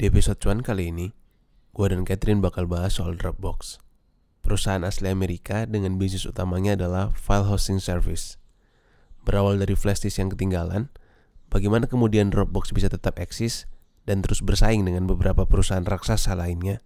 Di 0.00 0.08
episode 0.08 0.40
cuan 0.40 0.64
kali 0.64 0.88
ini, 0.88 1.12
gue 1.76 1.86
dan 1.92 2.08
Catherine 2.08 2.40
bakal 2.40 2.64
bahas 2.64 2.96
soal 2.96 3.20
Dropbox. 3.20 3.84
Perusahaan 4.40 4.80
asli 4.80 5.12
Amerika 5.12 5.68
dengan 5.68 6.00
bisnis 6.00 6.24
utamanya 6.24 6.72
adalah 6.72 7.12
file 7.12 7.44
hosting 7.44 7.76
service. 7.76 8.40
Berawal 9.28 9.60
dari 9.60 9.76
flash 9.76 10.00
disk 10.00 10.16
yang 10.16 10.32
ketinggalan, 10.32 10.88
bagaimana 11.52 11.84
kemudian 11.84 12.32
Dropbox 12.32 12.72
bisa 12.72 12.88
tetap 12.88 13.20
eksis 13.20 13.68
dan 14.08 14.24
terus 14.24 14.40
bersaing 14.40 14.88
dengan 14.88 15.04
beberapa 15.04 15.44
perusahaan 15.44 15.84
raksasa 15.84 16.32
lainnya? 16.32 16.80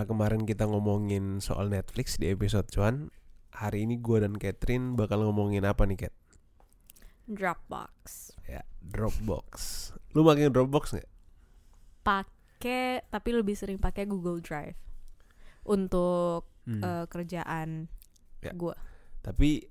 Setelah 0.00 0.16
kemarin 0.16 0.48
kita 0.48 0.64
ngomongin 0.64 1.44
soal 1.44 1.68
Netflix 1.68 2.16
di 2.16 2.32
episode 2.32 2.64
cuan, 2.72 3.12
hari 3.52 3.84
ini 3.84 4.00
gue 4.00 4.24
dan 4.24 4.32
Catherine 4.32 4.96
bakal 4.96 5.28
ngomongin 5.28 5.60
apa 5.68 5.84
nih 5.84 6.08
Cat? 6.08 6.14
Dropbox. 7.28 8.32
Ya, 8.48 8.64
Dropbox. 8.80 9.52
Lu 10.16 10.24
pakai 10.24 10.48
Dropbox 10.48 10.96
nggak? 10.96 11.10
Pakai 12.00 13.04
tapi 13.12 13.28
lebih 13.36 13.52
sering 13.52 13.76
pakai 13.76 14.08
Google 14.08 14.40
Drive 14.40 14.80
untuk 15.68 16.48
Hmm. 16.64 16.80
eh, 16.80 17.04
kerjaan 17.04 17.92
Ya. 18.40 18.56
gue. 18.56 18.72
Tapi 19.20 19.68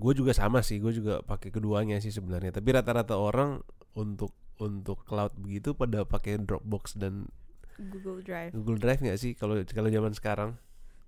gue 0.00 0.12
juga 0.16 0.32
sama 0.32 0.64
sih, 0.64 0.80
gue 0.80 0.96
juga 0.96 1.20
pakai 1.20 1.52
keduanya 1.52 2.00
sih 2.00 2.08
sebenarnya. 2.08 2.56
Tapi 2.56 2.72
rata-rata 2.72 3.20
orang 3.20 3.60
untuk 3.92 4.32
untuk 4.64 5.04
cloud 5.04 5.36
begitu 5.36 5.76
pada 5.76 6.08
pakai 6.08 6.40
Dropbox 6.40 6.96
dan 6.96 7.28
Google 7.80 8.20
Drive. 8.20 8.50
Google 8.52 8.76
Drive 8.76 8.98
nggak 8.98 9.16
sih 9.16 9.32
kalau 9.32 9.54
kalau 9.64 9.86
zaman 9.86 10.12
sekarang? 10.12 10.58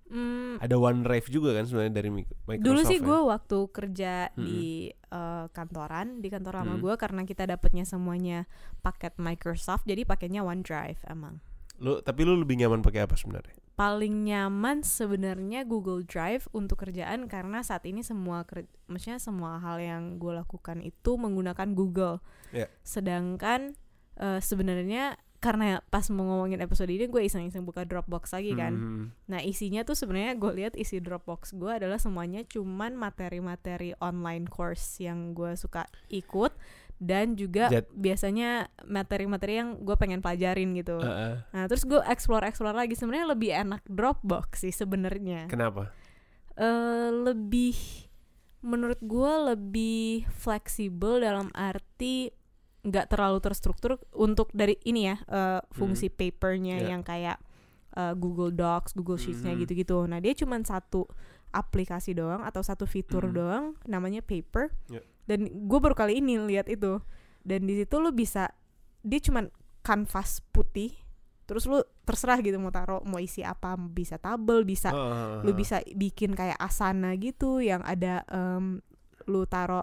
Hmm, 0.07 0.59
Ada 0.59 0.75
OneDrive 0.75 1.31
juga 1.31 1.55
kan 1.55 1.65
sebenarnya 1.65 1.95
dari 1.95 2.11
Mi- 2.11 2.27
Microsoft. 2.27 2.67
dulu 2.67 2.81
sih 2.83 2.99
ya? 2.99 3.05
gue 3.05 3.19
waktu 3.25 3.59
kerja 3.71 4.13
Mm-mm. 4.29 4.43
di 4.43 4.63
eh, 4.91 5.47
kantoran 5.49 6.19
di 6.19 6.27
kantor 6.27 6.55
lama 6.57 6.75
Mm. 6.75 6.83
gue 6.83 6.95
karena 6.97 7.23
kita 7.23 7.47
dapetnya 7.47 7.83
semuanya 7.85 8.51
paket 8.81 9.15
Microsoft 9.17 9.83
jadi 9.85 10.03
pakainya 10.03 10.43
OneDrive 10.43 10.99
emang. 11.07 11.39
Lu 11.79 12.03
tapi 12.03 12.23
lu 12.23 12.35
lebih 12.37 12.59
nyaman 12.59 12.83
pakai 12.83 13.07
apa 13.07 13.15
sebenarnya? 13.15 13.55
Paling 13.73 14.27
nyaman 14.27 14.83
sebenarnya 14.83 15.63
Google 15.63 16.03
Drive 16.03 16.51
untuk 16.51 16.83
kerjaan 16.83 17.25
karena 17.25 17.63
saat 17.63 17.87
ini 17.87 18.03
semua 18.03 18.43
ker- 18.43 18.67
maksudnya 18.85 19.17
semua 19.17 19.57
hal 19.57 19.79
yang 19.79 20.19
gue 20.19 20.35
lakukan 20.35 20.83
itu 20.83 21.15
menggunakan 21.15 21.71
Google. 21.71 22.19
Ya. 22.51 22.67
Sedangkan 22.83 23.79
eh, 24.19 24.41
sebenarnya 24.41 25.15
karena 25.41 25.81
pas 25.89 26.05
mau 26.13 26.29
ngomongin 26.29 26.61
episode 26.61 26.93
ini 26.93 27.09
gue 27.09 27.25
iseng-iseng 27.25 27.65
buka 27.65 27.89
Dropbox 27.89 28.37
lagi 28.37 28.53
kan. 28.53 28.77
Hmm. 28.77 29.05
Nah 29.25 29.41
isinya 29.41 29.81
tuh 29.89 29.97
sebenarnya 29.97 30.37
gue 30.37 30.53
lihat 30.53 30.77
isi 30.77 31.01
Dropbox 31.01 31.57
gue 31.57 31.73
adalah 31.73 31.97
semuanya 31.97 32.45
cuman 32.45 32.93
materi-materi 32.93 33.97
online 34.05 34.45
course 34.45 35.01
yang 35.01 35.33
gue 35.33 35.57
suka 35.57 35.89
ikut 36.13 36.53
dan 37.01 37.33
juga 37.41 37.73
Jad- 37.73 37.89
biasanya 37.97 38.69
materi-materi 38.85 39.65
yang 39.65 39.81
gue 39.81 39.97
pengen 39.97 40.21
pelajarin 40.21 40.77
gitu. 40.77 41.01
Heeh. 41.01 41.41
Nah 41.41 41.65
terus 41.73 41.89
gue 41.89 42.05
explore 42.05 42.45
explore 42.45 42.77
lagi 42.77 42.93
sebenarnya 42.93 43.33
lebih 43.33 43.51
enak 43.57 43.81
Dropbox 43.89 44.69
sih 44.69 44.77
sebenarnya. 44.77 45.49
Kenapa? 45.49 45.89
Eh 46.61 47.09
lebih 47.09 47.73
menurut 48.61 49.01
gue 49.01 49.33
lebih 49.57 50.29
fleksibel 50.37 51.25
dalam 51.25 51.49
arti 51.57 52.29
nggak 52.81 53.07
terlalu 53.09 53.39
terstruktur 53.39 54.01
untuk 54.11 54.49
dari 54.51 54.81
ini 54.83 55.05
ya 55.05 55.17
eh, 55.23 55.61
fungsi 55.71 56.09
papernya 56.09 56.81
Ya. 56.81 56.97
yang 56.97 57.03
kayak 57.03 57.37
eh, 57.91 58.15
Google 58.15 58.51
Docs, 58.51 58.95
Google 58.95 59.19
Sheets-nya 59.19 59.53
Mhm. 59.53 59.61
gitu-gitu. 59.61 59.99
Nah 60.07 60.19
dia 60.19 60.31
cuma 60.33 60.55
satu 60.63 61.11
aplikasi 61.51 62.15
doang 62.15 62.41
atau 62.41 62.63
satu 62.63 62.87
fitur 62.87 63.27
Mhm. 63.27 63.35
doang 63.35 63.65
namanya 63.85 64.23
Paper. 64.23 64.71
Ya. 64.87 65.03
Dan 65.27 65.67
gue 65.67 65.79
baru 65.79 65.93
kali 65.93 66.23
ini 66.23 66.39
lihat 66.39 66.67
itu. 66.67 67.03
Dan 67.43 67.67
di 67.67 67.75
situ 67.75 67.99
lu 67.99 68.15
bisa 68.15 68.47
dia 69.03 69.19
cuman 69.19 69.51
kanvas 69.83 70.39
putih. 70.51 70.95
Terus 71.45 71.67
lu 71.67 71.83
terserah 72.07 72.39
gitu 72.39 72.63
mau 72.63 72.71
taruh 72.71 73.03
mau 73.03 73.19
isi 73.19 73.43
apa, 73.43 73.75
bisa 73.75 74.23
tabel, 74.23 74.63
bisa 74.63 74.95
Heeh. 74.95 75.43
lu 75.43 75.51
bisa 75.51 75.83
bikin 75.91 76.31
kayak 76.33 76.55
asana 76.57 77.19
gitu 77.19 77.59
yang 77.59 77.83
ada 77.83 78.23
em, 78.31 78.79
lu 79.27 79.43
taruh 79.45 79.83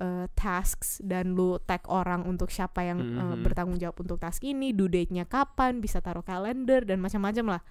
eh, 0.00 0.26
tasks 0.34 0.98
dan 1.02 1.38
lu 1.38 1.58
tag 1.62 1.86
orang 1.86 2.26
untuk 2.26 2.50
siapa 2.50 2.82
yang 2.82 2.98
eh, 2.98 3.34
Mhm. 3.34 3.42
bertanggung 3.42 3.78
jawab 3.78 4.00
untuk 4.00 4.18
task 4.18 4.42
ini, 4.42 4.74
due 4.74 4.90
date-nya 4.90 5.24
kapan, 5.24 5.78
bisa 5.78 6.02
taruh 6.02 6.22
kalender 6.22 6.82
dan 6.82 6.98
macam-macam 6.98 7.58
lah. 7.58 7.62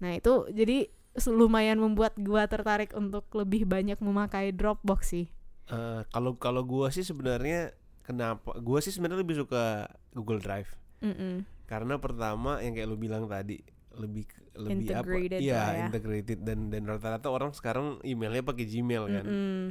Nah, 0.00 0.16
itu 0.16 0.48
jadi 0.50 0.88
lumayan 1.26 1.82
membuat 1.82 2.14
gua 2.16 2.46
tertarik 2.46 2.94
untuk 2.94 3.26
lebih 3.34 3.66
banyak 3.66 3.98
memakai 3.98 4.54
Dropbox 4.54 5.00
sih. 5.10 5.26
Eh, 5.66 6.00
kalau 6.10 6.34
kalau 6.36 6.62
gua 6.62 6.90
sih 6.90 7.02
sebenarnya 7.02 7.74
kenapa? 8.02 8.58
Gua 8.58 8.78
sih 8.78 8.94
sebenarnya 8.94 9.22
lebih 9.22 9.38
suka 9.42 9.86
Google 10.14 10.38
Drive. 10.38 10.70
Mm-mm. 11.00 11.46
Karena 11.66 11.96
pertama 11.96 12.58
yang 12.60 12.74
kayak 12.74 12.88
lu 12.90 12.98
bilang 12.98 13.26
tadi 13.26 13.62
lebih 13.94 14.26
lebih 14.54 14.86
Integrated 14.86 15.38
apa? 15.38 15.46
Iya, 15.46 15.62
ya. 15.62 15.86
integrated 15.86 16.38
dan 16.42 16.70
dan 16.70 16.82
rata-rata 16.86 17.26
orang 17.30 17.50
sekarang 17.54 17.98
emailnya 18.02 18.42
pakai 18.42 18.66
Gmail 18.66 19.04
kan. 19.10 19.24
Mm-mm. 19.26 19.62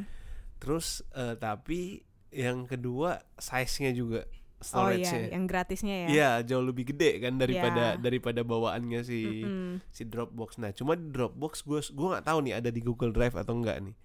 Terus 0.59 0.87
eh, 1.11 1.35
tapi 1.35 2.03
yang 2.29 2.63
kedua 2.63 3.17
size-nya 3.35 3.89
juga 3.91 4.21
Oh 4.59 4.91
iya, 4.91 5.07
storage-nya. 5.07 5.27
yang 5.31 5.45
gratisnya 5.45 5.95
ya. 5.97 6.07
Iya, 6.09 6.29
jauh 6.45 6.61
lebih 6.61 6.91
gede 6.91 7.23
kan 7.23 7.39
daripada 7.39 7.95
Iya. 7.95 7.97
daripada 7.97 8.43
bawaannya 8.43 9.01
si 9.01 9.19
Mm-mm. 9.39 9.79
si 9.87 10.03
Dropbox. 10.03 10.59
Nah, 10.59 10.71
cuma 10.71 10.93
di 10.93 11.07
Dropbox 11.07 11.63
gue 11.63 11.79
gua 11.93 12.07
nggak 12.13 12.25
tahu 12.27 12.39
nih 12.43 12.53
ada 12.53 12.67
di 12.67 12.79
Google 12.79 13.09
Drive 13.09 13.33
atau 13.33 13.55
enggak 13.55 13.79
nih. 13.81 13.95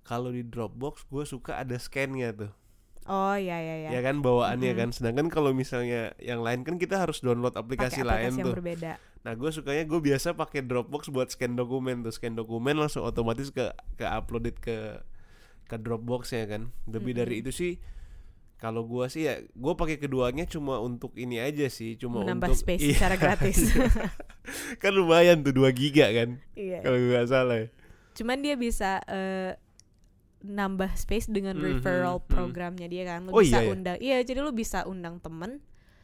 Kalau 0.00 0.30
di 0.30 0.46
Dropbox 0.46 1.04
gue 1.04 1.26
suka 1.26 1.58
ada 1.58 1.74
scan-nya 1.74 2.30
tuh. 2.32 2.54
Oh 3.04 3.34
iya 3.34 3.58
iya 3.58 3.74
iya. 3.82 3.90
Ya 3.92 4.00
kan 4.00 4.22
bawaannya 4.22 4.70
Mm-mm. 4.72 4.80
kan. 4.80 4.88
Sedangkan 4.90 5.26
kalau 5.26 5.50
misalnya 5.50 6.14
yang 6.18 6.38
lain 6.38 6.62
kan 6.62 6.78
kita 6.78 6.96
harus 6.96 7.18
download 7.18 7.52
aplikasi, 7.52 8.00
Pakai 8.00 8.06
lain 8.06 8.14
aplikasi 8.22 8.38
yang 8.38 8.46
tuh. 8.46 8.54
berbeda. 8.54 8.92
Nah, 9.26 9.32
gue 9.34 9.50
sukanya 9.50 9.82
gue 9.84 10.00
biasa 10.00 10.28
pakai 10.32 10.62
Dropbox 10.62 11.10
buat 11.10 11.28
scan 11.28 11.58
dokumen 11.58 12.06
tuh. 12.06 12.14
Scan 12.14 12.32
dokumen 12.32 12.78
langsung 12.78 13.02
otomatis 13.02 13.50
ke 13.50 13.66
ke 13.94 14.06
uploaded 14.06 14.54
ke 14.56 15.02
ke 15.66 15.76
Dropbox 15.76 16.32
ya 16.32 16.46
kan. 16.46 16.70
Lebih 16.86 17.12
dari 17.14 17.34
Mm-mm. 17.38 17.42
itu 17.44 17.52
sih 17.52 17.72
kalau 18.56 18.88
gua 18.88 19.06
sih 19.06 19.28
ya 19.28 19.36
gue 19.44 19.74
pakai 19.76 20.00
keduanya 20.00 20.48
cuma 20.48 20.80
untuk 20.80 21.12
ini 21.14 21.36
aja 21.36 21.68
sih, 21.68 22.00
cuma 22.00 22.24
Menambah 22.24 22.48
untuk 22.48 22.62
space 22.64 22.82
Iya, 22.82 22.94
secara 22.96 23.16
gratis. 23.16 23.58
iya. 23.68 23.84
kan 24.82 24.92
lumayan 24.94 25.44
tuh 25.44 25.52
2 25.52 25.68
giga 25.70 26.08
kan 26.08 26.40
Iya. 26.56 26.80
kalau 26.80 26.96
gue 26.96 27.10
nggak 27.12 27.28
salah. 27.28 27.56
ya. 27.60 27.68
Cuman 28.16 28.38
dia 28.40 28.56
bisa 28.56 29.04
eh, 29.04 29.60
nambah 30.40 30.94
space 30.94 31.28
dengan 31.28 31.58
Mhm, 31.58 31.64
referral 31.82 32.16
mhm. 32.16 32.26
programnya 32.26 32.86
dia 32.86 33.04
kan. 33.04 33.26
Lu 33.26 33.34
Oh, 33.34 33.42
bisa 33.42 33.60
iya 33.60 33.66
ya? 33.66 33.68
undang. 33.68 33.98
Iya, 34.00 34.16
jadi 34.24 34.38
lu 34.40 34.52
bisa 34.52 34.86
undang 34.86 35.18
temen 35.18 35.60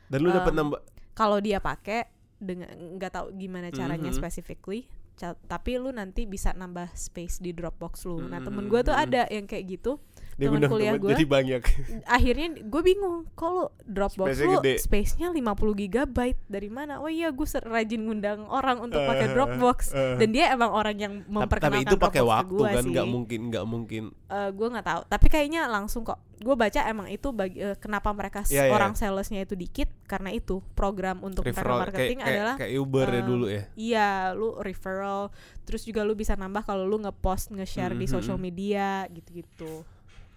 Dan 0.07 0.19
lu 0.21 0.29
dapat 0.29 0.53
Um, 0.53 0.59
nambah 0.61 0.81
kalau 1.15 1.41
dia 1.41 1.57
pakai 1.57 2.05
dengan 2.37 2.69
nggak 2.99 3.13
tahu 3.13 3.27
gimana 3.33 3.71
caranya 3.71 4.13
Mhm. 4.13 4.19
specifically. 4.19 4.93
Tapi 5.21 5.79
lu 5.79 5.95
nanti 5.95 6.27
bisa 6.27 6.51
nambah 6.57 6.97
space 6.97 7.39
di 7.39 7.55
Dropbox 7.55 8.09
lu. 8.11 8.27
Nah, 8.27 8.43
temen 8.43 8.67
gue 8.67 8.81
tuh 8.83 8.97
ada 8.97 9.29
yang 9.31 9.47
kayak 9.47 9.65
gitu. 9.79 10.03
Dia 10.35 10.49
undang 10.49 10.71
kuliah 10.71 10.95
gua. 10.95 11.11
jadi 11.11 11.25
banyak. 11.25 11.63
Akhirnya 12.09 12.47
gue 12.59 12.83
bingung, 12.83 13.29
kok 13.33 13.49
lu 13.49 13.65
Dropbox 13.83 14.27
Space-nya 14.33 14.49
lu 14.49 14.59
gede. 14.59 14.75
space-nya 14.79 15.29
50 15.29 15.45
GB 15.79 16.19
dari 16.47 16.69
mana? 16.69 16.99
Oh 16.99 17.07
iya, 17.07 17.29
gue 17.29 17.45
rajin 17.45 18.01
ngundang 18.01 18.45
orang 18.47 18.81
untuk 18.81 18.99
pakai 18.99 19.27
Eh, 19.27 19.33
Dropbox. 19.33 19.79
eh. 19.91 20.17
Dan 20.17 20.29
dia 20.31 20.51
emang 20.51 20.71
orang 20.71 20.97
yang 20.97 21.15
memperkenalkan 21.25 21.81
tapi 21.81 21.85
itu 21.85 21.97
pakai 21.97 22.23
waktu 22.23 22.55
gua 22.55 22.69
kan 22.71 22.85
nggak 22.85 23.07
mungkin 23.07 23.41
nggak 23.49 23.67
mungkin 23.67 24.03
gue 24.33 24.67
nggak 24.67 24.87
tahu 24.87 25.01
tapi 25.07 25.27
kayaknya 25.29 25.69
langsung 25.69 26.03
kok 26.03 26.17
gue 26.35 26.55
baca 26.55 26.81
emang 26.85 27.07
itu 27.07 27.29
bagi 27.31 27.61
eh, 27.61 27.77
kenapa 27.77 28.09
mereka 28.11 28.41
s- 28.41 28.51
Iya, 28.51 28.69
orang 28.69 28.93
salesnya 28.93 29.41
itu 29.41 29.53
dikit 29.53 29.93
karena 30.03 30.29
itu 30.31 30.65
program 30.73 31.21
untuk 31.21 31.45
referral 31.45 31.85
marketing 31.85 32.19
kayak, 32.19 32.33
adalah 32.33 32.55
kayak 32.57 32.73
Uber 32.75 33.07
ya 33.07 33.21
um, 33.21 33.27
dulu 33.27 33.47
ya. 33.47 33.63
iya 33.75 34.09
lu 34.33 34.57
referral 34.57 35.29
terus 35.63 35.83
juga 35.83 36.01
lu 36.01 36.13
bisa 36.13 36.33
nambah 36.33 36.63
kalau 36.63 36.83
lu 36.83 36.97
ngepost 36.99 37.53
nge-share 37.53 37.93
di 37.93 38.05
Mhm. 38.05 38.13
social 38.13 38.37
media 38.37 39.05
gitu-gitu 39.07 39.85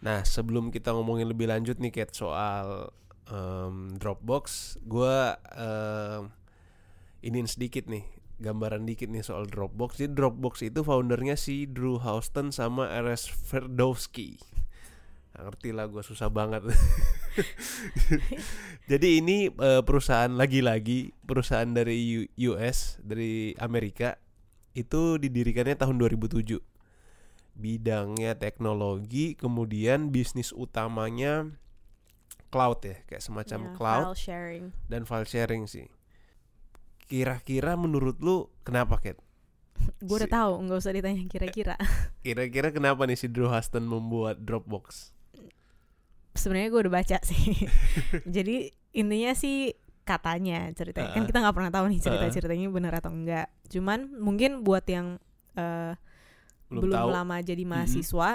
Nah, 0.04 0.26
sebelum 0.26 0.74
kita 0.74 0.92
ngomongin 0.92 1.32
lebih 1.32 1.48
lanjut 1.48 1.80
nih 1.80 1.94
Kat 1.94 2.12
soal 2.12 2.92
em, 3.32 3.96
Dropbox, 3.96 4.76
gua 4.84 5.40
em, 5.56 6.30
iniin 7.26 7.50
sedikit 7.50 7.90
nih, 7.90 8.06
gambaran 8.40 8.84
dikit 8.84 9.08
nih 9.08 9.24
soal 9.24 9.48
Dropbox. 9.48 10.02
Jadi 10.02 10.12
Dropbox 10.14 10.54
itu 10.68 10.84
foundernya 10.84 11.40
si 11.40 11.66
Drew 11.66 12.00
Houston 12.02 12.52
sama 12.52 12.92
Eres 12.92 13.32
Verdowski. 13.48 14.40
Nggak 15.36 15.44
ngerti 15.52 15.70
lah 15.76 15.86
gue 15.92 16.04
susah 16.04 16.30
banget. 16.32 16.64
Jadi 18.92 19.20
ini 19.20 19.52
eh, 19.52 19.82
perusahaan 19.84 20.32
lagi-lagi 20.32 21.12
perusahaan 21.28 21.68
dari 21.68 22.24
US 22.48 23.00
dari 23.04 23.52
Amerika 23.60 24.16
itu 24.76 25.20
didirikannya 25.20 25.76
tahun 25.80 26.00
2007 26.00 26.75
bidangnya 27.56 28.36
teknologi, 28.36 29.34
kemudian 29.34 30.12
bisnis 30.12 30.52
utamanya 30.52 31.50
cloud 32.52 32.84
ya, 32.84 33.00
kayak 33.04 33.24
semacam 33.24 33.60
Ya, 33.60 33.72
cloud 33.74 34.06
file 34.06 34.20
sharing 34.20 34.66
dan 34.86 35.02
file 35.04 35.26
sharing 35.26 35.64
sih. 35.66 35.88
Kira-kira 37.06 37.78
menurut 37.78 38.18
lu 38.20 38.50
kenapa 38.62 38.98
Kat? 38.98 39.18
Gue 40.04 40.18
udah 40.18 40.30
Si- 40.30 40.36
tahu, 40.36 40.52
nggak 40.66 40.80
usah 40.80 40.94
ditanya 40.94 41.24
kira-kira. 41.28 41.76
Kira-kira 42.26 42.72
kenapa 42.72 43.06
nih 43.06 43.16
si 43.16 43.28
Drew 43.28 43.48
Houston 43.48 43.86
membuat 43.86 44.42
Dropbox? 44.42 45.14
Sebenarnya 46.36 46.68
gue 46.68 46.82
udah 46.84 46.94
baca 46.94 47.18
sih. 47.24 47.56
Jadi 48.36 48.68
intinya 48.92 49.32
sih 49.32 49.72
katanya 50.06 50.70
ceritanya 50.78 51.10
kan 51.10 51.24
Uh-uh. 51.24 51.30
kita 51.32 51.40
nggak 51.42 51.56
pernah 51.56 51.72
tahu 51.74 51.86
nih 51.90 51.98
cerita 51.98 52.26
ceritanya 52.30 52.68
benar 52.70 52.94
atau 53.00 53.12
enggak. 53.14 53.48
Cuman 53.72 54.20
mungkin 54.20 54.62
buat 54.62 54.84
yang 54.86 55.18
eh, 55.56 55.94
Belum, 56.68 56.90
belum, 56.90 56.96
tahu. 56.98 57.10
lama 57.14 57.38
jadi 57.42 57.64
mahasiswa 57.64 58.30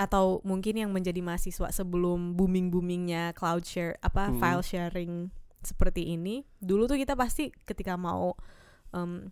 atau 0.00 0.40
mungkin 0.40 0.80
yang 0.80 0.90
menjadi 0.94 1.20
mahasiswa 1.20 1.68
sebelum 1.68 2.32
booming 2.32 2.72
boomingnya 2.72 3.36
cloud 3.36 3.66
share 3.66 4.00
apa 4.00 4.32
Mm-mm. 4.32 4.40
file 4.40 4.64
sharing 4.64 5.12
seperti 5.60 6.16
ini 6.16 6.48
dulu 6.64 6.88
tuh 6.88 6.96
kita 6.96 7.12
pasti 7.12 7.52
ketika 7.68 8.00
mau 8.00 8.32
em, 8.96 9.28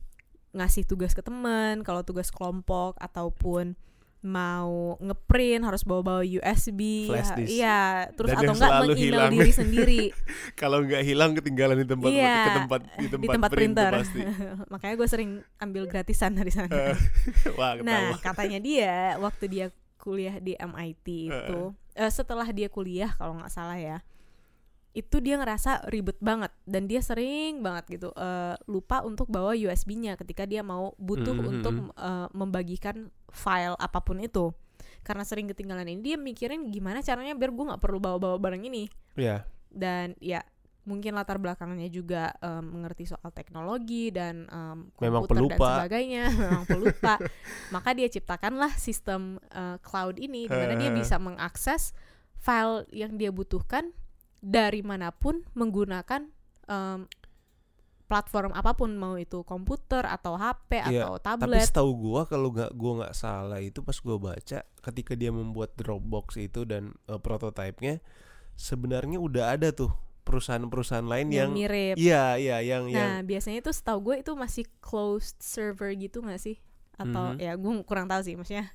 ngasih 0.53 0.85
tugas 0.85 1.17
ke 1.17 1.23
teman 1.25 1.81
kalau 1.81 2.05
tugas 2.05 2.29
kelompok 2.29 2.99
ataupun 3.01 3.73
mau 4.21 5.01
ngeprint 5.01 5.65
harus 5.65 5.81
bawa-bawa 5.81 6.21
USB 6.21 7.09
Flash 7.09 7.33
disk. 7.35 7.49
iya 7.51 8.05
terus 8.13 8.29
Dan 8.31 8.39
atau 8.39 8.53
enggak 8.53 8.73
meng-email 8.85 9.01
hilang. 9.01 9.33
diri 9.33 9.51
sendiri 9.51 10.03
Kalau 10.61 10.85
nggak 10.85 11.03
hilang 11.03 11.33
ketinggalan 11.33 11.81
di 11.81 11.87
tempat 11.89 12.11
Iya, 12.11 12.37
ke 12.37 12.51
tempat 12.55 12.81
di 12.95 13.07
tempat, 13.09 13.25
di 13.25 13.29
tempat 13.31 13.51
print 13.51 13.73
printer 13.73 13.91
pasti. 13.97 14.21
makanya 14.73 14.95
gue 14.95 15.09
sering 15.09 15.31
ambil 15.57 15.85
gratisan 15.87 16.37
dari 16.37 16.53
sana 16.53 16.69
Eh, 16.69 16.97
Wah, 17.59 17.81
Nah, 17.81 18.21
katanya 18.21 18.61
dia 18.61 19.17
waktu 19.17 19.45
dia 19.49 19.67
kuliah 19.97 20.37
di 20.37 20.53
MIT 20.55 21.07
itu, 21.29 21.61
eh, 21.95 22.09
setelah 22.09 22.49
dia 22.49 22.69
kuliah 22.69 23.13
kalau 23.15 23.37
nggak 23.37 23.49
salah 23.49 23.77
ya, 23.77 24.01
itu 24.91 25.23
dia 25.23 25.39
ngerasa 25.39 25.87
ribet 25.87 26.19
banget 26.19 26.51
dan 26.65 26.85
dia 26.85 26.99
sering 26.99 27.63
banget 27.63 27.99
gitu 27.99 28.11
eh, 28.11 28.59
lupa 28.67 29.01
untuk 29.01 29.27
bawa 29.27 29.55
USB-nya 29.55 30.19
ketika 30.19 30.43
dia 30.43 30.61
mau 30.61 30.99
butuh 30.99 31.31
Mhm, 31.33 31.47
untuk 31.47 31.75
mhm. 31.77 31.95
eh, 31.95 32.29
membagikan 32.33 32.97
file 33.29 33.77
apa 33.77 33.99
pun 34.01 34.19
itu. 34.19 34.51
Karena 35.01 35.23
sering 35.23 35.47
ketinggalan 35.47 35.87
ini 35.87 36.01
dia 36.05 36.17
mikirin 36.17 36.69
gimana 36.69 37.01
caranya 37.01 37.33
biar 37.33 37.51
gue 37.51 37.65
nggak 37.71 37.81
perlu 37.81 37.99
bawa-bawa 37.99 38.37
barang 38.37 38.63
ini 38.63 38.85
Iya. 39.15 39.47
dan 39.67 40.13
ya 40.19 40.43
mungkin 40.83 41.13
latar 41.13 41.37
belakangnya 41.37 41.87
juga 41.87 42.33
em, 42.39 42.65
mengerti 42.67 43.05
soal 43.07 43.29
teknologi 43.31 44.09
dan 44.09 44.49
Memang 44.99 45.25
komputer 45.25 45.37
dan 45.37 45.45
pelupa. 45.47 45.69
sebagainya 45.79 46.25
memang 46.41 46.65
pelupa 46.67 47.15
maka 47.71 47.91
dia 47.93 48.09
ciptakanlah 48.09 48.73
sistem 48.75 49.39
eh, 49.51 49.77
cloud 49.81 50.17
ini 50.17 50.45
di 50.45 50.57
mana 50.57 50.75
dia 50.75 50.91
bisa 50.91 51.17
mengakses 51.17 51.93
file 52.37 52.89
yang 52.91 53.15
dia 53.15 53.29
butuhkan 53.31 53.93
dari 54.41 54.81
mana 54.81 55.13
pun 55.13 55.45
menggunakan 55.53 56.29
em, 56.67 57.05
platform 58.11 58.51
apa 58.51 58.75
pun 58.75 58.91
mau 58.99 59.15
itu 59.15 59.47
komputer 59.47 60.03
atau 60.03 60.35
HP 60.35 60.83
Iya, 60.83 61.07
atau 61.07 61.15
Tapi 61.23 61.47
tablet 61.47 61.63
setahu 61.71 61.91
gua 61.95 62.27
kalau 62.27 62.51
nggak 62.51 62.75
gua 62.75 62.93
nggak 63.07 63.15
salah 63.15 63.63
itu 63.63 63.87
pas 63.87 63.95
gua 64.03 64.19
baca 64.19 64.67
ketika 64.67 65.13
dia 65.15 65.31
membuat 65.31 65.79
Dropbox 65.79 66.35
itu 66.43 66.67
dan 66.67 66.91
eh, 67.07 67.21
prototipenya 67.23 68.03
sebenarnya 68.59 69.23
udah 69.23 69.55
ada 69.55 69.71
tuh 69.71 69.95
perusahaan-perusahaan 70.27 71.07
lain 71.07 71.31
yang, 71.31 71.51
yang 71.51 71.51
mirip 71.55 71.95
iya 71.97 72.35
iya 72.35 72.57
yang 72.61 72.91
yang 72.91 72.99
Nah, 72.99 73.19
biasanya 73.23 73.63
itu 73.63 73.73
setahu 73.73 73.99
gue 74.13 74.17
itu 74.23 74.33
masih 74.37 74.65
closed 74.79 75.39
server 75.41 75.91
gitu 75.97 76.21
gak 76.23 76.39
sih? 76.39 76.61
Atau 77.01 77.35
Mhm. 77.35 77.41
ya 77.41 77.53
gue 77.57 77.73
kurang 77.89 78.07
tahu 78.07 78.21
sih 78.23 78.35
maksudnya. 78.37 78.69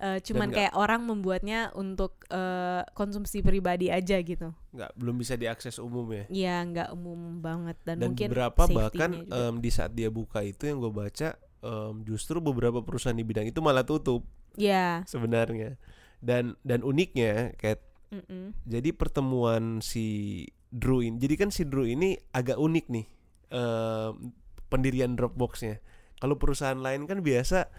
Eh, 0.00 0.18
cuman 0.24 0.48
kayak 0.48 0.72
orang 0.74 1.04
membuatnya 1.04 1.70
untuk 1.76 2.24
eh, 2.32 2.82
konsumsi 2.96 3.44
pribadi 3.44 3.92
aja 3.92 4.16
gitu. 4.24 4.50
nggak 4.72 4.90
belum 4.96 5.20
bisa 5.20 5.36
diakses 5.36 5.76
umum 5.76 6.08
ya. 6.10 6.24
Ya 6.32 6.56
nggak 6.64 6.88
umum 6.96 7.44
banget 7.44 7.76
dan, 7.84 8.00
Dan 8.00 8.16
mungkin 8.16 8.28
beberapa 8.32 8.62
bahkan 8.66 9.10
juga. 9.28 9.52
em, 9.52 9.54
di 9.60 9.70
saat 9.70 9.92
dia 9.92 10.08
buka 10.08 10.40
itu 10.40 10.64
yang 10.64 10.80
gue 10.80 10.90
baca 10.90 11.36
em, 11.60 11.94
justru 12.08 12.40
beberapa 12.40 12.80
perusahaan 12.80 13.16
di 13.16 13.26
bidang 13.26 13.46
itu 13.46 13.60
malah 13.60 13.84
tutup 13.84 14.24
ya. 14.56 15.04
sebenarnya. 15.04 15.76
Dan 16.20 16.56
dan 16.64 16.84
uniknya 16.84 17.56
kayak 17.56 17.80
mm-mm. 18.12 18.52
jadi 18.64 18.92
pertemuan 18.92 19.80
si 19.84 20.44
Drew 20.70 21.00
ini 21.02 21.16
jadi 21.18 21.34
kan 21.34 21.50
si 21.50 21.64
Drew 21.66 21.88
ini 21.88 22.16
agak 22.32 22.56
unik 22.60 22.86
nih 22.88 23.06
em, 23.52 24.32
pendirian 24.70 25.18
Dropboxnya 25.18 25.82
kalau 26.20 26.36
perusahaan 26.38 26.78
lain 26.78 27.08
kan 27.08 27.24
biasa 27.24 27.72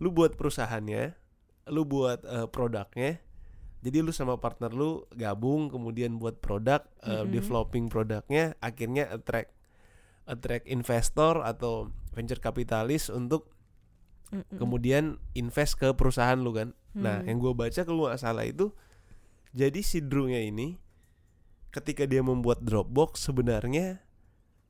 lu 0.00 0.08
buat 0.14 0.38
perusahaannya 0.38 1.12
lu 1.70 1.86
buat 1.86 2.20
eh, 2.26 2.46
produknya 2.50 3.22
jadi 3.80 4.04
lu 4.04 4.12
sama 4.12 4.36
partner 4.36 4.74
lu 4.74 5.08
gabung 5.16 5.72
kemudian 5.72 6.18
buat 6.20 6.42
produk 6.42 6.84
eh, 7.06 7.24
Mm-mm. 7.24 7.32
developing 7.32 7.86
produknya 7.88 8.58
akhirnya 8.60 9.08
attract 9.08 9.54
attract 10.28 10.66
investor 10.68 11.40
atau 11.42 11.88
venture 12.12 12.42
kapitalis 12.42 13.08
untuk 13.08 13.48
Mm-mm. 14.30 14.58
kemudian 14.60 15.16
invest 15.32 15.78
ke 15.80 15.94
perusahaan 15.96 16.36
lu 16.38 16.52
kan 16.52 16.70
Nah, 16.90 17.22
Hmm. 17.22 17.26
yang 17.30 17.38
gue 17.38 17.54
baca 17.54 17.80
kalau 17.86 18.10
nggak 18.10 18.18
salah 18.18 18.42
itu, 18.42 18.74
jadi 19.54 19.78
si 19.78 20.02
Drew-nya 20.02 20.42
ini, 20.42 20.74
ketika 21.70 22.02
dia 22.02 22.18
membuat 22.18 22.66
Dropbox 22.66 23.22
sebenarnya 23.30 24.02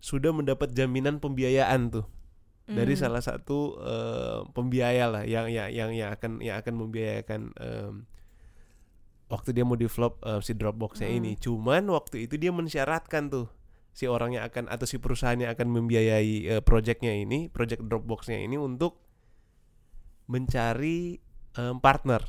sudah 0.04 0.28
mendapat 0.28 0.76
jaminan 0.76 1.16
pembiayaan 1.16 1.88
tuh 1.88 2.04
dari 2.70 2.94
Mm. 2.94 3.00
salah 3.00 3.18
satu 3.20 3.58
eh, 3.76 4.38
pembiaya 4.50 5.06
lah 5.06 5.22
yang 5.24 5.46
yang 5.46 5.68
yang 5.68 5.90
yang 5.90 6.10
akan 6.12 6.38
yang 6.38 6.56
akan 6.56 6.74
membiayakan 6.76 7.40
em, 7.56 7.94
waktu 9.26 9.50
dia 9.50 9.62
mau 9.62 9.74
develop 9.74 10.18
eh, 10.22 10.38
si 10.40 10.54
Dropbox-nya 10.54 11.06
Hmm. 11.06 11.18
ini. 11.18 11.32
Cuman 11.34 11.86
waktu 11.90 12.24
itu 12.24 12.34
dia 12.34 12.50
mensyaratkan 12.50 13.26
tuh 13.26 13.46
si 13.90 14.06
orang 14.06 14.34
yang 14.34 14.46
akan 14.46 14.66
atau 14.66 14.86
si 14.86 14.98
perusahaan 14.98 15.34
yang 15.34 15.50
akan 15.50 15.66
membiayai 15.66 16.34
eh, 16.48 16.62
projectnya 16.62 17.10
ini, 17.10 17.46
project 17.46 17.82
Dropbox-nya 17.82 18.38
ini 18.38 18.54
untuk 18.54 19.02
mencari 20.26 21.18
em, 21.52 21.76
partner, 21.78 22.22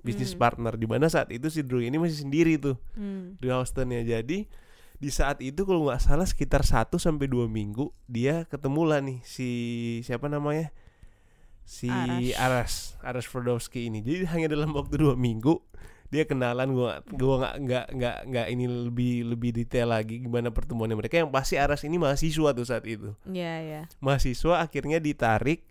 bisnis 0.00 0.34
Hmm. 0.34 0.40
partner 0.40 0.78
di 0.78 0.86
mana 0.86 1.10
saat 1.10 1.34
itu 1.34 1.50
si 1.50 1.66
Drew 1.66 1.82
ini 1.82 1.98
masih 1.98 2.22
sendiri 2.22 2.54
tuh 2.54 2.78
Hmm. 2.94 3.34
di 3.36 3.50
Houston 3.50 3.90
ya. 3.90 4.02
Jadi 4.18 4.46
di 4.98 5.08
saat 5.08 5.38
itu 5.38 5.62
kalau 5.62 5.86
nggak 5.86 6.02
salah 6.02 6.26
sekitar 6.26 6.66
1 6.66 6.90
sampai 6.98 7.30
2 7.30 7.46
minggu 7.46 7.94
dia 8.10 8.42
ketemu 8.50 8.82
lah 8.82 8.98
nih 8.98 9.18
si 9.22 9.48
siapa 10.02 10.26
namanya? 10.26 10.74
Si. 11.68 11.84
Aras, 12.32 12.96
Aras 13.04 13.28
Frodowski 13.28 13.92
ini. 13.92 14.00
Jadi 14.00 14.24
hanya 14.32 14.48
dalam 14.48 14.72
waktu 14.72 15.04
dua 15.04 15.12
minggu 15.20 15.60
dia 16.08 16.24
kenalan 16.24 16.72
gua 16.72 17.04
gua 17.12 17.44
nggak 17.44 17.54
nggak 17.60 17.86
nggak 17.92 18.16
nggak 18.32 18.46
ini 18.48 18.64
lebih 18.64 19.12
lebih 19.36 19.52
detail 19.52 19.92
lagi 19.92 20.24
gimana 20.24 20.48
pertemuannya 20.48 20.96
mereka 20.96 21.20
yang 21.20 21.28
pasti 21.28 21.60
Aras 21.60 21.84
ini 21.84 22.00
mahasiswa 22.00 22.56
tuh 22.56 22.64
saat 22.64 22.88
itu 22.88 23.12
Ya 23.28 23.60
ya. 23.60 23.82
mahasiswa 24.00 24.64
akhirnya 24.64 24.96
ditarik 25.04 25.68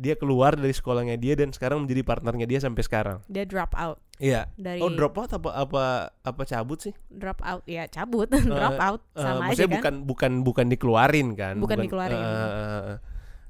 dia 0.00 0.16
keluar 0.16 0.56
dari 0.56 0.72
sekolahnya 0.72 1.14
dia 1.14 1.36
dan 1.36 1.52
sekarang 1.52 1.84
menjadi 1.84 2.00
partnernya 2.00 2.48
dia 2.48 2.56
sampai 2.56 2.80
sekarang. 2.80 3.20
Dia 3.28 3.44
drop 3.44 3.76
out. 3.76 4.00
Iya. 4.16 4.48
Dari 4.54 4.80
oh 4.80 4.88
drop 4.88 5.12
out 5.14 5.28
apa 5.30 5.50
apa 5.54 5.82
apa 6.18 6.42
cabut 6.42 6.80
sih? 6.80 6.94
Drop 7.06 7.36
out. 7.40 7.60
Ya 7.64 7.84
cabut. 7.84 8.32
Drop 8.48 8.74
Eh, 8.74 8.80
out. 8.80 9.00
Eh, 9.12 9.20
sama 9.20 9.44
aja 9.46 9.60
maksudnya 9.60 9.68
kan. 9.68 9.76
bukan 9.76 9.94
bukan 10.02 10.32
bukan 10.40 10.66
dikeluarin 10.68 11.28
kan? 11.34 11.60
Bukan 11.60 11.78
dikeluarin. 11.78 12.16
eh, 12.16 12.24
eh, 12.24 12.82
eh. 12.88 12.98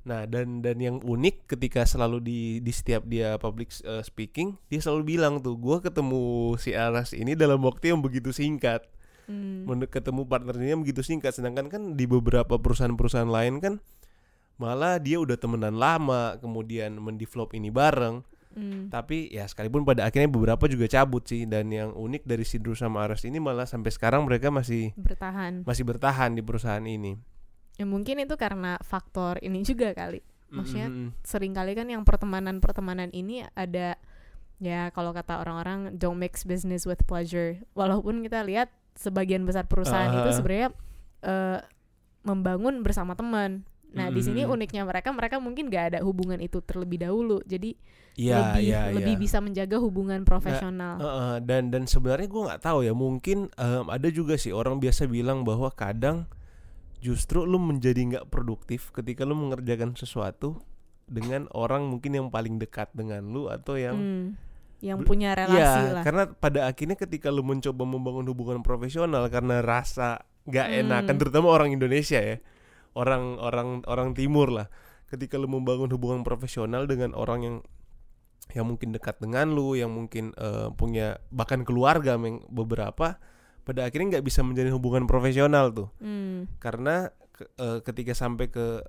nah 0.01 0.25
dan 0.25 0.59
dan 0.59 0.77
yang 0.77 0.97
unik 0.99 1.45
ketika 1.47 1.85
selalu 1.85 2.19
di 2.19 2.41
di 2.59 2.73
setiap 2.73 3.05
dia 3.05 3.37
public 3.37 3.71
eh, 3.83 4.01
speaking 4.01 4.57
dia 4.67 4.81
selalu 4.81 5.15
bilang 5.15 5.39
tuh 5.39 5.55
gua 5.55 5.79
ketemu 5.79 6.19
si 6.57 6.73
Aras 6.73 7.13
ini 7.13 7.37
dalam 7.37 7.63
waktu 7.63 7.95
yang 7.95 8.03
begitu 8.03 8.33
singkat. 8.33 8.83
Hmm. 9.31 9.63
Ketemu 9.87 10.27
partnernya 10.27 10.75
begitu 10.75 11.07
singkat. 11.07 11.31
Sedangkan 11.31 11.71
kan 11.71 11.95
di 11.95 12.03
beberapa 12.03 12.59
perusahaan-perusahaan 12.59 13.31
lain 13.31 13.63
kan 13.63 13.79
malah 14.61 15.01
dia 15.01 15.17
udah 15.17 15.35
temenan 15.35 15.75
lama 15.75 16.37
kemudian 16.37 16.95
mendevelop 16.95 17.57
ini 17.57 17.73
bareng 17.73 18.21
Hmm. 18.51 18.91
tapi 18.91 19.31
ya 19.31 19.47
sekalipun 19.47 19.87
pada 19.87 20.03
akhirnya 20.03 20.27
beberapa 20.27 20.67
juga 20.67 20.91
cabut 20.91 21.23
sih 21.23 21.47
dan 21.47 21.71
yang 21.71 21.95
unik 21.95 22.27
dari 22.27 22.43
si 22.43 22.59
Drew 22.59 22.75
sama 22.75 23.07
Aras 23.07 23.23
ini 23.23 23.39
malah 23.39 23.63
sampai 23.63 23.95
sekarang 23.95 24.27
mereka 24.27 24.51
masih 24.51 24.91
bertahan. 24.99 25.63
masih 25.63 25.87
bertahan 25.87 26.35
di 26.35 26.43
perusahaan 26.43 26.83
ini 26.83 27.15
Ya 27.79 27.87
mungkin 27.87 28.19
itu 28.19 28.35
karena 28.35 28.75
faktor 28.83 29.39
ini 29.41 29.63
juga 29.63 29.95
kali. 29.95 30.21
Maksudnya 30.51 30.91
Mm-mm. 30.91 31.15
sering 31.23 31.55
kali 31.55 31.73
kan 31.73 31.87
yang 31.87 32.03
pertemanan-pertemanan 32.03 33.15
ini 33.15 33.47
ada 33.55 33.95
ya 34.59 34.91
kalau 34.91 35.15
kata 35.15 35.41
orang-orang 35.41 35.95
don't 35.95 36.19
mix 36.19 36.43
business 36.43 36.85
with 36.85 37.01
pleasure. 37.07 37.57
Walaupun 37.73 38.21
kita 38.21 38.43
lihat 38.43 38.69
sebagian 38.99 39.47
besar 39.47 39.65
perusahaan 39.65 40.11
itu 40.11 40.27
Ah. 40.27 40.35
sebenarnya 40.35 40.69
eh, 41.23 41.59
membangun 42.21 42.83
bersama 42.83 43.15
teman. 43.15 43.63
Nah, 43.91 44.07
di 44.09 44.21
sini 44.21 44.43
Mm-mm. 44.43 44.55
uniknya 44.55 44.83
mereka 44.83 45.11
mereka 45.11 45.37
mungkin 45.39 45.67
gak 45.67 45.85
ada 45.95 45.99
hubungan 46.01 46.39
itu 46.39 46.63
terlebih 46.63 47.03
dahulu. 47.03 47.43
Jadi 47.43 47.75
Iya, 48.15 48.37
lebih 48.53 48.63
iya, 48.67 48.81
lebih 48.91 49.15
iya. 49.17 49.23
bisa 49.23 49.39
menjaga 49.39 49.77
hubungan 49.79 50.23
profesional. 50.23 50.99
Heeh, 50.99 51.35
dan 51.43 51.71
dan 51.71 51.87
sebenarnya 51.87 52.27
gue 52.27 52.43
nggak 52.43 52.61
tahu 52.61 52.83
ya 52.83 52.93
mungkin 52.93 53.49
em, 53.55 53.87
ada 53.87 54.09
juga 54.11 54.35
sih 54.35 54.51
orang 54.51 54.77
biasa 54.77 55.07
bilang 55.07 55.47
bahwa 55.47 55.71
kadang 55.71 56.27
justru 57.01 57.43
lu 57.43 57.57
menjadi 57.57 57.97
nggak 57.97 58.27
produktif 58.29 58.93
ketika 58.93 59.25
lu 59.25 59.33
mengerjakan 59.35 59.95
sesuatu 59.95 60.61
dengan 61.07 61.49
orang 61.51 61.89
mungkin 61.89 62.13
yang 62.13 62.29
paling 62.29 62.61
dekat 62.61 62.93
dengan 62.93 63.25
lu 63.25 63.49
atau 63.49 63.75
yang 63.75 63.97
Hmm, 63.97 64.27
yang 64.79 65.01
punya 65.03 65.33
relasi 65.33 65.57
Iya, 65.57 65.95
lah. 65.97 66.05
karena 66.05 66.23
pada 66.29 66.69
akhirnya 66.69 66.95
ketika 66.95 67.33
lu 67.33 67.41
mencoba 67.41 67.83
membangun 67.83 68.27
hubungan 68.29 68.61
profesional 68.61 69.25
karena 69.27 69.65
rasa 69.65 70.23
nggak 70.45 70.67
Hmm. 70.67 70.81
enakan 70.85 71.17
terutama 71.17 71.47
orang 71.49 71.73
Indonesia 71.73 72.21
ya. 72.21 72.37
Orang 72.93 73.39
orang 73.39 73.83
orang 73.87 74.13
timur 74.13 74.51
lah. 74.51 74.69
ketika 75.07 75.35
lu 75.35 75.51
membangun 75.51 75.91
hubungan 75.91 76.23
profesional 76.23 76.87
dengan 76.87 77.11
orang 77.13 77.41
yang 77.43 77.57
yang 78.51 78.63
mungkin 78.65 78.91
dekat 78.91 79.19
dengan 79.19 79.51
lu, 79.51 79.75
yang 79.75 79.91
mungkin 79.91 80.31
eh, 80.35 80.71
punya 80.71 81.19
bahkan 81.31 81.63
keluarga 81.63 82.15
meng- 82.15 82.47
beberapa, 82.47 83.19
pada 83.63 83.81
akhirnya 83.83 84.15
nggak 84.15 84.23
bisa 84.25 84.43
menjalin 84.43 84.71
hubungan 84.71 85.05
profesional 85.05 85.71
tuh, 85.71 85.91
Hmm. 85.99 86.47
karena 86.59 87.11
ke- 87.31 87.51
eh, 87.53 87.79
ketika 87.83 88.15
sampai 88.15 88.47
ke 88.49 88.87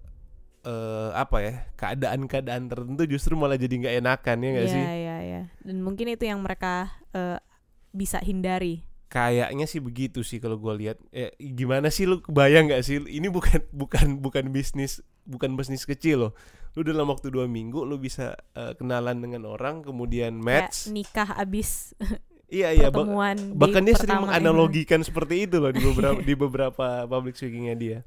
eh, 0.62 1.10
apa 1.12 1.38
ya 1.42 1.54
keadaan-keadaan 1.74 2.70
tertentu 2.70 3.10
justru 3.10 3.34
malah 3.34 3.58
jadi 3.58 3.82
nggak 3.82 3.96
enakan 3.98 4.38
ya 4.38 4.50
nggak 4.54 4.68
Iya, 4.70 4.74
sih? 4.74 4.84
iya, 4.86 5.18
iya. 5.20 5.42
Dan 5.60 5.82
mungkin 5.82 6.06
itu 6.06 6.22
yang 6.22 6.38
mereka 6.38 6.94
eh, 7.12 7.42
bisa 7.90 8.22
hindari. 8.22 8.86
Kayaknya 9.12 9.68
sih 9.68 9.84
begitu 9.84 10.24
sih 10.24 10.40
kalau 10.40 10.56
gue 10.56 10.72
lihat. 10.80 10.98
Eh, 11.12 11.36
gimana 11.36 11.92
sih 11.92 12.08
lu 12.08 12.24
kebayang 12.24 12.72
nggak 12.72 12.84
sih? 12.88 13.04
Ini 13.04 13.28
bukan 13.28 13.60
bukan 13.82 14.24
bukan 14.24 14.56
bisnis 14.56 15.04
bukan 15.28 15.60
bisnis 15.60 15.84
kecil 15.84 16.18
loh. 16.28 16.34
Lu 16.80 16.88
dalam 16.88 17.12
waktu 17.12 17.28
dua 17.28 17.44
minggu 17.52 17.84
lu 17.84 18.00
bisa 18.00 18.40
eh, 18.56 18.72
kenalan 18.80 19.20
dengan 19.20 19.44
orang, 19.44 19.84
kemudian 19.84 20.40
match. 20.40 20.88
nikah 20.88 21.36
abis 21.36 21.92
Iya 22.52 22.76
iya. 22.76 22.88
ba- 22.92 23.08
pertemuan 23.08 23.38
bahkan 23.56 23.80
dia 23.88 23.96
sering 23.96 24.28
menganalogikan 24.28 25.00
seperti 25.08 25.48
itu 25.48 25.64
loh 25.64 25.72
di 25.72 25.80
beberapa 25.80 26.20
di 26.28 26.34
beberapa 26.36 26.88
public 27.08 27.40
speakingnya 27.40 27.76
dia. 27.80 28.00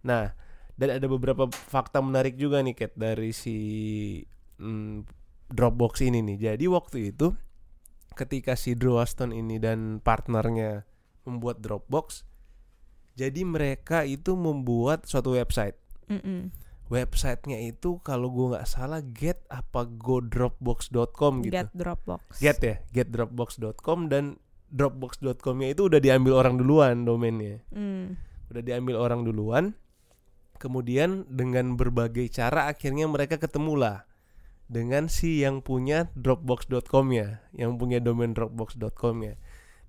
Nah, 0.00 0.32
dan 0.80 0.88
ada 0.96 1.06
beberapa 1.08 1.48
fakta 1.52 2.00
menarik 2.00 2.40
juga 2.40 2.64
nih 2.64 2.72
Kat 2.72 2.92
dari 2.96 3.36
si 3.36 3.56
mm, 4.56 5.04
Dropbox 5.52 6.00
ini 6.00 6.24
nih. 6.24 6.52
Jadi 6.52 6.64
waktu 6.64 7.12
itu 7.12 7.36
ketika 8.14 8.54
si 8.54 8.78
Drew 8.78 8.96
Aston 8.96 9.34
ini 9.34 9.58
dan 9.58 9.98
partnernya 10.00 10.86
membuat 11.26 11.60
Dropbox, 11.60 12.22
jadi 13.14 13.46
mereka 13.46 14.02
itu 14.02 14.34
membuat 14.34 15.06
suatu 15.06 15.34
website. 15.38 15.78
Mm-mm. 16.10 16.50
Websitenya 16.92 17.64
itu 17.64 17.96
kalau 18.04 18.28
gua 18.28 18.58
nggak 18.58 18.68
salah 18.68 19.00
get 19.00 19.40
apa 19.48 19.88
godropbox.com 19.88 21.42
gitu. 21.42 21.54
Get 21.54 21.72
Dropbox. 21.72 22.22
Get 22.38 22.60
ya, 22.60 22.76
getdropbox.com 22.92 23.98
dan 24.12 24.36
dropbox.com-nya 24.74 25.72
itu 25.72 25.86
udah 25.86 26.02
diambil 26.02 26.44
orang 26.44 26.58
duluan 26.58 27.06
domainnya. 27.06 27.62
Hmm. 27.70 28.18
Udah 28.50 28.62
diambil 28.62 28.98
orang 29.00 29.22
duluan. 29.22 29.64
Kemudian 30.58 31.26
dengan 31.30 31.74
berbagai 31.78 32.30
cara 32.30 32.70
akhirnya 32.70 33.06
mereka 33.10 33.38
ketemulah 33.38 34.06
dengan 34.74 35.06
si 35.06 35.46
yang 35.46 35.62
punya 35.62 36.10
dropbox.com-nya, 36.18 37.46
yang 37.54 37.78
punya 37.78 38.02
domain 38.02 38.34
dropbox.com-nya. 38.34 39.38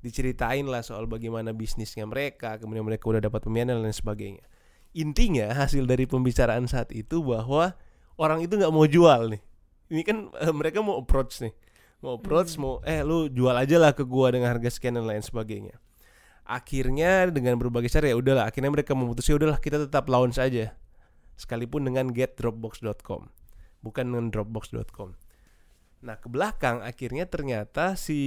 Diceritain 0.05 0.69
lah 0.69 0.85
soal 0.85 1.09
bagaimana 1.09 1.49
bisnisnya 1.57 2.05
mereka, 2.05 2.61
kemudian 2.61 2.85
mereka 2.85 3.09
udah 3.09 3.25
dapat 3.25 3.41
pembinaan 3.41 3.73
dan 3.73 3.81
lain 3.81 3.97
sebagainya. 3.97 4.45
Intinya 4.93 5.49
hasil 5.57 5.89
dari 5.89 6.05
pembicaraan 6.05 6.69
saat 6.69 6.93
itu 6.93 7.25
bahwa 7.25 7.73
orang 8.21 8.45
itu 8.45 8.53
nggak 8.61 8.69
mau 8.69 8.85
jual 8.85 9.33
nih. 9.33 9.41
Ini 9.89 10.01
kan 10.05 10.17
eh, 10.37 10.53
mereka 10.53 10.85
mau 10.85 11.01
approach 11.01 11.41
nih, 11.41 11.53
mau 12.05 12.21
approach, 12.21 12.53
Hmm. 12.55 12.61
mau 12.61 12.73
eh 12.85 13.01
lu 13.01 13.25
jual 13.33 13.57
aja 13.57 13.81
lah 13.81 13.91
ke 13.97 14.05
gua 14.05 14.29
dengan 14.29 14.53
harga 14.53 14.69
sekian 14.69 15.01
dan 15.01 15.09
lain 15.09 15.25
sebagainya. 15.25 15.81
Akhirnya 16.45 17.25
dengan 17.33 17.57
berbagai 17.57 17.89
cara 17.89 18.05
ya 18.13 18.15
udahlah, 18.21 18.45
akhirnya 18.45 18.69
mereka 18.69 18.93
memutuskan 18.93 19.33
"Ya 19.33 19.37
udahlah 19.41 19.57
kita 19.57 19.81
tetap 19.81 20.05
launch 20.05 20.37
aja, 20.37 20.77
sekalipun 21.35 21.89
dengan 21.89 22.13
getdropbox.com, 22.13 23.33
bukan 23.85 24.09
dengan 24.09 24.33
dropbox.com. 24.33 25.13
Nah 26.01 26.17
ke 26.17 26.25
belakang 26.25 26.81
akhirnya 26.81 27.29
ternyata 27.29 27.93
si 27.93 28.17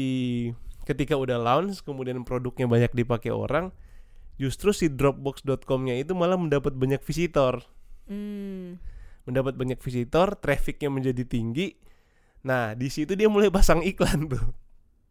ketika 0.87 1.19
udah 1.19 1.37
launch 1.43 1.83
kemudian 1.83 2.23
produknya 2.23 2.71
banyak 2.71 2.95
dipakai 2.95 3.35
orang, 3.35 3.75
justru 4.39 4.71
si 4.71 4.87
dropbox.com-nya 4.87 5.99
itu 5.99 6.15
malah 6.15 6.39
mendapat 6.39 6.73
banyak 6.79 7.03
visitor 7.03 7.67
Hmm. 8.09 8.81
mendapat 9.29 9.61
banyak 9.61 9.77
visitor, 9.85 10.33
trafficnya 10.41 10.89
menjadi 10.89 11.21
tinggi. 11.29 11.77
Nah, 12.49 12.73
di 12.73 12.89
situ 12.89 13.13
dia 13.13 13.29
mulai 13.29 13.53
pasang 13.53 13.85
iklan 13.85 14.25
tuh. 14.25 14.57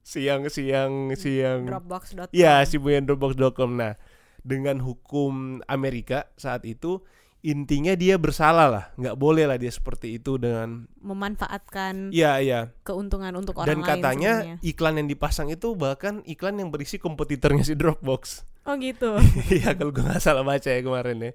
Siang 0.01 0.49
siang 0.49 1.13
siang. 1.13 1.69
Dropbox.com. 1.69 2.33
Ya, 2.33 2.65
si 2.65 2.81
dropbox.com. 2.81 3.77
Nah, 3.77 3.93
dengan 4.41 4.81
hukum 4.81 5.61
Amerika 5.69 6.33
saat 6.33 6.65
itu 6.65 7.05
intinya 7.47 7.95
dia 7.95 8.19
bersalah 8.19 8.67
lah, 8.67 8.85
nggak 8.99 9.15
boleh 9.15 9.47
lah 9.47 9.55
dia 9.55 9.71
seperti 9.71 10.19
itu 10.19 10.35
dengan 10.35 10.83
memanfaatkan 10.99 12.11
Iya, 12.11 12.43
iya. 12.43 12.59
keuntungan 12.83 13.31
untuk 13.39 13.55
orang 13.63 13.71
Dan 13.71 13.79
lain 13.79 13.87
katanya 13.87 14.31
sebenarnya. 14.43 14.57
iklan 14.67 14.95
yang 14.99 15.07
dipasang 15.07 15.47
itu 15.47 15.71
bahkan 15.73 16.19
iklan 16.27 16.59
yang 16.59 16.75
berisi 16.75 16.99
kompetitornya 16.99 17.63
si 17.63 17.79
Dropbox. 17.79 18.43
Oh 18.67 18.75
gitu. 18.75 19.15
Iya 19.55 19.79
kalau 19.79 19.95
gue 19.95 20.03
nggak 20.03 20.19
salah 20.19 20.43
baca 20.43 20.67
ya 20.67 20.83
kemarin 20.83 21.23
ya 21.23 21.31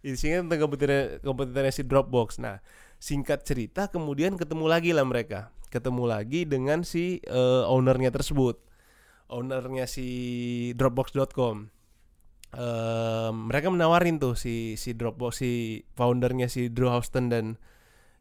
Isinya 0.00 0.40
tentang 0.42 0.64
kompetitornya, 0.64 1.20
kompetitornya 1.20 1.70
si 1.70 1.84
Dropbox 1.84 2.40
Nah 2.40 2.64
singkat 2.96 3.44
cerita 3.44 3.92
kemudian 3.92 4.40
ketemu 4.40 4.72
lagi 4.72 4.96
lah 4.96 5.04
mereka 5.04 5.52
Ketemu 5.68 6.08
lagi 6.08 6.48
dengan 6.48 6.80
si 6.80 7.20
eh, 7.22 7.62
ownernya 7.68 8.08
tersebut 8.08 8.56
Ownernya 9.28 9.84
si 9.84 10.08
Dropbox.com 10.74 11.68
Eh, 12.52 13.30
Mereka 13.32 13.72
menawarin 13.72 14.20
tuh 14.20 14.36
si 14.36 14.76
si 14.76 14.92
Dropbox 14.92 15.40
si 15.40 15.82
foundernya 15.96 16.52
si 16.52 16.68
Drew 16.68 16.92
Houston 16.92 17.32
dan 17.32 17.56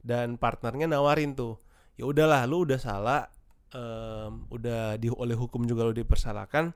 dan 0.02 0.40
partnernya 0.40 0.88
nawarin 0.88 1.36
tuh 1.36 1.60
ya 1.94 2.08
udahlah 2.08 2.48
lu 2.48 2.64
udah 2.64 2.80
salah 2.80 3.28
em, 3.70 4.48
udah 4.50 4.96
di 4.98 5.12
oleh 5.12 5.36
hukum 5.36 5.68
juga 5.68 5.86
lu 5.86 5.94
dipersalahkan 5.94 6.72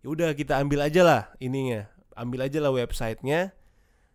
ya 0.00 0.08
udah 0.08 0.32
kita 0.32 0.56
ambil 0.56 0.86
aja 0.86 1.02
lah 1.02 1.22
ininya 1.36 1.90
ambil 2.14 2.46
aja 2.46 2.62
lah 2.62 2.72
websitenya 2.72 3.50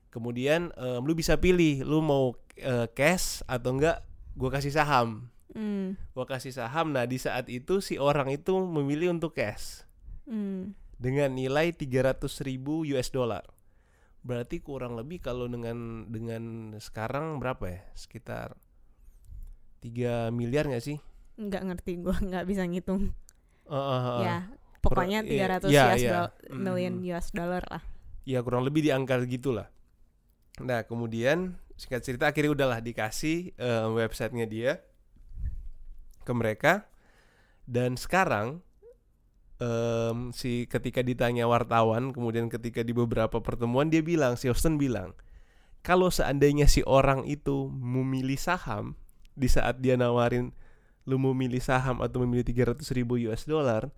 kemudian 0.09 0.71
em, 0.73 1.01
lu 1.03 1.13
bisa 1.13 1.35
pilih 1.37 1.83
lu 1.83 1.99
mau 1.99 2.33
eh, 2.55 2.87
cash 2.95 3.43
atau 3.45 3.75
enggak 3.75 3.99
gua 4.33 4.49
kasih 4.49 4.71
saham 4.71 5.27
Hmm. 5.51 5.97
gua 6.13 6.23
kasih 6.23 6.53
saham 6.53 6.93
nah 6.93 7.03
di 7.03 7.17
saat 7.17 7.49
itu 7.49 7.81
si 7.81 7.97
orang 7.97 8.29
itu 8.31 8.55
memilih 8.57 9.11
untuk 9.11 9.35
cash 9.35 9.83
Hmm. 10.23 10.71
Dengan 10.97 11.33
nilai 11.33 11.73
300.000 11.73 12.45
ribu 12.45 12.81
US 12.93 13.13
dollar 13.13 13.45
berarti 14.27 14.59
kurang 14.59 14.99
lebih 14.99 15.23
kalau 15.23 15.47
dengan 15.47 16.09
dengan 16.09 16.75
sekarang 16.81 17.39
berapa 17.39 17.63
ya 17.69 17.81
sekitar 17.95 18.59
3 19.85 20.35
miliar 20.35 20.67
nggak 20.67 20.83
sih 20.83 20.97
Nggak 21.37 21.63
ngerti 21.69 21.91
gue 22.01 22.15
nggak 22.33 22.45
bisa 22.49 22.65
ngitung. 22.65 23.13
Eh, 23.69 23.75
eh, 23.77 24.01
eh. 24.01 24.19
ya, 24.25 24.37
pokoknya 24.81 25.19
iya, 25.21 25.61
300 25.61 25.69
iya, 25.69 25.83
US 25.85 26.01
iya. 26.01 26.21
Hmm. 26.49 26.61
million 26.65 26.93
US 27.13 27.27
dollar 27.31 27.63
lah. 27.69 27.83
ya 28.27 28.43
kurang 28.43 28.67
lebih 28.67 28.83
di 28.83 28.91
angka 28.91 29.23
gitulah. 29.23 29.71
Nah 30.59 30.83
kemudian 30.83 31.55
singkat 31.79 32.03
cerita 32.03 32.27
akhirnya 32.27 32.51
udahlah 32.51 32.79
dikasih 32.83 33.55
eh, 33.55 33.87
websitenya 33.87 34.49
dia 34.49 34.71
ke 36.27 36.33
mereka 36.35 36.89
dan 37.63 37.95
sekarang 37.95 38.59
em, 39.57 40.31
si 40.33 40.65
ketika 40.65 41.01
ditanya 41.01 41.45
wartawan 41.49 42.13
kemudian 42.13 42.49
ketika 42.49 42.81
di 42.81 42.93
beberapa 42.93 43.41
pertemuan 43.41 43.89
dia 43.89 44.01
bilang 44.01 44.37
si 44.37 44.49
Austin 44.49 44.77
bilang 44.77 45.13
kalau 45.85 46.09
seandainya 46.11 46.67
si 46.67 46.83
orang 46.83 47.23
itu 47.25 47.69
memilih 47.71 48.37
saham 48.37 48.97
di 49.37 49.47
saat 49.47 49.79
dia 49.81 49.95
nawarin 49.95 50.53
lu 51.07 51.15
memilih 51.15 51.63
saham 51.63 52.03
atau 52.03 52.25
memilih 52.25 52.43
300 52.43 52.83
ribu 52.91 53.15
US 53.29 53.47
dollar 53.47 53.93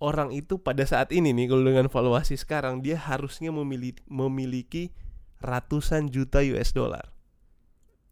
orang 0.00 0.32
itu 0.32 0.60
pada 0.60 0.84
saat 0.84 1.12
ini 1.12 1.32
nih 1.32 1.48
kalau 1.48 1.64
dengan 1.64 1.88
valuasi 1.88 2.36
sekarang 2.36 2.84
dia 2.84 3.00
harusnya 3.00 3.48
memiliki 3.48 4.02
memiliki 4.08 4.92
ratusan 5.40 6.08
juta 6.12 6.40
US 6.56 6.72
dollar. 6.72 7.12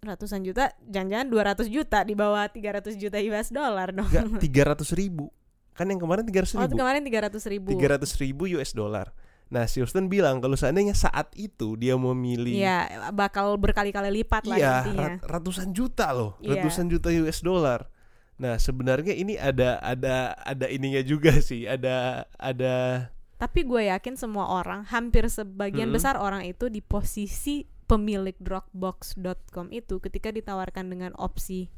Ratusan 0.05 0.45
juta, 0.45 0.69
jangan-jangan 0.85 1.29
200 1.33 1.73
juta 1.73 2.05
di 2.05 2.13
bawah 2.13 2.45
300 2.45 3.01
juta 3.01 3.17
US 3.33 3.49
dollar 3.49 3.89
dong. 3.89 4.09
Enggak 4.09 4.77
300 4.85 4.93
ribu. 5.01 5.33
Kan 5.75 5.91
yang 5.91 5.99
kemarin 5.99 6.23
300 6.23 6.55
Oh, 6.55 6.63
ribu. 6.65 6.79
kemarin 6.79 7.03
300 7.03 7.45
ribu. 7.51 7.69
300 7.71 8.23
ribu 8.23 8.43
US 8.55 8.71
dollar. 8.73 9.11
Nah, 9.45 9.69
si 9.69 9.79
Houston 9.79 10.09
bilang 10.09 10.41
kalau 10.41 10.57
seandainya 10.57 10.97
saat 10.97 11.29
itu 11.37 11.77
dia 11.77 11.95
memilih 11.95 12.57
Iya, 12.57 13.11
bakal 13.13 13.55
berkali-kali 13.61 14.23
lipat 14.23 14.49
lah 14.49 14.57
iya, 14.57 14.75
intinya. 14.83 15.21
ratusan 15.21 15.71
juta 15.71 16.11
loh, 16.11 16.41
Iya. 16.41 16.59
ratusan 16.59 16.89
juta 16.89 17.13
US 17.13 17.39
dollar. 17.39 17.87
Nah, 18.35 18.59
sebenarnya 18.59 19.15
ini 19.15 19.39
ada 19.39 19.79
ada 19.79 20.35
ada 20.43 20.67
ininya 20.67 20.99
juga 21.05 21.39
sih, 21.39 21.69
ada 21.69 22.27
ada 22.35 23.07
Tapi 23.35 23.63
gue 23.63 23.93
yakin 23.93 24.17
semua 24.17 24.49
orang, 24.49 24.87
hampir 24.89 25.29
sebagian 25.29 25.91
Mm-mm. 25.91 25.99
besar 26.01 26.17
orang 26.17 26.43
itu 26.43 26.67
di 26.67 26.81
posisi 26.81 27.67
pemilik 27.85 28.35
Dropbox.com 28.41 29.69
itu 29.71 30.01
ketika 30.01 30.33
ditawarkan 30.33 30.89
dengan 30.89 31.13
opsi 31.15 31.69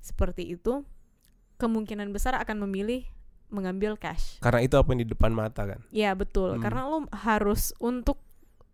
seperti 0.00 0.50
itu, 0.50 0.82
kemungkinan 1.56 2.10
besar 2.10 2.34
akan 2.36 2.66
memilih 2.66 3.06
mengambil 3.54 3.94
cash. 3.94 4.36
karena 4.38 4.60
itu 4.60 4.74
apa 4.74 4.90
yang 4.90 5.00
di 5.00 5.08
depan 5.08 5.30
mata 5.30 5.62
kan. 5.64 5.80
Ya 5.88 6.12
betul, 6.12 6.58
Hmm. 6.58 6.62
karena 6.62 6.84
lo 6.84 6.98
harus 7.14 7.70
untuk 7.78 8.18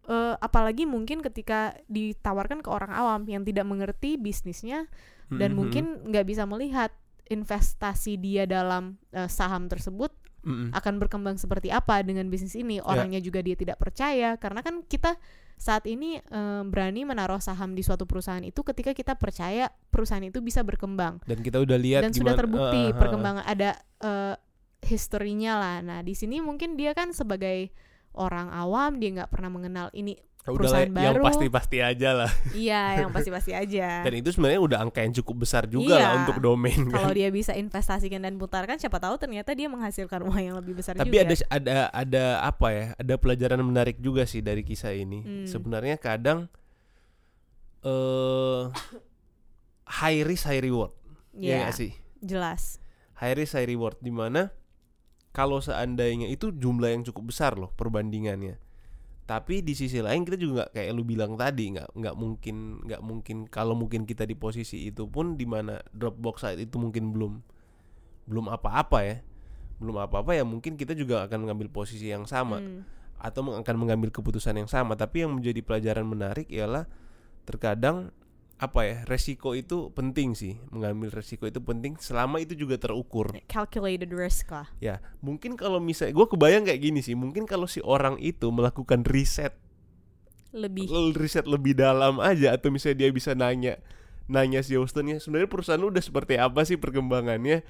eh, 0.03 0.35
apalagi 0.37 0.85
mungkin 0.85 1.21
ketika 1.21 1.71
ditawarkan 1.87 2.61
ke 2.61 2.69
orang 2.69 2.91
awam 2.91 3.23
yang 3.25 3.45
tidak 3.45 3.63
mengerti 3.63 4.17
bisnisnya 4.17 4.91
dan 5.31 5.53
Mhm. 5.53 5.57
mungkin 5.57 5.85
nggak 6.03 6.27
bisa 6.27 6.43
melihat 6.45 6.91
investasi 7.31 8.17
dia 8.17 8.43
dalam 8.45 8.99
eh, 9.11 9.27
saham 9.27 9.65
tersebut 9.65 10.11
Mm-mm. 10.41 10.73
akan 10.73 10.95
berkembang 10.99 11.37
seperti 11.37 11.69
apa 11.69 12.01
dengan 12.01 12.27
bisnis 12.27 12.53
Ya. 12.53 12.65
ini 12.65 12.81
orangnya 12.81 13.21
juga 13.21 13.39
dia 13.39 13.55
tidak 13.55 13.77
percaya 13.77 14.35
karena 14.35 14.61
kan 14.61 14.83
kita 14.83 15.15
saat 15.55 15.85
ini 15.85 16.19
eh, 16.19 16.63
berani 16.65 17.05
menaruh 17.05 17.39
saham 17.39 17.73
di 17.73 17.81
suatu 17.81 18.03
perusahaan 18.03 18.41
itu 18.41 18.65
ketika 18.65 18.91
kita 18.91 19.15
percaya 19.15 19.69
perusahaan 19.87 20.25
itu 20.25 20.41
bisa 20.41 20.61
berkembang 20.61 21.21
dan 21.23 21.39
kita 21.39 21.61
udah 21.61 21.77
lihat 21.77 22.03
dan 22.03 22.11
sudah 22.11 22.33
gimana- 22.33 22.41
terbukti 22.41 22.81
eh, 22.81 22.89
eh, 22.89 22.97
perkembangan 22.97 23.45
ada 23.45 23.71
eh, 24.01 24.35
historinya 24.83 25.57
lah 25.57 25.77
nah 25.81 25.99
di 26.01 26.13
sini 26.13 26.39
mungkin 26.39 26.75
dia 26.75 26.93
kan 26.93 27.11
sebagai 27.11 27.69
orang 28.13 28.51
awam 28.51 28.97
dia 28.97 29.13
nggak 29.15 29.31
pernah 29.31 29.49
mengenal 29.49 29.87
ini 29.93 30.17
eh, 30.17 30.23
udah 30.47 30.57
lah, 30.67 30.83
perusahaan 30.83 30.91
yang 30.91 31.15
baru. 31.15 31.25
pasti-pasti 31.25 31.79
aja 31.79 32.11
lah 32.17 32.33
iya 32.51 32.83
yang 33.01 33.11
pasti-pasti 33.11 33.53
aja 33.53 34.03
dan 34.03 34.13
itu 34.13 34.29
sebenarnya 34.31 34.59
udah 34.59 34.79
angka 34.81 35.01
yang 35.01 35.15
cukup 35.15 35.45
besar 35.45 35.65
juga 35.65 35.95
Iya. 35.95 36.03
lah 36.03 36.13
untuk 36.25 36.43
domain 36.43 36.81
kan. 36.87 36.97
kalau 36.97 37.13
dia 37.13 37.29
bisa 37.29 37.53
investasikan 37.53 38.19
dan 38.21 38.35
putarkan 38.35 38.77
siapa 38.77 38.99
tahu 38.99 39.15
ternyata 39.17 39.53
dia 39.53 39.69
menghasilkan 39.69 40.21
uang 40.23 40.41
yang 40.43 40.57
lebih 40.59 40.75
besar 40.75 40.97
Tapi 40.97 41.13
juga 41.13 41.23
ada 41.23 41.35
ada 41.51 41.77
ada 41.93 42.25
apa 42.43 42.67
ya? 42.71 42.85
Ada 42.97 43.15
pelajaran 43.15 43.61
menarik 43.61 43.97
juga 43.97 44.25
sih 44.25 44.41
dari 44.41 44.61
kisah 44.61 44.91
ini. 44.91 45.21
Hmm. 45.21 45.47
Sebenarnya 45.47 45.97
kadang 45.97 46.49
eh 47.81 48.63
high 49.87 50.23
risk 50.23 50.45
high 50.47 50.61
reward. 50.61 50.93
Iya, 51.33 51.47
Ya 51.47 51.57
nggak 51.63 51.77
sih? 51.77 51.93
jelas 52.21 52.77
High 53.17 53.33
risk 53.35 53.55
high 53.55 53.65
reward 53.67 53.97
di 53.99 54.11
mana 54.11 54.53
kalau 55.31 55.63
seandainya 55.63 56.27
itu 56.27 56.51
jumlah 56.51 56.91
yang 56.91 57.03
cukup 57.07 57.31
besar 57.31 57.55
loh 57.55 57.71
perbandingannya. 57.79 58.59
Tapi 59.31 59.63
di 59.63 59.79
sisi 59.79 60.03
lain 60.03 60.27
kita 60.27 60.35
juga 60.35 60.67
nggak 60.67 60.71
kayak 60.75 60.91
lu 60.91 61.07
bilang 61.07 61.39
tadi 61.39 61.71
nggak 61.71 61.95
nggak 61.95 62.15
mungkin 62.19 62.57
nggak 62.83 63.03
mungkin 63.03 63.37
kalau 63.47 63.79
mungkin 63.79 64.03
kita 64.03 64.27
di 64.27 64.35
posisi 64.35 64.91
itu 64.91 65.07
pun 65.07 65.39
di 65.39 65.47
mana 65.47 65.79
Dropbox 65.95 66.43
saat 66.43 66.59
itu 66.59 66.75
mungkin 66.83 67.15
belum 67.15 67.39
belum 68.27 68.51
apa-apa 68.51 68.99
ya 69.07 69.17
belum 69.79 69.97
apa-apa 70.03 70.35
ya 70.35 70.43
mungkin 70.43 70.75
kita 70.75 70.99
juga 70.99 71.25
akan 71.25 71.47
mengambil 71.47 71.71
posisi 71.73 72.11
yang 72.11 72.27
sama 72.27 72.59
Hmm. 72.61 72.83
atau 73.21 73.47
akan 73.55 73.77
mengambil 73.79 74.11
keputusan 74.13 74.57
yang 74.57 74.69
sama 74.69 74.99
tapi 74.99 75.23
yang 75.25 75.33
menjadi 75.37 75.61
pelajaran 75.63 76.05
menarik 76.05 76.49
ialah 76.53 76.91
terkadang 77.45 78.13
apa 78.61 78.85
ya 78.85 78.97
resiko 79.09 79.57
itu 79.57 79.89
penting 79.97 80.37
sih 80.37 80.61
mengambil 80.69 81.09
resiko 81.09 81.49
itu 81.49 81.65
penting. 81.65 81.97
Selama 81.97 82.45
itu 82.45 82.53
juga 82.53 82.77
terukur. 82.77 83.33
Calculated 83.49 84.13
risk 84.13 84.53
lah. 84.53 84.69
Ya 84.85 85.01
mungkin 85.25 85.57
kalau 85.57 85.81
misalnya 85.81 86.13
gue 86.13 86.27
kebayang 86.29 86.69
kayak 86.69 86.81
gini 86.85 87.01
sih 87.01 87.17
mungkin 87.17 87.49
kalau 87.49 87.65
si 87.65 87.81
orang 87.81 88.21
itu 88.21 88.53
melakukan 88.53 89.09
riset 89.09 89.57
lebih. 90.53 90.93
riset 91.17 91.49
lebih 91.49 91.73
dalam 91.73 92.21
aja 92.21 92.53
atau 92.53 92.69
misalnya 92.69 93.07
dia 93.07 93.11
bisa 93.15 93.33
nanya 93.33 93.81
nanya 94.29 94.61
si 94.61 94.77
Houston 94.77 95.09
ya 95.09 95.17
sebenarnya 95.17 95.49
perusahaan 95.49 95.81
lu 95.81 95.89
udah 95.89 96.05
seperti 96.05 96.37
apa 96.37 96.61
sih 96.69 96.77
perkembangannya? 96.77 97.65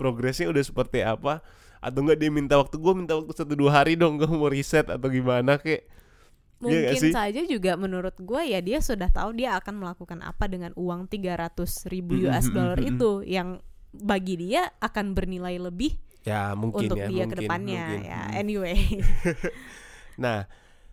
Progresnya 0.00 0.48
udah 0.48 0.64
seperti 0.64 1.04
apa? 1.04 1.44
Atau 1.84 2.00
enggak 2.00 2.16
dia 2.16 2.32
minta 2.32 2.56
waktu 2.56 2.80
gue 2.80 2.92
minta 2.96 3.12
waktu 3.12 3.36
satu 3.36 3.52
dua 3.52 3.84
hari 3.84 3.92
dong 4.00 4.16
gue 4.16 4.24
mau 4.24 4.48
riset 4.48 4.88
atau 4.88 5.12
gimana 5.12 5.60
kek 5.60 5.99
mungkin 6.60 7.00
sih? 7.00 7.12
saja 7.12 7.40
juga 7.48 7.74
menurut 7.80 8.14
gue 8.20 8.42
ya 8.52 8.60
dia 8.60 8.84
sudah 8.84 9.08
tahu 9.08 9.32
dia 9.32 9.56
akan 9.56 9.80
melakukan 9.80 10.20
apa 10.20 10.44
dengan 10.44 10.76
uang 10.76 11.08
300 11.08 11.56
ribu 11.88 12.28
US 12.28 12.52
dollar 12.52 12.76
mm, 12.76 12.84
mm. 12.84 12.90
itu 12.94 13.10
yang 13.24 13.48
bagi 13.90 14.36
dia 14.36 14.68
akan 14.78 15.16
bernilai 15.16 15.56
lebih 15.56 15.96
ya 16.20 16.52
mungkin 16.52 16.92
untuk 16.92 17.00
ya 17.00 17.08
dia 17.08 17.24
mungkin, 17.24 17.32
ke 17.32 17.36
depannya 17.40 17.84
mungkin. 17.88 18.00
ya 18.04 18.20
anyway 18.36 18.76
nah 20.22 20.44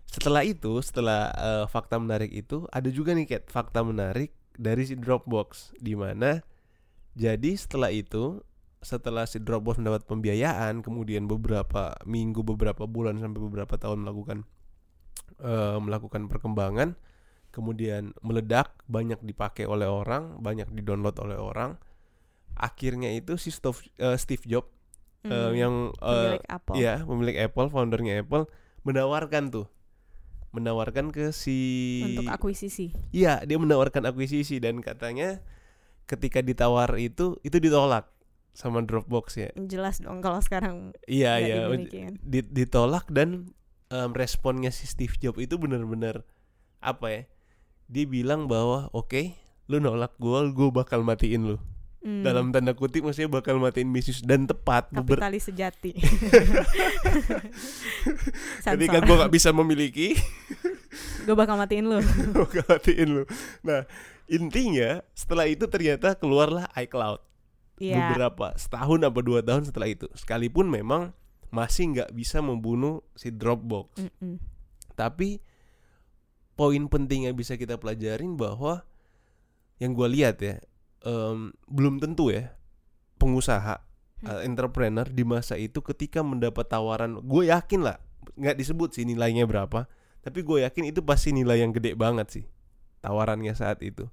setelah 0.08 0.48
itu 0.48 0.80
setelah 0.80 1.36
eh, 1.36 1.66
fakta 1.68 2.00
menarik 2.00 2.32
itu 2.32 2.64
ada 2.72 2.88
juga 2.88 3.12
nih 3.12 3.28
Kat, 3.28 3.52
fakta 3.52 3.84
menarik 3.84 4.32
dari 4.56 4.88
si 4.88 4.96
Dropbox 4.96 5.76
di 5.84 6.00
mana 6.00 6.40
jadi 7.14 7.60
setelah 7.60 7.92
itu 7.92 8.40
setelah 8.80 9.28
si 9.28 9.44
Dropbox 9.44 9.84
mendapat 9.84 10.08
pembiayaan 10.08 10.80
kemudian 10.80 11.28
beberapa 11.28 11.92
minggu 12.08 12.40
beberapa 12.48 12.88
bulan 12.88 13.20
sampai 13.20 13.42
beberapa 13.44 13.76
tahun 13.76 14.08
melakukan 14.08 14.48
eh, 15.40 15.78
melakukan 15.80 16.28
perkembangan 16.32 16.96
kemudian 17.58 18.14
meledak 18.22 18.70
banyak 18.86 19.18
dipakai 19.26 19.66
oleh 19.66 19.90
orang 19.90 20.38
banyak 20.38 20.70
didownload 20.70 21.18
oleh 21.18 21.42
orang. 21.42 21.82
Akhirnya 22.58 23.14
itu 23.14 23.38
si 23.38 23.50
Stove, 23.50 23.82
eh, 23.98 24.18
Steve 24.18 24.46
Jobs 24.46 24.70
eh, 25.26 25.34
Hmm, 25.34 25.54
yang 25.58 25.74
eh, 25.98 26.06
pemilik 26.06 26.46
Apple. 26.46 26.76
Iya, 26.78 26.94
pemilik 27.02 27.38
Apple, 27.42 27.68
foundernya 27.74 28.14
Apple 28.22 28.46
menawarkan 28.86 29.52
tuh, 29.52 29.68
menawarkan 30.54 31.12
ke 31.12 31.34
si 31.34 31.58
untuk 32.14 32.30
akuisisi. 32.30 32.94
Iya, 33.12 33.44
dia 33.44 33.58
menawarkan 33.58 34.06
akuisisi 34.08 34.62
dan 34.62 34.80
katanya 34.80 35.42
ketika 36.08 36.40
ditawar 36.40 36.96
itu 36.96 37.36
itu 37.44 37.58
ditolak 37.60 38.08
sama 38.56 38.82
Dropbox 38.82 39.38
ya. 39.38 39.50
jelas 39.70 40.02
dong 40.02 40.24
kalau 40.24 40.42
sekarang 40.42 40.96
Iya, 41.06 41.38
iya, 41.38 41.58
ditolak 42.26 43.06
dan 43.12 43.54
em, 43.90 44.12
responnya 44.16 44.72
si 44.72 44.88
Steve 44.88 45.16
Jobs 45.18 45.40
itu 45.40 45.56
benar-benar 45.56 46.24
apa 46.80 47.08
ya? 47.10 47.22
Dia 47.88 48.06
bilang 48.06 48.52
bahwa 48.52 48.92
oke, 48.92 49.36
lu 49.68 49.80
nolak 49.80 50.16
gua, 50.20 50.48
gua 50.52 50.84
bakal 50.84 51.04
matiin 51.04 51.56
lu. 51.56 51.58
Hmm, 51.98 52.22
Dalam 52.22 52.54
tanda 52.54 52.78
kutip 52.78 53.02
maksudnya 53.02 53.28
bakal 53.28 53.58
matiin 53.58 53.90
bisnis 53.90 54.22
dan 54.22 54.46
tepat 54.46 54.86
kapitalis 54.94 55.50
sejati 55.50 55.98
ketika 58.64 59.02
gua 59.02 59.26
nggak 59.26 59.34
bisa 59.34 59.50
memiliki 59.50 60.14
gue 61.26 61.36
bakal 61.36 61.58
matiin 61.58 61.90
lu 61.90 62.00
Gua 62.54 62.64
matiin 62.70 63.10
lu. 63.12 63.24
Nah, 63.66 63.84
intinya 64.30 65.02
setelah 65.12 65.50
itu 65.50 65.66
ternyata 65.68 66.16
keluarlah 66.16 66.70
iCloud. 66.78 67.20
Iya 67.78 68.14
Beberapa 68.14 68.56
setahun 68.58 69.00
apa 69.04 69.20
dua 69.22 69.40
tahun 69.44 69.68
setelah 69.68 69.90
itu. 69.92 70.08
Sekalipun 70.16 70.70
memang 70.70 71.12
masih 71.54 71.96
nggak 71.96 72.10
bisa 72.14 72.44
membunuh 72.44 73.04
si 73.16 73.32
Dropbox. 73.32 74.04
Mm-mm. 74.04 74.38
Tapi 74.98 75.40
poin 76.58 76.84
penting 76.90 77.30
yang 77.30 77.36
bisa 77.38 77.54
kita 77.56 77.78
pelajarin 77.78 78.34
bahwa 78.36 78.84
yang 79.78 79.94
gua 79.94 80.10
lihat 80.10 80.42
ya 80.42 80.58
em, 81.06 81.54
belum 81.70 82.02
tentu 82.02 82.34
ya 82.34 82.58
pengusaha 83.22 83.88
Hmm. 84.18 84.34
uh, 84.34 84.42
entrepreneur 84.42 85.06
di 85.06 85.22
masa 85.22 85.62
itu 85.62 85.78
ketika 85.86 86.26
mendapat 86.26 86.66
tawaran 86.66 87.22
gue 87.22 87.54
yakin 87.54 87.86
lah 87.86 88.02
nggak 88.34 88.58
disebut 88.58 88.90
sih 88.98 89.06
nilainya 89.06 89.46
berapa 89.46 89.86
tapi 90.26 90.42
gue 90.42 90.66
yakin 90.66 90.90
itu 90.90 91.06
pasti 91.06 91.30
nilai 91.30 91.62
yang 91.62 91.70
gede 91.70 91.94
banget 91.94 92.28
sih 92.34 92.46
tawarannya 93.06 93.54
saat 93.54 93.78
itu 93.86 94.10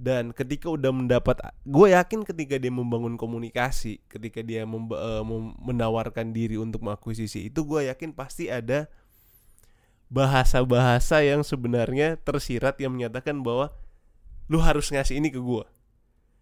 dan 0.00 0.32
ketika 0.32 0.64
udah 0.66 0.88
mendapat 0.88 1.36
gue 1.60 1.92
yakin 1.92 2.24
ketika 2.24 2.56
dia 2.56 2.72
membangun 2.72 3.14
komunikasi 3.14 4.00
ketika 4.08 4.40
dia 4.40 4.64
memba- 4.64 4.96
mem- 5.20 5.52
menawarkan 5.60 6.32
diri 6.32 6.56
untuk 6.56 6.80
mengakuisisi 6.80 7.46
itu 7.46 7.60
gue 7.62 7.84
yakin 7.86 8.10
pasti 8.10 8.48
ada 8.48 8.88
bahasa-bahasa 10.08 11.22
yang 11.22 11.44
sebenarnya 11.44 12.18
tersirat 12.18 12.80
yang 12.80 12.90
menyatakan 12.90 13.44
bahwa 13.44 13.70
lu 14.48 14.58
harus 14.58 14.88
ngasih 14.88 15.20
ini 15.20 15.28
ke 15.28 15.38
gue 15.38 15.62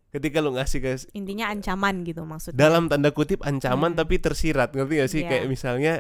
ketika 0.09 0.41
lu 0.41 0.57
ngasih 0.57 0.79
ke 0.79 0.91
intinya 1.13 1.53
ancaman 1.53 2.01
gitu 2.01 2.25
maksudnya 2.25 2.57
dalam 2.57 2.89
tanda 2.89 3.13
kutip 3.13 3.45
ancaman 3.45 3.93
Hmm. 3.93 3.99
tapi 3.99 4.17
tersirat 4.17 4.73
ngerti 4.73 4.95
gak 4.97 5.11
sih 5.11 5.21
Iya. 5.21 5.29
kayak 5.29 5.45
misalnya 5.47 5.93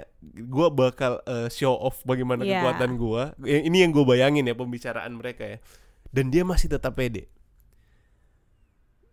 gua 0.49 0.73
bakal 0.73 1.21
eh, 1.27 1.51
show 1.51 1.77
off 1.77 2.01
bagaimana 2.03 2.41
Iya. 2.41 2.65
kekuatan 2.65 2.97
gua 2.97 3.37
Eh, 3.45 3.69
ini 3.69 3.83
yang 3.83 3.93
gue 3.93 4.01
bayangin 4.03 4.47
ya 4.47 4.55
pembicaraan 4.55 5.13
mereka 5.13 5.45
ya 5.45 5.59
dan 6.09 6.33
dia 6.33 6.41
masih 6.41 6.73
tetap 6.73 6.97
pede 6.97 7.29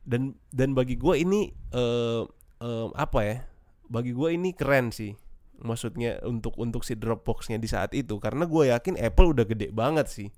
dan 0.06 0.38
dan 0.54 0.78
bagi 0.78 0.96
gua 0.96 1.18
ini 1.18 1.50
eh 1.74 2.24
eh, 2.62 2.88
apa 2.94 3.20
ya 3.26 3.38
bagi 3.90 4.14
gua 4.14 4.32
ini 4.34 4.54
keren 4.54 4.94
sih. 4.94 5.14
Maksudnya 5.56 6.20
untuk 6.28 6.60
untuk 6.60 6.84
si 6.84 7.00
Dropboxnya 7.00 7.56
di 7.56 7.70
saat 7.70 7.96
itu. 7.96 8.20
Karena 8.20 8.44
gue 8.44 8.76
yakin 8.76 9.00
Apple 9.00 9.32
udah 9.32 9.48
gede 9.48 9.72
banget 9.72 10.12
sih. 10.12 10.30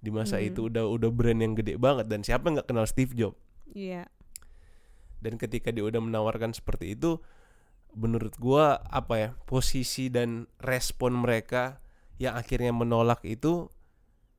Di 0.00 0.08
masa 0.08 0.40
Hmm. 0.40 0.48
itu 0.48 0.60
udah 0.72 0.88
udah 0.88 1.10
brand 1.12 1.44
yang 1.44 1.52
gede 1.52 1.76
banget. 1.76 2.08
Dan 2.08 2.24
siapa 2.24 2.48
nggak 2.48 2.64
kenal 2.64 2.88
Steve 2.88 3.12
Jobs? 3.12 3.36
Iya. 3.76 4.08
Dan 5.20 5.36
ketika 5.36 5.68
dia 5.68 5.84
udah 5.84 6.00
menawarkan 6.00 6.56
seperti 6.56 6.96
itu 6.96 7.20
menurut 7.92 8.32
gua 8.40 8.80
apa 8.88 9.14
ya 9.18 9.28
posisi 9.44 10.08
dan 10.08 10.48
respon 10.62 11.20
mereka 11.20 11.84
yang 12.16 12.32
akhirnya 12.38 12.72
menolak 12.72 13.20
itu 13.26 13.68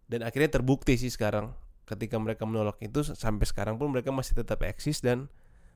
dan 0.09 0.25
akhirnya 0.25 0.49
terbukti 0.57 0.97
sih 0.97 1.13
sekarang 1.13 1.53
ketika 1.85 2.15
mereka 2.21 2.47
menolak 2.47 2.77
itu 2.79 3.03
sampai 3.03 3.45
sekarang 3.47 3.75
pun 3.75 3.91
mereka 3.91 4.13
masih 4.13 4.37
tetap 4.37 4.63
eksis 4.63 5.01
dan 5.03 5.27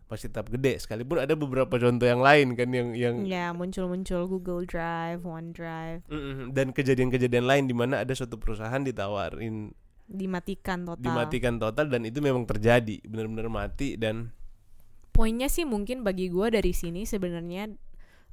masih 0.05 0.29
tetap 0.29 0.53
gede 0.53 0.77
sekalipun 0.77 1.17
ada 1.17 1.33
beberapa 1.33 1.81
contoh 1.81 2.05
yang 2.05 2.21
lain 2.21 2.53
kan 2.53 2.69
yang 2.69 2.93
yang 2.93 3.25
ya 3.25 3.49
muncul-muncul 3.57 4.29
Google 4.29 4.61
Drive 4.69 5.25
OneDrive 5.25 6.05
Mm-mm. 6.05 6.53
dan 6.53 6.69
kejadian-kejadian 6.77 7.45
lain 7.49 7.65
di 7.65 7.73
mana 7.73 8.05
ada 8.05 8.13
suatu 8.13 8.37
perusahaan 8.37 8.85
ditawarin 8.85 9.73
dimatikan 10.05 10.85
total 10.85 11.01
dimatikan 11.01 11.57
total 11.57 11.89
dan 11.89 12.05
itu 12.05 12.21
memang 12.21 12.45
terjadi 12.45 13.01
benar-benar 13.01 13.49
mati 13.49 13.97
dan 13.97 14.29
poinnya 15.09 15.49
sih 15.49 15.65
mungkin 15.65 16.05
bagi 16.05 16.29
gue 16.29 16.53
dari 16.53 16.69
sini 16.69 17.09
sebenarnya 17.09 17.73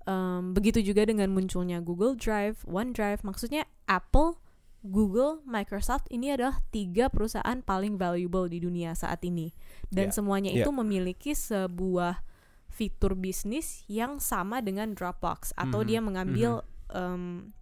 em, 0.05 0.53
begitu 0.53 0.85
juga 0.85 1.07
dengan 1.07 1.31
munculnya 1.31 1.79
Google 1.81 2.19
Drive, 2.19 2.67
OneDrive, 2.67 3.23
maksudnya 3.23 3.65
Apple, 3.87 4.42
Google, 4.83 5.39
Microsoft 5.47 6.11
ini 6.11 6.35
adalah 6.35 6.59
tiga 6.75 7.07
perusahaan 7.07 7.63
paling 7.63 7.95
valuable 7.95 8.51
di 8.51 8.59
dunia 8.59 8.99
saat 8.99 9.23
ini 9.23 9.55
dan 9.89 10.11
Ya, 10.11 10.15
semuanya 10.15 10.51
ya. 10.51 10.67
itu 10.67 10.71
memiliki 10.75 11.33
sebuah 11.33 12.27
fitur 12.67 13.15
bisnis 13.15 13.87
yang 13.87 14.19
sama 14.19 14.59
dengan 14.59 14.97
Dropbox 14.99 15.55
atau 15.55 15.81
Mhm, 15.83 15.87
dia 15.87 16.01
mengambil 16.03 16.51
em, 16.91 17.55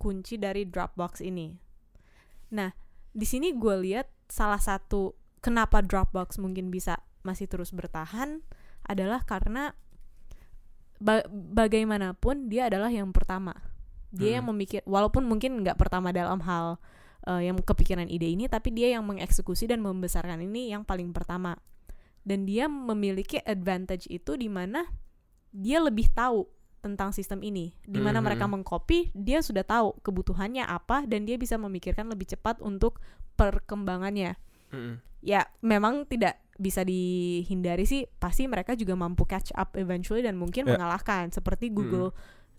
kunci 0.00 0.34
dari 0.34 0.64
Dropbox 0.64 1.20
ini. 1.20 1.54
Nah, 2.50 2.72
di 3.12 3.26
sini 3.28 3.52
gue 3.52 3.76
lihat 3.78 4.08
salah 4.26 4.58
satu 4.58 5.12
kenapa 5.38 5.84
Dropbox 5.84 6.40
mungkin 6.40 6.72
bisa 6.72 6.98
masih 7.22 7.46
terus 7.46 7.70
bertahan 7.70 8.40
adalah 8.82 9.22
karena 9.22 9.76
ba- 10.98 11.26
bagaimanapun 11.30 12.48
dia 12.48 12.66
adalah 12.66 12.90
yang 12.90 13.10
pertama. 13.14 13.54
Dia 14.12 14.38
yang 14.38 14.44
Hmm. 14.46 14.54
memikir 14.54 14.84
walaupun 14.84 15.24
mungkin 15.24 15.64
nggak 15.64 15.80
pertama 15.80 16.12
dalam 16.12 16.38
hal 16.44 16.76
eh, 17.22 17.46
yang 17.46 17.54
kepikiran 17.56 18.10
ide 18.10 18.28
ini, 18.28 18.50
tapi 18.50 18.74
dia 18.74 18.92
yang 18.98 19.06
mengeksekusi 19.06 19.70
dan 19.70 19.78
membesarkan 19.78 20.42
ini 20.42 20.74
yang 20.74 20.82
paling 20.82 21.14
pertama. 21.14 21.54
Dan 22.26 22.46
dia 22.46 22.66
memiliki 22.66 23.38
advantage 23.42 24.10
itu 24.10 24.34
di 24.34 24.50
mana 24.50 24.86
dia 25.54 25.78
lebih 25.78 26.10
tahu 26.10 26.46
tentang 26.82 27.14
sistem 27.14 27.46
ini. 27.46 27.78
Di 27.86 28.02
mana 28.02 28.18
Mhm. 28.18 28.26
mereka 28.26 28.50
mengcopy, 28.50 29.14
dia 29.14 29.38
sudah 29.38 29.62
tahu 29.62 29.94
kebutuhannya 30.02 30.66
apa 30.66 31.06
dan 31.06 31.22
dia 31.22 31.38
bisa 31.38 31.54
memikirkan 31.54 32.10
lebih 32.10 32.26
cepat 32.26 32.58
untuk 32.58 32.98
perkembangannya. 33.38 34.34
Mm-mm. 34.74 34.98
Ya, 35.22 35.46
memang 35.62 36.02
tidak 36.10 36.42
bisa 36.58 36.82
dihindari 36.82 37.86
sih, 37.86 38.10
pasti 38.18 38.50
mereka 38.50 38.74
juga 38.74 38.98
mampu 38.98 39.22
catch 39.22 39.54
up 39.54 39.78
eventually 39.78 40.26
dan 40.26 40.34
mungkin 40.34 40.66
Ya. 40.66 40.74
mengalahkan. 40.74 41.30
Seperti 41.30 41.70
Google 41.70 42.10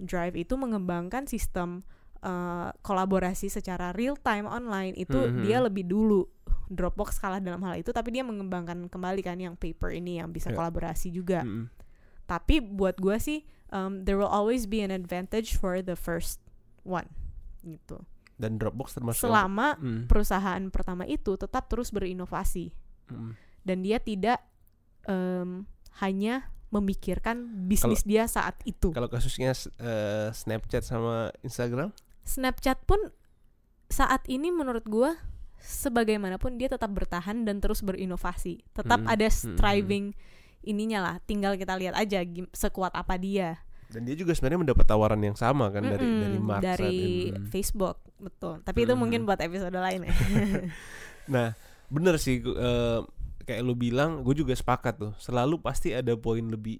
Drive 0.03 0.35
itu 0.35 0.53
mengembangkan 0.53 1.25
sistem 1.25 1.81
uh, 2.19 2.71
kolaborasi 2.79 3.47
secara 3.47 3.91
real 3.91 4.15
time 4.15 4.45
online 4.45 4.95
itu 4.95 5.17
Mhm. 5.17 5.43
dia 5.43 5.59
lebih 5.59 5.83
dulu. 5.83 6.23
Dropbox 6.71 7.19
kalah 7.19 7.37
dalam 7.37 7.59
hal 7.61 7.75
itu, 7.77 7.91
tapi 7.91 8.15
dia 8.15 8.23
mengembangkan 8.23 8.87
kembali 8.87 9.21
kan 9.21 9.35
yang 9.37 9.53
paper 9.53 9.91
ini 9.91 10.23
yang 10.23 10.31
bisa 10.31 10.49
Ya. 10.49 10.55
kolaborasi 10.55 11.11
juga. 11.11 11.43
Mm-mm. 11.43 11.67
Tapi 12.23 12.63
buat 12.63 12.95
gua 12.97 13.19
sih, 13.19 13.43
um, 13.69 14.07
there 14.07 14.15
will 14.15 14.31
always 14.31 14.63
be 14.65 14.79
an 14.79 14.89
advantage 14.89 15.59
for 15.59 15.83
the 15.83 15.93
first 15.93 16.39
one, 16.81 17.11
gitu. 17.61 17.99
Dan 18.33 18.55
Dropbox 18.57 18.95
termasuk 18.95 19.27
Selama 19.27 19.75
Mm. 19.77 20.07
perusahaan 20.07 20.63
pertama 20.71 21.03
itu 21.05 21.35
tetap 21.35 21.67
terus 21.67 21.91
berinovasi 21.91 22.71
Mm. 23.11 23.31
dan 23.61 23.77
dia 23.83 23.99
tidak 23.99 24.39
em, 25.03 25.67
hanya 25.99 26.47
memikirkan 26.73 27.37
bisnis 27.69 28.01
dia 28.01 28.25
saat 28.25 28.57
itu. 28.65 28.89
Kalau 28.89 29.05
kasusnya 29.05 29.53
eh, 29.77 30.33
Snapchat 30.33 30.81
sama 30.81 31.29
Instagram, 31.39 31.93
Snapchat 32.25 32.81
pun 32.83 32.97
saat 33.87 34.25
ini 34.25 34.49
menurut 34.49 34.81
gua 34.83 35.13
sebagaimanapun 35.61 36.57
dia 36.57 36.67
tetap 36.67 36.89
bertahan 36.89 37.45
dan 37.45 37.61
terus 37.61 37.79
berinovasi. 37.79 38.65
Tetap 38.73 38.99
Mm, 38.99 39.07
ada 39.07 39.27
mm, 39.27 39.35
striving 39.37 40.05
ininya 40.61 40.99
lah. 40.99 41.15
Tinggal 41.21 41.55
kita 41.55 41.75
lihat 41.75 41.93
aja 41.93 42.25
sekuat 42.51 42.91
apa 42.91 43.15
dia. 43.15 43.61
dan 43.87 44.09
dia 44.09 44.17
juga 44.17 44.33
sebenarnya 44.33 44.65
mendapat 44.65 44.89
tawaran 44.89 45.21
yang 45.21 45.37
sama 45.37 45.69
kan 45.69 45.85
dari 45.85 46.01
Mm-mm, 46.01 46.21
dari 46.25 46.39
Mark 46.41 46.61
dari 46.65 46.89
ini. 46.89 47.37
Mm. 47.37 47.45
Facebook, 47.47 48.01
betul. 48.17 48.57
Tapi 48.59 48.79
itu 48.83 48.93
Mm. 48.93 48.99
mungkin 48.99 49.21
buat 49.23 49.37
episode 49.37 49.77
lain 49.77 50.03
ya. 50.03 50.13
Nah, 51.29 51.53
bener 51.87 52.17
sih 52.17 52.41
eh, 52.41 52.99
kayak 53.43 53.61
lu 53.63 53.75
bilang, 53.75 54.23
gue 54.23 54.35
juga 54.35 54.55
sepakat 54.55 54.95
tuh. 54.99 55.13
Selalu 55.19 55.59
pasti 55.59 55.91
ada 55.91 56.15
poin 56.15 56.43
lebih 56.43 56.79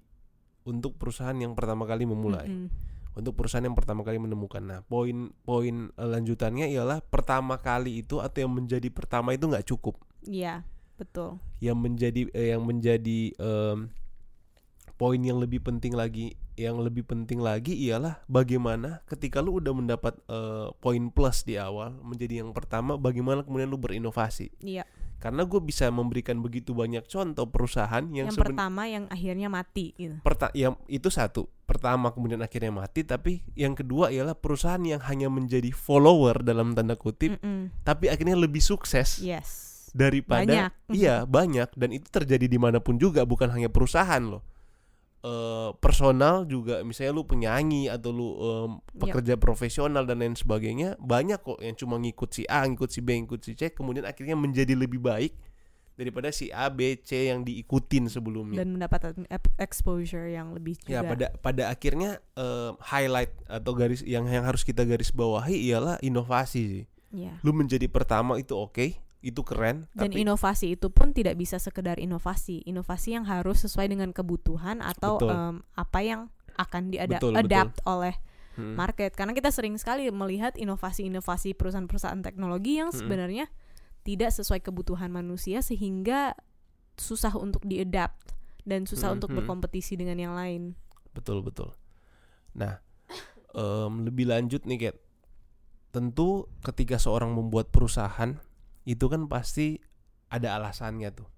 untuk 0.64 0.96
perusahaan 0.96 1.36
yang 1.36 1.52
pertama 1.52 1.84
kali 1.84 2.08
memulai. 2.08 2.48
Mm-mm. 2.48 2.68
Untuk 3.14 3.38
perusahaan 3.38 3.62
yang 3.62 3.78
pertama 3.78 4.02
kali 4.02 4.18
menemukan. 4.18 4.58
Nah, 4.58 4.80
poin-poin 4.82 5.94
eh, 5.94 6.08
lanjutannya 6.08 6.66
ialah 6.74 6.98
pertama 7.04 7.62
kali 7.62 8.02
itu 8.02 8.18
atau 8.18 8.42
yang 8.42 8.50
menjadi 8.50 8.90
pertama 8.90 9.30
itu 9.36 9.46
nggak 9.46 9.70
cukup. 9.70 10.02
Iya, 10.26 10.66
betul. 10.98 11.38
Yang 11.62 11.78
menjadi 11.78 12.20
eh, 12.34 12.48
yang 12.56 12.66
menjadi 12.66 13.20
em, 13.38 13.94
poin 14.98 15.20
yang 15.22 15.38
lebih 15.38 15.62
penting 15.62 15.94
lagi, 15.94 16.34
yang 16.58 16.82
lebih 16.82 17.06
penting 17.06 17.38
lagi 17.38 17.78
ialah 17.86 18.18
bagaimana 18.26 19.06
ketika 19.06 19.38
lu 19.38 19.62
udah 19.62 19.70
mendapat 19.78 20.18
eh, 20.26 20.74
poin 20.82 21.06
plus 21.14 21.46
di 21.46 21.54
awal 21.54 21.94
menjadi 22.02 22.42
yang 22.42 22.50
pertama, 22.50 22.98
bagaimana 22.98 23.46
kemudian 23.46 23.70
lu 23.70 23.78
berinovasi. 23.78 24.50
Iya. 24.58 24.82
Karena 25.24 25.40
gue 25.42 25.56
bisa 25.58 25.88
memberikan 25.88 26.36
begitu 26.38 26.76
banyak 26.76 27.08
contoh 27.08 27.48
perusahaan 27.48 28.04
yang, 28.06 28.28
Yang, 28.28 28.36
pertama 28.36 28.84
yang 28.84 29.08
akhirnya 29.08 29.48
mati 29.48 29.96
gitu. 29.96 30.20
perta- 30.20 30.52
yang 30.52 30.76
itu 30.84 31.08
satu 31.08 31.48
pertama 31.64 32.12
kemudian 32.12 32.38
akhirnya 32.38 32.68
mati 32.68 33.00
tapi 33.02 33.40
yang 33.54 33.72
kedua 33.72 34.12
ialah 34.12 34.36
perusahaan 34.36 34.84
yang 34.84 35.00
hanya 35.00 35.32
menjadi 35.32 35.72
follower 35.72 36.44
dalam 36.44 36.76
tanda 36.76 36.92
kutip 36.92 37.40
Mm-mm. 37.40 37.72
tapi 37.80 38.12
akhirnya 38.12 38.36
lebih 38.36 38.60
sukses 38.60 39.16
Yes. 39.18 39.72
daripada 39.90 40.44
Banyak. 40.44 40.92
iya 40.92 41.24
banyak 41.24 41.72
dan 41.72 41.88
itu 41.90 42.04
terjadi 42.06 42.44
di 42.44 42.60
mana 42.60 42.84
pun 42.84 43.00
juga 43.00 43.24
bukan 43.24 43.48
hanya 43.48 43.72
perusahaan 43.72 44.20
loh 44.20 44.44
Eh, 45.24 45.70
personal 45.80 46.44
juga 46.44 46.84
misalnya 46.84 47.16
lu 47.16 47.24
penyanyi 47.24 47.88
atau 47.88 48.12
lu 48.12 48.28
em, 48.44 48.70
pekerja 49.00 49.40
profesional 49.40 50.04
dan 50.04 50.20
lain 50.20 50.36
sebagainya 50.36 51.00
banyak 51.00 51.40
kok 51.40 51.64
yang 51.64 51.72
cuma 51.72 51.96
ngikut 51.96 52.28
si 52.28 52.44
A 52.44 52.68
ngikut 52.68 52.92
si 52.92 53.00
B 53.00 53.24
ngikut 53.24 53.40
si 53.40 53.56
C 53.56 53.72
kemudian 53.72 54.04
akhirnya 54.04 54.36
menjadi 54.36 54.76
lebih 54.76 55.00
baik 55.00 55.32
daripada 55.96 56.28
si 56.28 56.52
A 56.52 56.68
B 56.68 57.00
C 57.00 57.32
yang 57.32 57.40
diikutin 57.40 58.12
sebelumnya 58.12 58.60
dan 58.60 58.76
mendapatkan 58.76 59.24
exposure 59.56 60.28
yang 60.28 60.52
lebih 60.52 60.76
juga. 60.84 60.92
Ya 60.92 61.00
pada 61.00 61.32
pada 61.40 61.62
akhirnya 61.72 62.20
eh, 62.36 62.76
highlight 62.84 63.32
atau 63.48 63.72
garis 63.72 64.04
yang 64.04 64.28
yang 64.28 64.44
harus 64.44 64.60
kita 64.60 64.84
garis 64.84 65.08
bawahi 65.08 65.56
ialah 65.72 65.96
inovasi 66.04 66.62
sih. 66.68 66.84
Iya. 67.16 67.40
Lu 67.40 67.56
menjadi 67.56 67.88
pertama 67.88 68.36
itu 68.36 68.52
oke, 68.52 68.92
itu 69.24 69.40
keren, 69.40 69.88
Dan 69.96 70.12
tapi 70.12 70.20
inovasi 70.20 70.76
itu 70.76 70.92
pun 70.92 71.16
tidak 71.16 71.40
bisa 71.40 71.56
sekedar 71.56 71.96
inovasi. 71.96 72.60
Inovasi 72.68 73.16
yang 73.16 73.24
harus 73.24 73.64
sesuai 73.64 73.88
dengan 73.88 74.12
kebutuhan 74.12 74.84
atau 74.84 75.16
Betul. 75.16 75.32
em, 75.32 75.54
apa 75.72 75.98
yang 76.04 76.20
akan 76.60 76.92
diada 76.92 77.16
Betul, 77.16 77.32
betul. 77.32 77.42
adapt 77.48 77.76
oleh 77.88 78.14
Hmm. 78.54 78.78
market. 78.78 79.10
Karena 79.18 79.34
kita 79.34 79.50
sering 79.50 79.74
sekali 79.74 80.06
melihat 80.14 80.54
inovasi-inovasi 80.54 81.58
perusahaan-perusahaan 81.58 82.22
teknologi 82.22 82.78
yang 82.78 82.94
Mm-mm. 82.94 83.00
sebenarnya 83.02 83.46
tidak 84.06 84.30
sesuai 84.30 84.62
kebutuhan 84.62 85.10
manusia 85.10 85.58
sehingga 85.58 86.38
susah 86.94 87.34
untuk 87.34 87.66
diadapt 87.66 88.30
dan 88.62 88.86
susah 88.86 89.10
untuk 89.10 89.34
Mm-mm. 89.34 89.42
berkompetisi 89.42 89.98
dengan 89.98 90.22
yang 90.22 90.34
lain. 90.38 90.78
betul 91.10 91.42
betul. 91.42 91.74
Nah, 92.54 92.78
em, 93.54 93.92
lebih 94.06 94.30
lanjut 94.30 94.62
nih 94.66 94.78
Kat. 94.86 94.96
Tentu 95.90 96.46
ketika 96.62 96.98
seorang 96.98 97.34
membuat 97.34 97.70
perusahaan 97.70 98.38
itu 98.84 99.04
kan 99.08 99.26
pasti 99.28 99.80
ada 100.28 100.56
alasannya 100.60 101.10
tuh. 101.12 101.28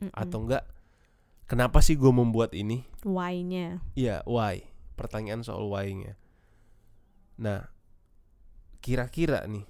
Mm-mm. 0.00 0.14
Atau 0.16 0.46
enggak 0.46 0.64
kenapa 1.50 1.82
sih 1.82 1.98
gue 1.98 2.10
membuat 2.14 2.54
ini? 2.54 2.86
why-nya. 3.02 3.82
Iya, 3.98 4.22
why? 4.24 4.70
Pertanyaan 4.94 5.42
soal 5.42 5.66
why-nya. 5.66 6.14
Nah, 7.40 7.66
kira-kira 8.84 9.42
nih, 9.48 9.66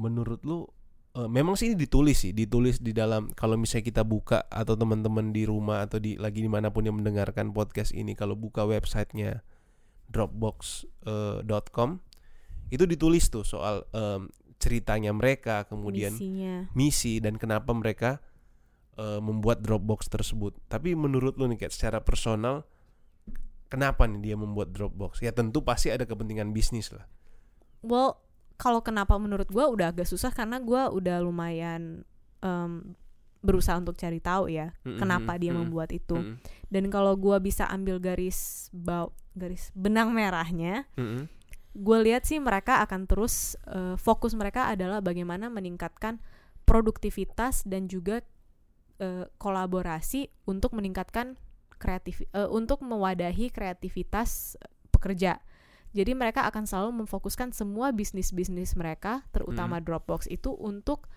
menurut 0.00 0.40
lu, 0.42 0.66
eh, 1.14 1.28
memang 1.28 1.54
sih 1.54 1.70
ini 1.70 1.76
ditulis 1.78 2.18
sih, 2.26 2.32
ditulis 2.32 2.80
di 2.80 2.96
dalam 2.96 3.30
kalau 3.36 3.60
misalnya 3.60 3.86
kita 3.92 4.02
buka 4.02 4.48
atau 4.48 4.74
teman-teman 4.74 5.30
di 5.30 5.44
rumah 5.44 5.84
atau 5.84 6.00
di 6.00 6.16
lagi 6.16 6.40
di 6.42 6.50
mana 6.50 6.72
pun 6.72 6.88
yang 6.88 6.96
mendengarkan 6.98 7.52
podcast 7.52 7.92
ini, 7.92 8.16
kalau 8.16 8.34
buka 8.34 8.64
websitenya 8.64 9.44
dropbox.com 10.08 12.00
itu 12.68 12.84
ditulis 12.84 13.28
tuh 13.28 13.44
soal 13.44 13.84
em, 13.92 14.32
ceritanya 14.58 15.14
mereka, 15.14 15.62
kemudian 15.64 16.12
misinya. 16.14 16.54
misi 16.74 17.22
dan 17.22 17.38
kenapa 17.38 17.70
mereka 17.70 18.18
eh, 18.94 19.22
membuat 19.22 19.62
Dropbox 19.62 20.10
tersebut. 20.10 20.58
Tapi 20.66 20.92
menurut 20.92 21.38
lu 21.38 21.46
nih 21.46 21.62
kayak 21.62 21.74
secara 21.74 21.98
personal 22.02 22.66
kenapa 23.68 24.08
nih 24.08 24.32
dia 24.32 24.36
membuat 24.36 24.74
Dropbox? 24.74 25.20
Ya 25.22 25.30
tentu 25.30 25.62
pasti 25.62 25.92
ada 25.92 26.02
kepentingan 26.02 26.50
bisnis 26.50 26.90
lah. 26.90 27.06
Well, 27.80 28.18
kalau 28.58 28.82
kenapa 28.82 29.14
menurut 29.16 29.46
gua 29.48 29.70
udah 29.70 29.94
agak 29.94 30.08
susah 30.08 30.34
karena 30.34 30.58
gua 30.58 30.90
udah 30.90 31.22
lumayan 31.22 32.02
em, 32.42 32.98
berusaha 33.38 33.78
untuk 33.78 33.94
cari 33.94 34.18
tahu 34.18 34.50
ya 34.50 34.74
Mm-mm, 34.82 34.98
kenapa 34.98 35.38
dia 35.38 35.54
mm-mm, 35.54 35.70
membuat 35.70 35.94
itu. 35.94 36.18
mm-mm, 36.18 36.42
Dan 36.66 36.90
kalau 36.90 37.14
gua 37.14 37.38
bisa 37.38 37.70
ambil 37.70 38.02
garis 38.02 38.66
bau 38.74 39.14
garis 39.38 39.70
benang 39.78 40.10
merahnya, 40.10 40.90
mm-mm, 40.98 41.30
gue 41.78 41.98
lihat 42.02 42.26
sih 42.26 42.42
mereka 42.42 42.82
akan 42.82 43.06
terus 43.06 43.54
eh, 43.70 43.94
fokus 43.94 44.34
mereka 44.34 44.66
adalah 44.66 44.98
bagaimana 44.98 45.46
meningkatkan 45.46 46.18
produktivitas 46.66 47.62
dan 47.62 47.86
juga 47.86 48.26
eh, 48.98 49.30
kolaborasi 49.38 50.26
untuk 50.50 50.74
meningkatkan 50.74 51.38
kreatif 51.78 52.26
eh, 52.34 52.50
untuk 52.50 52.82
mewadahi 52.82 53.54
kreativitas 53.54 54.58
pekerja. 54.90 55.38
Jadi 55.94 56.12
mereka 56.12 56.44
akan 56.44 56.68
selalu 56.68 57.06
memfokuskan 57.06 57.56
semua 57.56 57.94
bisnis-bisnis 57.96 58.76
mereka, 58.76 59.24
terutama 59.32 59.80
Dropbox 59.80 60.28
itu 60.28 60.52
untuk 60.52 61.08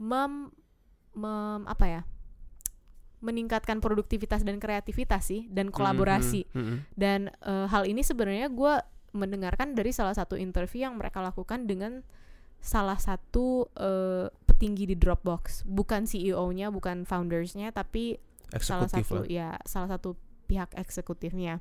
mem, 0.00 0.48
mem- 1.12 1.66
apa 1.66 1.86
ya? 1.86 2.02
meningkatkan 3.18 3.82
produktivitas 3.82 4.46
dan 4.46 4.62
kreativitas 4.62 5.26
sih 5.26 5.50
dan 5.50 5.74
kolaborasi. 5.74 6.46
mm-mm, 6.54 6.62
mm-mm. 6.62 6.78
Dan 6.94 7.34
eh, 7.42 7.66
hal 7.66 7.82
ini 7.90 8.06
sebenarnya 8.06 8.46
gue 8.46 8.78
mendengarkan 9.12 9.72
dari 9.72 9.90
salah 9.90 10.12
satu 10.12 10.36
interview 10.36 10.84
yang 10.84 10.96
mereka 10.96 11.20
lakukan 11.20 11.64
dengan 11.64 12.04
salah 12.58 12.98
satu 12.98 13.70
eh, 13.74 14.26
petinggi 14.44 14.90
di 14.90 14.96
Dropbox, 14.98 15.62
bukan 15.64 16.04
CEO-nya, 16.04 16.68
bukan 16.68 17.06
founders-nya, 17.06 17.70
tapi 17.70 18.18
salah 18.58 18.88
Eksekutif 18.88 19.04
satu 19.06 19.16
lah. 19.20 19.26
ya 19.28 19.48
salah 19.68 19.88
satu 19.92 20.16
pihak 20.48 20.72
eksekutifnya 20.72 21.60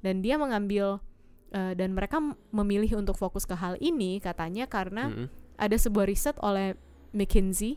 dan 0.00 0.24
dia 0.24 0.40
mengambil 0.40 1.04
uh, 1.52 1.72
dan 1.76 1.92
mereka 1.92 2.16
memilih 2.48 2.96
untuk 2.96 3.20
fokus 3.20 3.44
ke 3.44 3.52
hal 3.52 3.76
ini 3.84 4.16
katanya 4.16 4.64
karena 4.64 5.12
Mm-mm. 5.12 5.28
ada 5.60 5.76
sebuah 5.76 6.08
riset 6.08 6.40
oleh 6.40 6.72
McKinsey 7.12 7.76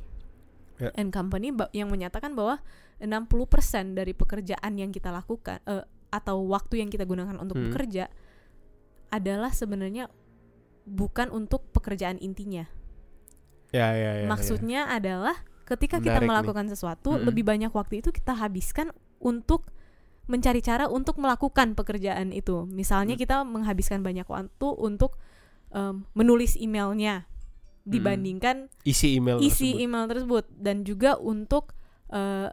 Ya. 0.75 0.91
and 0.95 1.11
Company 1.11 1.51
yang 1.71 1.91
menyatakan 1.91 2.31
bahwa 2.31 2.63
60% 2.99 3.95
dari 3.95 4.11
pekerjaan 4.11 4.75
yang 4.75 4.91
kita 4.91 5.11
lakukan 5.11 5.59
eh, 5.67 5.83
atau 6.07 6.47
waktu 6.47 6.79
yang 6.79 6.87
kita 6.87 7.03
gunakan 7.03 7.35
untuk 7.35 7.59
Hmm. 7.59 7.71
bekerja 7.71 8.07
adalah 9.15 9.55
sebenarnya 9.55 10.11
bukan 10.83 11.31
untuk 11.31 11.71
pekerjaan 11.71 12.19
intinya. 12.19 12.67
Ya 13.71 13.95
ya 13.95 14.11
ya. 14.19 14.23
ya. 14.23 14.29
Maksudnya 14.29 14.91
adalah 14.91 15.35
ketika 15.65 15.97
kita 15.97 16.19
Menarik 16.19 16.27
nih. 16.27 16.29
melakukan 16.29 16.65
sesuatu, 16.69 17.15
Mm-mm. 17.17 17.25
lebih 17.25 17.43
banyak 17.43 17.71
waktu 17.71 18.03
itu 18.03 18.11
kita 18.11 18.37
habiskan 18.37 18.93
untuk 19.17 19.71
mencari 20.25 20.61
cara 20.61 20.85
untuk 20.85 21.17
melakukan 21.17 21.73
pekerjaan 21.73 22.29
itu. 22.29 22.65
Misalnya 22.67 23.17
Mm. 23.17 23.21
kita 23.21 23.35
menghabiskan 23.41 24.01
banyak 24.01 24.25
waktu 24.25 24.67
untuk 24.75 25.17
em, 25.69 26.05
menulis 26.13 26.55
emailnya 26.55 27.27
dibandingkan 27.83 28.71
isi 28.81 29.19
email 29.19 29.37
isi 29.37 29.75
tersebut. 29.75 29.83
email 29.83 30.05
tersebut 30.07 30.45
dan 30.55 30.81
juga 30.81 31.17
untuk 31.19 31.75
eh, 32.09 32.49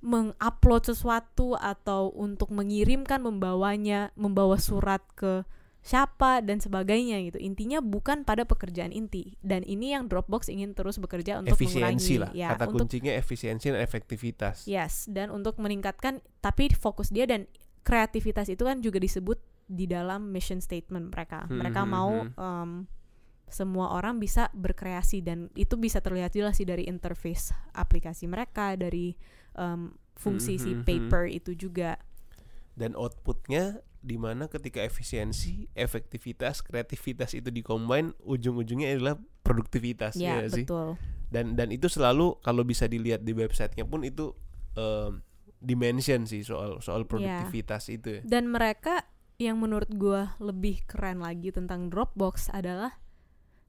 mengupload 0.00 0.84
sesuatu 0.84 1.56
atau 1.56 2.12
untuk 2.12 2.52
mengirimkan 2.52 3.20
membawanya 3.20 4.12
membawa 4.16 4.60
surat 4.60 5.00
ke 5.14 5.44
siapa 5.84 6.40
dan 6.40 6.64
sebagainya 6.64 7.20
gitu 7.28 7.36
intinya 7.36 7.84
bukan 7.84 8.24
pada 8.24 8.48
pekerjaan 8.48 8.88
inti 8.88 9.36
dan 9.44 9.60
ini 9.68 9.92
yang 9.92 10.08
Dropbox 10.08 10.48
ingin 10.48 10.72
terus 10.72 10.96
bekerja 10.96 11.44
untuk 11.44 11.52
efisiensi 11.60 12.16
mengurangi 12.16 12.24
lah. 12.24 12.30
ya 12.32 12.48
Kata 12.56 12.72
untuk 12.72 12.88
kuncinya 12.88 13.12
efisiensi 13.12 13.68
dan 13.68 13.84
efektivitas. 13.84 14.64
yes 14.64 15.04
dan 15.12 15.28
untuk 15.28 15.60
meningkatkan 15.60 16.24
tapi 16.40 16.72
fokus 16.72 17.12
dia 17.12 17.28
dan 17.28 17.44
kreativitas 17.84 18.48
itu 18.48 18.64
kan 18.64 18.80
juga 18.80 18.96
disebut 18.96 19.36
di 19.68 19.84
dalam 19.84 20.32
mission 20.32 20.64
statement 20.64 21.12
mereka 21.12 21.44
Hmm, 21.44 21.60
mereka 21.60 21.84
hmm, 21.84 21.90
mau 21.92 22.12
hmm. 22.24 22.32
em, 22.40 22.70
semua 23.52 23.92
orang 23.92 24.16
bisa 24.16 24.48
berkreasi 24.56 25.20
dan 25.20 25.52
itu 25.52 25.76
bisa 25.76 26.00
terlihat 26.00 26.32
jelas 26.32 26.56
sih 26.56 26.64
dari 26.64 26.88
interface 26.88 27.52
aplikasi 27.76 28.24
mereka 28.24 28.72
dari 28.72 29.12
em, 29.52 29.92
fungsi 30.16 30.56
Hmm, 30.56 30.64
si 30.64 30.70
hmm, 30.72 30.80
hmm. 30.80 30.86
paper 30.88 31.24
itu 31.28 31.52
juga 31.52 32.00
Dan 32.72 32.96
outputnya 32.96 33.84
di 34.04 34.20
mana 34.20 34.52
ketika 34.52 34.84
efisiensi, 34.84 35.72
efektivitas, 35.72 36.60
kreativitas 36.60 37.32
itu 37.32 37.48
dikombin, 37.48 38.12
ujung-ujungnya 38.20 38.92
adalah 38.92 39.16
produktivitas 39.40 40.20
ya 40.20 40.44
ya 40.44 40.52
sih. 40.52 40.68
Dan 41.32 41.56
dan 41.56 41.72
itu 41.72 41.88
selalu 41.88 42.36
kalau 42.44 42.62
bisa 42.62 42.84
dilihat 42.84 43.24
di 43.24 43.32
websitenya 43.32 43.88
pun 43.88 44.04
itu 44.04 44.36
em, 44.76 45.24
dimension 45.64 46.28
sih 46.28 46.44
soal 46.44 46.84
soal 46.84 47.08
produktivitas 47.08 47.88
itu 47.88 48.20
ya. 48.20 48.22
dan 48.28 48.52
mereka 48.52 49.08
yang 49.40 49.56
menurut 49.58 49.88
gua 49.96 50.36
lebih 50.36 50.84
keren 50.84 51.24
lagi 51.24 51.48
tentang 51.50 51.88
Dropbox 51.88 52.52
adalah 52.52 53.00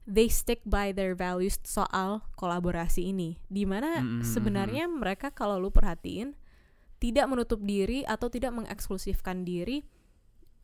they 0.06 0.30
stick 0.30 0.62
by 0.62 0.94
their 0.94 1.16
values 1.16 1.58
soal 1.66 2.22
kolaborasi 2.38 3.10
ini 3.10 3.40
di 3.50 3.66
mana 3.66 3.98
Mm, 3.98 4.06
mm, 4.06 4.16
mm, 4.20 4.24
sebenarnya 4.28 4.84
mereka 4.86 5.32
kalau 5.34 5.58
lu 5.58 5.72
perhatiin 5.72 6.38
tidak 7.02 7.26
menutup 7.26 7.60
diri 7.64 8.06
atau 8.06 8.30
tidak 8.30 8.54
mengeksklusifkan 8.54 9.42
diri 9.42 9.84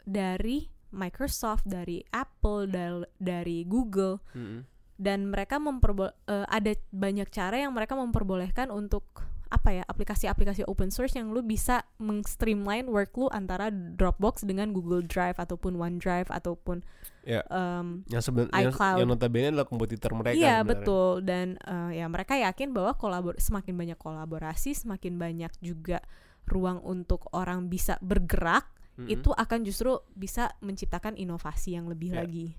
dari 0.04 0.68
Microsoft 0.90 1.64
dari 1.64 2.04
Apple 2.10 2.68
dal- 2.68 3.08
dari 3.16 3.64
Google 3.64 4.20
Mm-mm. 4.32 4.60
dan 4.96 5.26
mereka 5.26 5.56
memperbo 5.56 6.08
eh, 6.26 6.46
ada 6.46 6.70
banyak 6.90 7.28
cara 7.28 7.56
yang 7.56 7.72
mereka 7.72 7.94
memperbolehkan 7.94 8.68
untuk 8.68 9.04
apa 9.48 9.68
ya 9.70 9.84
aplikasi-aplikasi 9.84 10.64
open 10.64 10.88
source 10.88 11.12
yang 11.12 11.28
lu 11.28 11.40
bisa 11.40 11.84
meng-streamline 11.98 12.88
work 12.88 13.12
lu 13.14 13.28
antara 13.28 13.68
Dropbox 13.68 14.44
dengan 14.44 14.72
Google 14.72 15.04
Drive 15.04 15.36
ataupun 15.36 15.76
OneDrive 15.76 16.28
ataupun 16.28 16.80
Ya. 17.22 17.38
em, 17.46 18.02
Yang 18.08 18.22
sebenarnya 18.26 18.72
iCloud. 18.72 18.98
yang 18.98 19.08
notabene 19.08 19.46
adalah 19.48 19.62
kompetitor 19.62 20.10
mereka. 20.12 20.34
iya 20.34 20.64
betul 20.66 21.22
dan 21.22 21.54
eh, 21.56 22.00
ya 22.00 22.08
mereka 22.08 22.34
yakin 22.34 22.72
bahwa 22.72 22.96
kolabor 22.96 23.38
semakin 23.38 23.76
banyak 23.76 23.94
kolaborasi 23.96 24.74
semakin 24.74 25.16
banyak 25.16 25.52
juga 25.60 26.02
ruang 26.42 26.82
untuk 26.82 27.30
orang 27.30 27.68
bisa 27.68 27.94
bergerak 28.00 28.66
Mm-mm. 28.92 29.09
itu 29.09 29.31
akan 29.31 29.64
justru 29.64 29.96
bisa 30.12 30.52
menciptakan 30.61 31.16
inovasi 31.16 31.74
yang 31.74 31.88
lebih 31.88 32.12
Ya. 32.12 32.22
lagi 32.22 32.55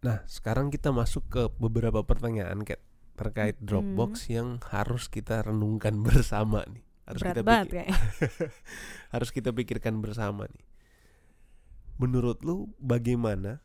Nah, 0.00 0.24
sekarang 0.24 0.72
kita 0.72 0.88
masuk 0.90 1.28
ke 1.28 1.42
beberapa 1.60 2.00
pertanyaan 2.00 2.64
Kat, 2.64 2.80
terkait. 3.20 3.60
Dropbox 3.60 4.32
yang 4.32 4.56
harus 4.72 5.12
kita 5.12 5.44
renungkan 5.44 6.00
bersama 6.08 6.64
nih. 6.64 6.80
Harus 7.04 7.20
berat 7.20 7.34
kita 7.36 7.42
banget 7.44 7.66
pikir- 7.68 7.76
kayaknya 7.84 7.98
harus 9.14 9.28
kita 9.28 9.50
pikirkan 9.52 10.00
bersama 10.00 10.48
nih. 10.48 10.64
Menurut 12.00 12.40
lu 12.40 12.72
bagaimana 12.80 13.60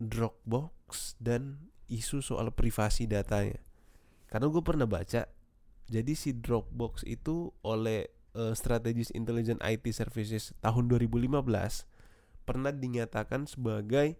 Dropbox 0.00 1.20
dan 1.20 1.68
isu 1.92 2.24
soal 2.24 2.56
privasi 2.56 3.04
datanya? 3.04 3.60
Karena 4.32 4.48
gue 4.48 4.62
pernah 4.64 4.88
baca, 4.88 5.28
jadi 5.84 6.12
si 6.16 6.32
Dropbox 6.32 7.04
itu 7.04 7.52
oleh 7.60 8.08
eh, 8.32 8.52
Strategis 8.52 9.10
Intelligent 9.10 9.58
IT 9.60 9.86
Services 9.90 10.52
tahun 10.58 10.88
2015 10.88 11.30
pernah 12.42 12.70
dinyatakan 12.70 13.46
sebagai 13.46 14.18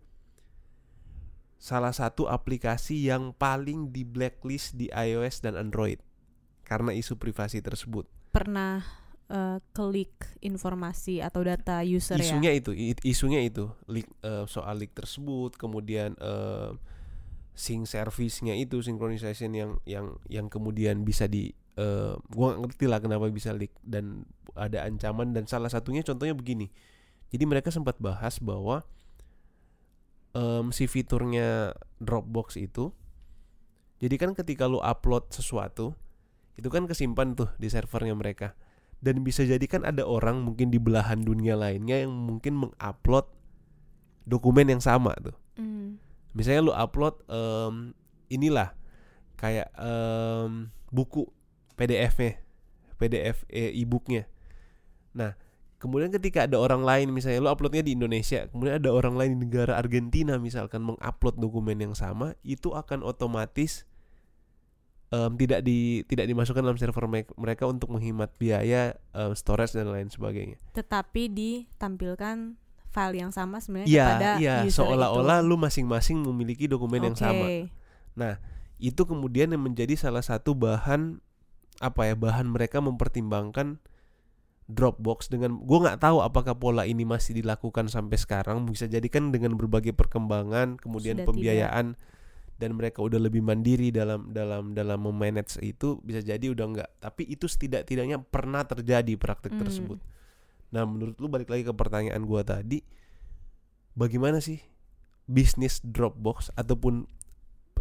salah 1.56 1.92
satu 1.92 2.24
aplikasi 2.24 3.04
yang 3.04 3.36
paling 3.36 3.92
di 3.92 4.00
blacklist 4.02 4.74
di 4.74 4.88
iOS 4.88 5.44
dan 5.44 5.54
Android 5.54 6.00
karena 6.64 6.94
isu 6.94 7.16
privasi 7.16 7.60
tersebut. 7.60 8.06
pernah 8.30 8.80
eh, 9.26 9.58
klik 9.70 10.14
informasi 10.38 11.18
atau 11.18 11.42
data 11.42 11.82
user 11.82 12.16
ya 12.16 12.22
isunya 12.24 12.52
itu 12.54 12.70
i- 12.70 12.94
isunya 13.02 13.42
itu 13.42 13.68
leak, 13.86 14.06
eh, 14.22 14.46
soal 14.46 14.78
leak 14.78 14.94
tersebut 14.94 15.54
kemudian 15.54 16.14
eh, 16.16 16.70
sync 17.52 17.84
service-nya 17.84 18.54
itu 18.54 18.80
synchronization 18.80 19.52
yang 19.52 19.70
yang 19.84 20.16
yang 20.26 20.46
kemudian 20.46 21.02
bisa 21.02 21.26
di 21.26 21.52
eh, 21.80 22.12
gua 22.28 22.52
nggak 22.52 22.60
ngerti 22.68 22.84
lah 22.86 23.00
kenapa 23.00 23.32
bisa 23.32 23.56
leak 23.56 23.72
dan 23.80 24.28
ada 24.52 24.84
ancaman 24.84 25.32
dan 25.32 25.48
salah 25.48 25.72
satunya 25.72 26.04
contohnya 26.04 26.36
begini. 26.36 26.68
Jadi 27.32 27.44
mereka 27.48 27.72
sempat 27.72 27.96
bahas 28.02 28.36
bahwa 28.42 28.84
em, 30.36 30.74
si 30.74 30.84
fiturnya 30.90 31.72
Dropbox 32.02 32.58
itu 32.58 32.90
jadi 34.00 34.16
kan 34.16 34.32
ketika 34.32 34.64
lu 34.64 34.80
upload 34.80 35.28
sesuatu 35.30 35.92
itu 36.56 36.68
kan 36.72 36.88
kesimpan 36.88 37.36
tuh 37.36 37.48
di 37.56 37.68
servernya 37.68 38.16
mereka. 38.16 38.56
Dan 39.00 39.24
bisa 39.24 39.40
jadi 39.48 39.64
kan 39.64 39.88
ada 39.88 40.04
orang 40.04 40.44
mungkin 40.44 40.68
di 40.68 40.76
belahan 40.76 41.24
dunia 41.24 41.56
lainnya 41.56 42.04
yang 42.04 42.12
mungkin 42.12 42.68
mengupload 42.68 43.24
dokumen 44.28 44.68
yang 44.68 44.82
sama 44.84 45.16
tuh. 45.20 45.36
Hmm. 45.60 46.00
misalnya 46.32 46.62
lu 46.62 46.72
upload 46.72 47.20
em, 47.28 47.92
inilah 48.32 48.72
kayak 49.36 49.68
em, 49.76 50.72
buku 50.88 51.28
PDF-nya 51.80 52.36
PDF 53.00 53.48
eh, 53.48 53.72
e-booknya 53.72 54.28
nah 55.10 55.32
kemudian 55.80 56.12
ketika 56.12 56.44
ada 56.44 56.60
orang 56.60 56.84
lain 56.84 57.08
misalnya 57.08 57.40
lu 57.40 57.48
uploadnya 57.48 57.80
di 57.80 57.96
Indonesia 57.96 58.44
kemudian 58.52 58.76
ada 58.76 58.92
orang 58.92 59.16
lain 59.16 59.40
di 59.40 59.48
negara 59.48 59.80
Argentina 59.80 60.36
misalkan 60.36 60.84
mengupload 60.84 61.40
dokumen 61.40 61.80
yang 61.80 61.96
sama 61.96 62.36
itu 62.44 62.76
akan 62.76 63.00
otomatis 63.00 63.88
em, 65.08 65.32
tidak 65.40 65.64
di 65.64 66.04
tidak 66.04 66.28
dimasukkan 66.28 66.60
dalam 66.60 66.76
server 66.76 67.08
me- 67.08 67.32
mereka 67.34 67.64
untuk 67.64 67.88
menghemat 67.88 68.28
biaya 68.36 68.94
em, 69.10 69.32
storage 69.32 69.72
dan 69.72 69.88
lain 69.88 70.12
sebagainya 70.12 70.60
tetapi 70.76 71.32
ditampilkan 71.32 72.60
file 72.90 73.16
yang 73.16 73.30
sama 73.30 73.62
sebenarnya 73.62 73.86
Iya, 73.88 74.04
kepada 74.04 74.30
iya, 74.36 74.54
user 74.66 74.82
seolah-olah 74.82 75.40
itu. 75.40 75.48
lu 75.48 75.56
masing-masing 75.56 76.26
memiliki 76.26 76.66
dokumen 76.66 76.98
yang 77.06 77.14
sama. 77.14 77.46
Oke. 77.46 77.70
Itu 78.82 79.06
kemudian 79.06 79.52
yang 79.54 79.62
menjadi 79.62 79.94
salah 79.94 80.26
satu 80.26 80.58
bahan 80.58 81.22
apa 81.80 82.12
ya, 82.12 82.14
bahan 82.14 82.52
mereka 82.52 82.78
mempertimbangkan 82.84 83.80
Dropbox 84.70 85.26
dengan 85.26 85.58
gua 85.66 85.82
nggak 85.82 85.98
tahu 85.98 86.22
apakah 86.22 86.54
pola 86.54 86.86
ini 86.86 87.02
masih 87.02 87.42
dilakukan 87.42 87.90
sampai 87.90 88.14
sekarang. 88.14 88.62
Bisa 88.70 88.86
jadi 88.86 89.02
kan 89.10 89.34
dengan 89.34 89.58
berbagai 89.58 89.90
perkembangan, 89.98 90.78
kemudian 90.78 91.18
Sudah 91.18 91.26
pembiayaan 91.26 91.86
dan 92.60 92.70
mereka 92.78 93.02
udah 93.02 93.18
lebih 93.18 93.42
mandiri 93.42 93.90
dalam 93.90 94.30
dalam 94.30 94.76
dalam 94.76 95.02
memanage 95.02 95.58
itu 95.58 95.98
bisa 96.06 96.22
jadi 96.22 96.54
udah 96.54 96.66
nggak. 96.70 96.90
Tapi 97.02 97.26
itu 97.26 97.50
setidak-tidaknya 97.50 98.22
pernah 98.22 98.62
terjadi 98.62 99.18
praktek 99.18 99.58
Hmm. 99.58 99.60
tersebut. 99.66 99.98
Nah, 100.70 100.86
menurut 100.86 101.18
lu 101.18 101.26
balik 101.26 101.50
lagi 101.50 101.66
ke 101.66 101.74
pertanyaan 101.74 102.22
gua 102.22 102.46
tadi, 102.46 102.78
bagaimana 103.98 104.38
sih 104.38 104.62
bisnis 105.26 105.82
Dropbox 105.82 106.54
ataupun 106.54 107.10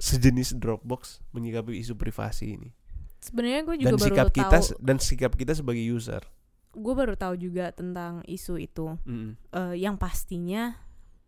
sejenis 0.01 0.57
Dropbox 0.57 1.21
menyikapi 1.38 1.77
isu 1.77 1.93
privasi 1.93 2.57
ini 2.57 2.78
sebenarnya 3.19 3.62
gue 3.63 3.75
juga 3.77 3.89
dan 3.89 3.95
baru 3.95 4.08
sikap 4.08 4.27
tahu 4.27 4.36
kita 4.36 4.58
dan 4.79 4.97
sikap 4.97 5.32
kita 5.34 5.53
sebagai 5.53 5.84
user. 5.84 6.23
gue 6.69 6.93
baru 6.93 7.13
tahu 7.13 7.36
juga 7.36 7.71
tentang 7.71 8.21
isu 8.23 8.55
itu 8.58 8.95
Mm-mm. 9.03 9.36
Eh, 9.49 9.75
yang 9.77 9.95
pastinya 9.95 10.77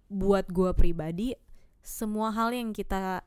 buat 0.06 0.47
gue 0.47 0.71
pribadi 0.71 1.34
semua 1.82 2.30
hal 2.30 2.54
yang 2.54 2.71
kita 2.71 3.25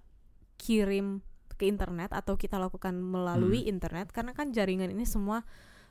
kirim 0.55 1.21
ke 1.55 1.67
internet 1.67 2.11
atau 2.11 2.35
kita 2.35 2.55
lakukan 2.55 2.95
melalui 2.95 3.63
Hmm. 3.63 3.73
internet 3.73 4.11
karena 4.11 4.31
kan 4.31 4.51
jaringan 4.51 4.91
ini 4.91 5.03
semua 5.05 5.43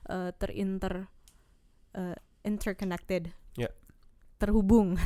eh, 0.03 0.31
terinter 0.33 1.07
eh, 1.93 2.15
interconnected 2.43 3.31
Ya. 3.55 3.69
terhubung 4.35 4.97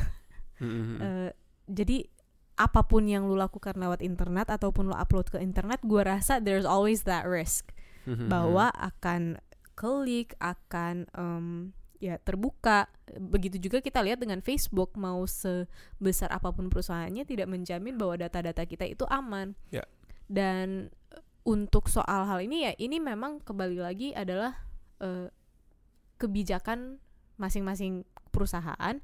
Mhm. 0.57 0.97
Eh, 0.97 1.29
jadi 1.67 2.09
apa 2.57 2.81
pun 2.83 3.05
yang 3.05 3.29
lu 3.29 3.37
lakukan 3.37 3.77
lewat 3.77 4.01
internet 4.01 4.49
ataupun 4.49 4.89
lu 4.89 4.95
upload 4.97 5.29
ke 5.29 5.37
internet 5.37 5.77
gue 5.85 6.01
rasa 6.01 6.41
there's 6.41 6.65
always 6.65 7.05
that 7.05 7.23
risk 7.23 7.69
Mhm. 8.09 8.31
bahwa 8.31 8.73
akan 8.73 9.37
klik 9.75 10.33
akan 10.39 11.05
em, 11.13 11.45
ya 11.97 12.17
terbuka 12.17 12.89
begitu 13.19 13.57
juga 13.59 13.77
kita 13.77 14.01
lihat 14.01 14.17
dengan 14.17 14.41
Facebook 14.41 14.95
mau 14.95 15.25
sebesar 15.25 16.29
apa 16.29 16.49
pun 16.49 16.69
perusahaannya 16.69 17.25
tidak 17.25 17.45
menjamin 17.45 17.93
bahwa 17.93 18.17
data-data 18.17 18.63
kita 18.63 18.85
itu 18.85 19.05
aman 19.09 19.53
Ya. 19.69 19.85
dan 20.25 20.89
untuk 21.43 21.87
soal 21.87 22.25
hal 22.25 22.39
ini 22.41 22.65
ya 22.65 22.73
ini 22.77 22.97
memang 22.97 23.37
kembali 23.41 23.79
lagi 23.81 24.11
adalah 24.13 24.55
eh, 24.97 25.29
kebijakan 26.17 26.97
masing-masing 27.37 28.01
perusahaan 28.33 28.97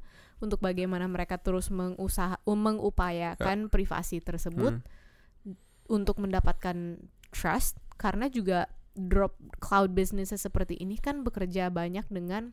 untuk 0.43 0.59
bagaimana 0.59 1.07
mereka 1.07 1.39
terus 1.39 1.71
mengusaha 1.71 2.35
mengupayakan 2.43 3.71
privasi 3.71 4.19
tersebut 4.19 4.83
Hmm. 4.83 5.55
untuk 5.87 6.19
mendapatkan 6.19 6.99
trust 7.31 7.79
karena 7.95 8.27
juga 8.27 8.67
drop 8.93 9.33
cloud 9.57 9.95
businesses 9.95 10.43
seperti 10.43 10.75
ini 10.77 10.99
kan 10.99 11.23
bekerja 11.23 11.71
banyak 11.71 12.05
dengan 12.11 12.51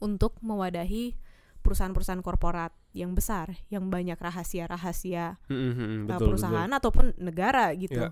untuk 0.00 0.40
mewadahi 0.40 1.14
perusahaan-perusahaan 1.62 2.22
korporat 2.22 2.72
yang 2.94 3.12
besar 3.12 3.58
yang 3.68 3.90
banyak 3.90 4.16
rahasia-rahasia 4.16 5.36
Mhm, 5.46 5.56
mhm, 5.56 5.76
uh, 6.08 6.16
betul, 6.16 6.26
perusahaan 6.32 6.70
ataupun 6.70 7.12
negara 7.20 7.70
gitu. 7.76 8.00
Ya. 8.06 8.10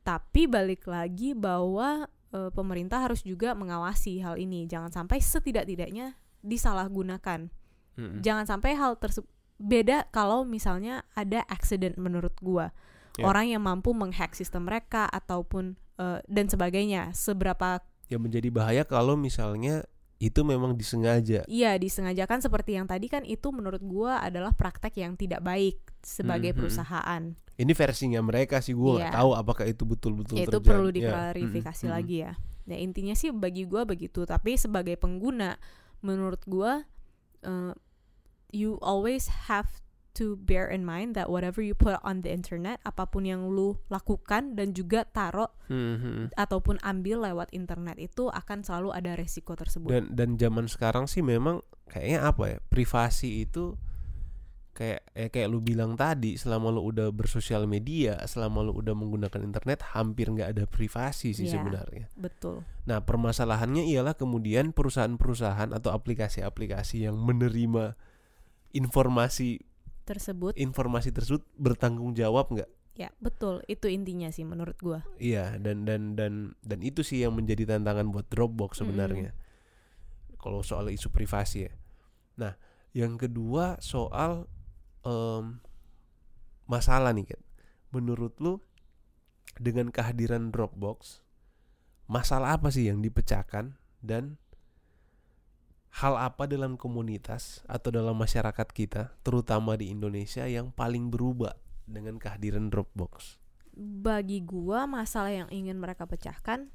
Tapi 0.00 0.48
balik 0.48 0.88
lagi 0.88 1.36
bahwa 1.36 2.08
uh, 2.32 2.50
pemerintah 2.52 3.00
harus 3.04 3.20
juga 3.22 3.52
mengawasi 3.52 4.20
hal 4.24 4.36
ini 4.40 4.64
jangan 4.64 4.90
sampai 4.92 5.20
setidak-tidaknya 5.20 6.16
disalahgunakan. 6.40 7.52
Mhm. 8.00 8.24
Jangan 8.24 8.48
sampai 8.48 8.72
hal 8.74 8.96
tersebut 8.96 9.28
beda 9.60 10.08
kalau 10.08 10.40
misalnya 10.42 11.04
ada 11.12 11.44
accident 11.46 12.00
menurut 12.00 12.32
gua. 12.40 12.72
Ya. 13.20 13.28
Orang 13.28 13.44
yang 13.46 13.60
mampu 13.60 13.92
menghack 13.92 14.32
sistem 14.32 14.64
mereka 14.64 15.04
ataupun 15.04 15.76
uh, 16.00 16.24
dan 16.24 16.48
sebagainya. 16.48 17.12
Seberapa 17.12 17.84
Yang 18.08 18.22
menjadi 18.24 18.48
bahaya 18.48 18.82
kalau 18.82 19.14
misalnya 19.14 19.84
itu 20.16 20.40
memang 20.40 20.76
disengaja. 20.76 21.44
iya 21.44 21.76
disengajakan 21.76 22.40
seperti 22.40 22.76
yang 22.76 22.84
tadi 22.84 23.08
kan 23.08 23.24
itu 23.24 23.48
menurut 23.50 23.80
gua 23.80 24.20
adalah 24.20 24.52
praktek 24.52 24.96
yang 24.96 25.16
tidak 25.16 25.40
baik 25.40 25.80
sebagai 26.00 26.52
Mhm. 26.52 26.58
perusahaan. 26.60 27.22
Ini 27.56 27.72
versinya 27.72 28.20
mereka 28.20 28.60
sih 28.60 28.72
gue 28.72 28.92
nggak 28.96 29.12
Iya. 29.12 29.16
tahu 29.16 29.30
apakah 29.32 29.64
itu 29.64 29.84
betul-betul 29.84 30.40
Ya, 30.40 30.48
itu 30.48 30.56
terjadi. 30.56 30.68
perlu 30.68 30.88
Ya, 30.88 30.94
diklarifikasi 30.96 31.84
mhm. 31.84 31.92
lagi 31.92 32.16
ya. 32.24 32.32
Ya 32.64 32.76
intinya 32.76 33.12
sih 33.12 33.28
bagi 33.30 33.64
gua 33.64 33.84
begitu, 33.84 34.24
tapi 34.24 34.56
sebagai 34.56 34.96
pengguna 34.96 35.60
menurut 36.00 36.40
gua 36.44 36.84
uh, 37.42 37.72
you 38.50 38.76
always 38.80 39.26
have 39.48 39.80
to 40.10 40.34
bear 40.36 40.66
in 40.66 40.82
mind 40.82 41.14
that 41.14 41.30
whatever 41.30 41.62
you 41.62 41.70
put 41.72 41.94
on 42.02 42.26
the 42.26 42.34
internet, 42.34 42.82
apa 42.82 43.06
pun 43.06 43.22
yang 43.22 43.46
lu 43.46 43.78
lakukan 43.86 44.58
dan 44.58 44.74
juga 44.74 45.06
taruh 45.06 45.48
Mhm, 45.70 45.96
mhm. 45.96 46.24
ataupun 46.34 46.82
ambil 46.82 47.22
lewat 47.24 47.54
internet 47.54 47.94
itu 47.96 48.26
akan 48.26 48.66
selalu 48.66 48.90
ada 48.90 49.14
resiko 49.14 49.54
tersebut. 49.54 49.86
Dan 49.86 50.10
dan 50.12 50.34
zaman 50.34 50.66
sekarang 50.66 51.06
sih 51.06 51.22
memang 51.22 51.62
kayaknya 51.86 52.26
apa 52.26 52.42
ya 52.46 52.58
privasi 52.66 53.46
itu 53.46 53.78
kayak 54.70 55.02
eh, 55.12 55.28
kayak 55.28 55.50
lu 55.50 55.60
bilang 55.60 55.92
tadi 55.94 56.34
selama 56.34 56.70
lu 56.72 56.88
udah 56.88 57.10
bersosial 57.12 57.66
media 57.66 58.16
selama 58.24 58.64
lu 58.64 58.72
udah 58.72 58.94
menggunakan 58.96 59.42
internet 59.42 59.82
hampir 59.92 60.30
nggak 60.30 60.56
ada 60.56 60.64
privasi 60.66 61.36
sih 61.36 61.46
Iya. 61.46 61.58
sebenarnya. 61.58 62.06
Betul. 62.16 62.66
Nah 62.86 62.98
permasalahannya 63.04 63.86
ialah 63.86 64.14
kemudian 64.14 64.72
perusahaan-perusahaan 64.72 65.70
atau 65.70 65.90
aplikasi-aplikasi 65.92 67.04
yang 67.04 67.18
menerima 67.18 67.94
informasi 68.74 69.62
Tersebut 70.04 70.58
informasi 70.58 71.14
tersebut 71.14 71.46
bertanggung 71.54 72.16
jawab 72.18 72.50
nggak? 72.50 72.70
ya 73.00 73.08
betul 73.16 73.64
itu 73.64 73.88
intinya 73.88 74.28
sih 74.28 74.44
menurut 74.44 74.76
gua. 74.76 75.00
Iya 75.16 75.56
dan 75.56 75.88
dan 75.88 76.18
dan 76.20 76.52
dan 76.60 76.80
itu 76.84 77.00
sih 77.00 77.24
yang 77.24 77.32
menjadi 77.32 77.64
tantangan 77.64 78.12
buat 78.12 78.28
Dropbox 78.28 78.84
sebenarnya. 78.84 79.32
Kalau 80.36 80.60
soal 80.60 80.92
isu 80.92 81.08
privasi 81.08 81.64
ya. 81.64 81.72
Nah, 82.36 82.52
yang 82.92 83.16
kedua 83.16 83.80
soal 83.80 84.44
em, 85.00 85.64
masalah 86.68 87.16
nih 87.16 87.32
Kat. 87.32 87.40
Menurut 87.88 88.36
lu 88.36 88.60
dengan 89.56 89.88
kehadiran 89.88 90.52
Dropbox 90.52 91.24
masalah 92.04 92.60
apa 92.60 92.68
sih 92.68 92.84
yang 92.90 93.00
dipecahkan 93.00 93.80
dan 94.04 94.36
hal 95.90 96.14
apa 96.14 96.46
dalam 96.46 96.78
komunitas 96.78 97.66
atau 97.66 97.90
dalam 97.90 98.14
masyarakat 98.14 98.68
kita 98.70 99.10
terutama 99.20 99.74
di 99.74 99.90
Indonesia 99.90 100.46
yang 100.46 100.70
paling 100.70 101.10
berubah 101.10 101.58
dengan 101.84 102.16
kehadiran 102.16 102.70
Dropbox? 102.70 103.38
bagi 103.72 104.42
gua 104.42 104.84
masalah 104.84 105.30
yang 105.32 105.48
ingin 105.48 105.78
mereka 105.78 106.04
pecahkan 106.04 106.68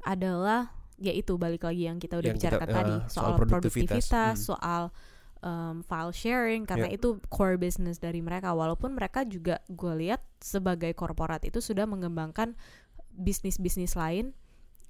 adalah 0.00 0.70
yaitu 0.96 1.34
balik 1.34 1.66
lagi 1.66 1.88
yang 1.88 1.98
kita 1.98 2.16
udah 2.16 2.30
Yang 2.30 2.38
kita- 2.38 2.50
bicarakan 2.54 2.68
tadi 2.70 2.92
eh, 2.92 3.00
soal 3.02 3.10
soal, 3.10 3.32
produktivitas. 3.34 4.06
produktivitas, 4.06 4.36
Hmm. 4.38 4.46
soal 4.46 4.82
um, 5.42 5.76
file 5.82 6.14
sharing 6.14 6.62
karena 6.64 6.88
Ya. 6.88 6.96
itu 6.96 7.18
core 7.26 7.58
business 7.58 7.98
dari 7.98 8.22
mereka 8.22 8.54
walaupun 8.54 8.94
mereka 8.94 9.26
juga 9.26 9.60
gue 9.66 9.92
lihat 9.98 10.22
sebagai 10.38 10.94
korporat 10.94 11.42
itu 11.44 11.58
sudah 11.58 11.84
mengembangkan 11.84 12.54
bisnis-bisnis 13.10 13.92
lain 13.94 14.32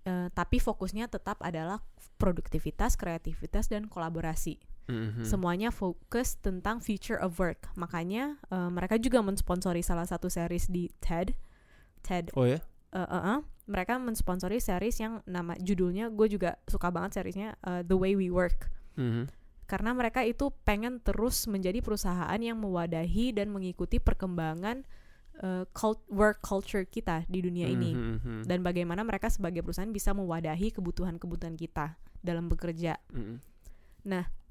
eh, 0.04 0.28
tapi 0.30 0.60
fokusnya 0.60 1.08
tetap 1.08 1.40
adalah 1.40 1.80
produktivitas, 2.24 2.96
kreativitas 2.96 3.68
dan 3.68 3.84
kolaborasi. 3.84 4.56
Mhm. 4.88 5.24
Semuanya 5.24 5.68
fokus 5.68 6.40
tentang 6.40 6.80
future 6.80 7.20
of 7.20 7.37
work. 7.37 7.68
Makanya 7.76 8.40
eh, 8.48 8.70
mereka 8.72 8.96
juga 8.96 9.20
mensponsori 9.20 9.84
salah 9.84 10.08
satu 10.08 10.32
series 10.32 10.72
di 10.72 10.88
TED. 10.98 11.37
TED 12.00 12.32
Oh 12.32 12.44
ya? 12.44 12.60
eh, 12.92 13.00
eh, 13.00 13.22
eh, 13.37 13.40
mereka 13.64 13.96
mensponsori 13.96 14.60
series 14.60 15.00
yang 15.00 15.24
nama 15.24 15.56
judulnya 15.56 16.08
gue 16.08 16.28
juga 16.28 16.60
suka 16.64 16.88
banget 16.88 17.16
seriesnya 17.16 17.56
eh, 17.60 17.80
The 17.80 17.96
Way 17.96 18.12
We 18.16 18.28
Work 18.28 18.68
Mhm. 18.94 19.24
karena 19.64 19.90
mereka 19.90 20.20
itu 20.20 20.52
pengen 20.62 21.00
terus 21.00 21.48
menjadi 21.48 21.80
perusahaan 21.80 22.37
yang 22.37 22.60
mewadahi 22.60 23.32
dan 23.32 23.48
mengikuti 23.48 23.96
perkembangan 23.96 24.84
eh, 25.34 25.64
cult- 25.72 26.04
work 26.06 26.44
culture 26.44 26.84
kita 26.84 27.24
di 27.26 27.40
dunia 27.40 27.66
ini 27.66 27.90
Mhm. 27.90 28.44
dan 28.44 28.60
bagaimana 28.60 29.00
mereka 29.02 29.26
sebagai 29.26 29.64
perusahaan 29.64 29.90
bisa 29.90 30.12
mewadahi 30.12 30.70
kebutuhan-kebutuhan 30.70 31.56
kita 31.56 31.96
dalam 32.24 32.48
bekerja. 32.48 32.96
Mhm. 33.12 33.37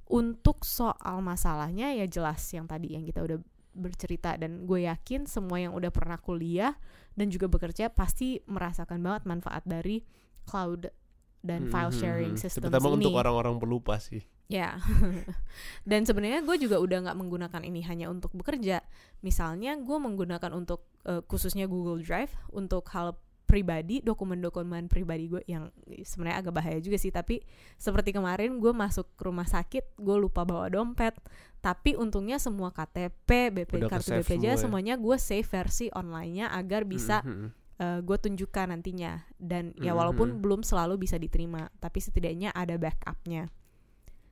Untuk 0.04 0.62
soal 0.62 1.24
masalahnya 1.26 1.90
ya 1.96 2.06
jelas 2.06 2.44
yang 2.54 2.70
tadi 2.70 2.94
yang 2.94 3.02
kita 3.02 3.24
udah 3.24 3.40
bercerita 3.74 4.38
dan 4.38 4.70
gue 4.70 4.86
yakin 4.86 5.26
semua 5.26 5.58
yang 5.58 5.74
udah 5.74 5.90
pernah 5.90 6.22
kuliah 6.22 6.78
dan 7.18 7.34
juga 7.34 7.50
bekerja 7.50 7.90
pasti 7.90 8.38
merasakan 8.46 9.02
banget 9.02 9.26
manfaat 9.26 9.66
dari 9.66 10.06
cloud 10.46 10.94
dan 11.42 11.66
file 11.68 11.90
Mhm. 11.90 11.98
sharing 11.98 12.36
system 12.38 12.70
Terutama 12.70 12.94
ini. 12.94 12.96
untuk 13.02 13.14
orang-orang 13.18 13.58
pelupa 13.58 13.98
sih. 13.98 14.22
Ya, 14.52 14.78
dan 15.90 16.06
sebenarnya 16.06 16.44
gue 16.44 16.56
juga 16.62 16.78
udah 16.78 17.10
nggak 17.10 17.18
menggunakan 17.18 17.62
ini 17.64 17.82
hanya 17.84 18.12
untuk 18.12 18.36
bekerja. 18.38 18.84
Misalnya 19.24 19.80
gue 19.80 19.98
menggunakan 19.98 20.52
untuk 20.54 20.86
eh, 21.04 21.24
khususnya 21.26 21.66
Google 21.66 22.00
Drive 22.00 22.32
untuk 22.54 22.86
hal 22.94 23.18
pribadi, 23.54 24.02
dokumen-dokumen 24.02 24.90
pribadi 24.90 25.30
gue 25.30 25.46
yang 25.46 25.70
sebenarnya 26.02 26.42
agak 26.42 26.54
bahaya 26.56 26.82
juga 26.82 26.98
sih. 26.98 27.10
Tapi 27.10 27.38
seperti 27.76 28.10
kemarin 28.10 28.58
gue 28.58 28.74
masuk 28.74 29.14
ke 29.14 29.24
rumah 29.24 29.46
sakit, 29.46 29.94
gue 29.96 30.18
lupa 30.18 30.42
bawa 30.42 30.66
dompet. 30.68 31.14
Tapi 31.62 31.94
untungnya 31.94 32.36
semua 32.36 32.74
KTP, 32.74 33.54
BP, 33.54 33.72
Udah 33.80 33.94
kartu 33.94 34.18
BPJS 34.18 34.26
semua 34.26 34.50
ya. 34.50 34.58
semuanya 34.58 34.94
gue 34.98 35.16
save 35.16 35.46
versi 35.46 35.88
online-nya 35.90 36.50
agar 36.50 36.82
bisa 36.84 37.22
Mhm. 37.22 37.48
eh, 37.76 38.00
gue 38.02 38.18
tunjukkan 38.20 38.70
nantinya 38.70 39.22
dan 39.36 39.74
ya 39.76 39.92
Mhm. 39.92 39.98
walaupun 39.98 40.28
belum 40.38 40.62
selalu 40.62 40.98
bisa 41.00 41.16
diterima 41.16 41.74
tapi 41.78 41.98
setidaknya 41.98 42.50
ada 42.52 42.78
backupnya 42.78 43.50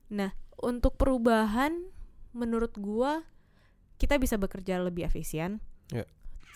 nah 0.08 0.30
untuk 0.60 0.94
perubahan 0.94 1.74
menurut 2.32 2.76
gua 2.76 3.26
kita 3.96 4.16
bisa 4.18 4.38
bekerja 4.38 4.78
lebih 4.78 5.04
efisien 5.04 5.58
Ya. 5.90 6.06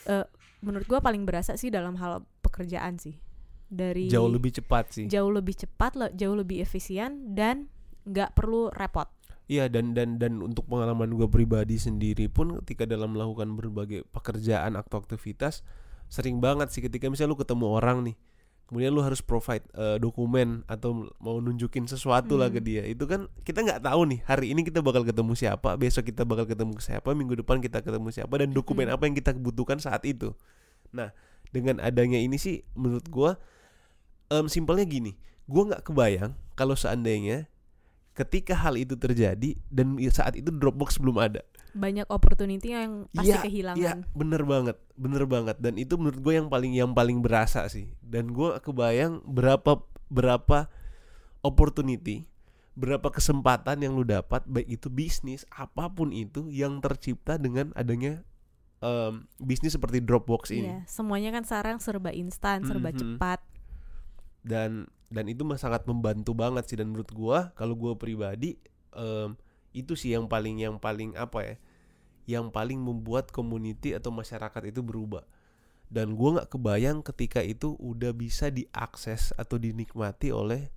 Eh, 0.05 0.23
menurut 0.61 0.85
gua 0.85 1.01
paling 1.01 1.25
berasa 1.25 1.55
sih 1.55 1.67
dalam 1.67 1.97
hal 1.97 2.21
pekerjaan 2.45 2.95
sih 2.95 3.17
dari 3.65 4.05
Jauh 4.05 4.29
lebih 4.29 4.53
cepat 4.53 4.85
sih. 4.91 5.05
jauh 5.05 5.27
lebih 5.27 5.57
cepat 5.57 5.91
le- 5.93 6.13
jauh 6.13 6.33
lebih 6.33 6.61
efisien 6.61 7.33
dan 7.33 7.65
nggak 8.03 8.31
perlu 8.31 8.69
repot 8.71 9.09
Iya 9.45 9.65
dan 9.67 9.93
dan 9.93 10.17
dan 10.17 10.41
untuk 10.41 10.65
pengalaman 10.65 11.09
gue 11.11 11.25
pribadi 11.27 11.77
sendiri 11.77 12.25
pun 12.27 12.57
ketika 12.61 12.83
dalam 12.83 13.13
melakukan 13.13 13.53
berbagai 13.53 14.01
pekerjaan 14.07 14.73
atau 14.73 14.97
aktivitas 14.97 15.61
sering 16.07 16.37
banget 16.39 16.69
sih 16.69 16.81
ketika 16.81 17.05
misalnya 17.07 17.29
lu 17.29 17.39
ketemu 17.39 17.65
orang 17.71 17.97
nih 18.03 18.17
kemudian 18.65 18.89
lu 18.89 19.01
harus 19.01 19.21
provide 19.21 19.61
eh, 19.71 19.97
dokumen 19.97 20.65
atau 20.65 21.09
mau 21.19 21.37
nunjukin 21.37 21.85
sesuatu 21.85 22.33
lah 22.35 22.49
ke 22.49 22.57
Hmm. 22.57 22.65
dia 22.67 22.83
itu 22.83 23.05
kan 23.05 23.29
kita 23.39 23.61
nggak 23.61 23.81
tahu 23.83 24.01
nih 24.07 24.19
hari 24.23 24.49
ini 24.49 24.61
kita 24.61 24.81
bakal 24.81 25.01
ketemu 25.03 25.33
siapa 25.33 25.73
besok 25.75 26.01
kita 26.03 26.21
bakal 26.21 26.45
ketemu 26.45 26.73
siapa 26.79 27.05
minggu 27.11 27.37
depan 27.37 27.57
kita 27.59 27.77
ketemu 27.79 28.09
siapa 28.11 28.33
dan 28.35 28.49
dokumen 28.49 28.85
Hmm. 28.87 28.97
apa 28.97 29.03
yang 29.03 29.13
kita 29.13 29.33
butuhkan 29.35 29.77
saat 29.77 30.01
itu 30.03 30.33
nah 30.89 31.13
dengan 31.49 31.81
adanya 31.81 32.17
ini 32.17 32.37
sih 32.39 32.65
menurut 32.73 33.05
gua 33.09 33.31
em, 34.31 34.45
simpelnya 34.49 34.85
gini 34.87 35.17
gua 35.45 35.73
nggak 35.73 35.83
kebayang 35.85 36.33
kalau 36.57 36.73
seandainya 36.73 37.49
ketika 38.15 38.55
hal 38.55 38.79
itu 38.79 38.95
terjadi 38.95 39.59
dan 39.67 39.99
saat 40.07 40.39
itu 40.39 40.47
Dropbox 40.49 40.97
belum 40.97 41.19
ada 41.19 41.43
banyak 41.75 42.07
opportunity 42.07 42.71
yang 42.71 43.11
pasti 43.11 43.35
Iya, 43.35 43.43
kehilangan 43.43 43.83
Iya, 43.83 43.93
bener 44.15 44.47
banget, 44.47 44.79
bener 44.95 45.27
banget. 45.27 45.59
Dan 45.59 45.75
itu 45.75 45.99
menurut 45.99 46.23
gue 46.23 46.33
yang 46.39 46.47
paling 46.47 46.71
yang 46.71 46.95
paling 46.95 47.19
berasa 47.19 47.67
sih. 47.67 47.91
Dan 47.99 48.31
gue 48.31 48.55
kebayang 48.63 49.19
berapa 49.27 49.83
berapa 50.07 50.71
opportunity, 51.43 52.31
berapa 52.79 53.11
kesempatan 53.11 53.83
yang 53.83 53.99
lu 53.99 54.07
dapat, 54.07 54.47
baik 54.47 54.79
itu 54.79 54.87
bisnis 54.87 55.43
apa 55.51 55.91
pun 55.91 56.15
itu 56.15 56.47
yang 56.47 56.79
tercipta 56.79 57.35
dengan 57.35 57.75
adanya 57.75 58.23
em, 58.85 59.25
bisnis 59.41 59.73
seperti 59.73 59.97
Dropbox 59.97 60.53
ini. 60.53 60.69
Iya, 60.69 60.77
semuanya 60.85 61.33
kan 61.33 61.41
sekarang 61.41 61.81
serba 61.81 62.13
instan 62.13 62.61
serba 62.61 62.93
Mhm. 62.93 62.97
cepat 63.01 63.41
Dan 64.45 64.85
dan 65.09 65.25
itu 65.25 65.41
mah 65.41 65.57
sangat 65.57 65.89
membantu 65.89 66.37
banget 66.37 66.69
sih. 66.69 66.77
Dan 66.77 66.93
menurut 66.93 67.09
gue, 67.09 67.37
kalau 67.57 67.73
gue 67.73 67.97
pribadi 67.97 68.61
em, 68.93 69.33
itu 69.73 69.97
sih 69.97 70.13
yang 70.13 70.29
paling 70.29 70.61
yang 70.61 70.77
paling 70.77 71.17
apa 71.17 71.39
ya? 71.41 71.55
Yang 72.37 72.53
paling 72.53 72.77
membuat 72.77 73.33
community 73.33 73.97
atau 73.97 74.13
masyarakat 74.13 74.61
itu 74.69 74.85
berubah. 74.85 75.25
dan 75.85 76.17
gua 76.17 76.41
nggak 76.41 76.49
kebayang 76.49 77.05
ketika 77.05 77.45
itu 77.45 77.77
udah 77.77 78.09
bisa 78.09 78.49
diakses 78.49 79.37
atau 79.37 79.61
dinikmati 79.61 80.33
oleh 80.33 80.73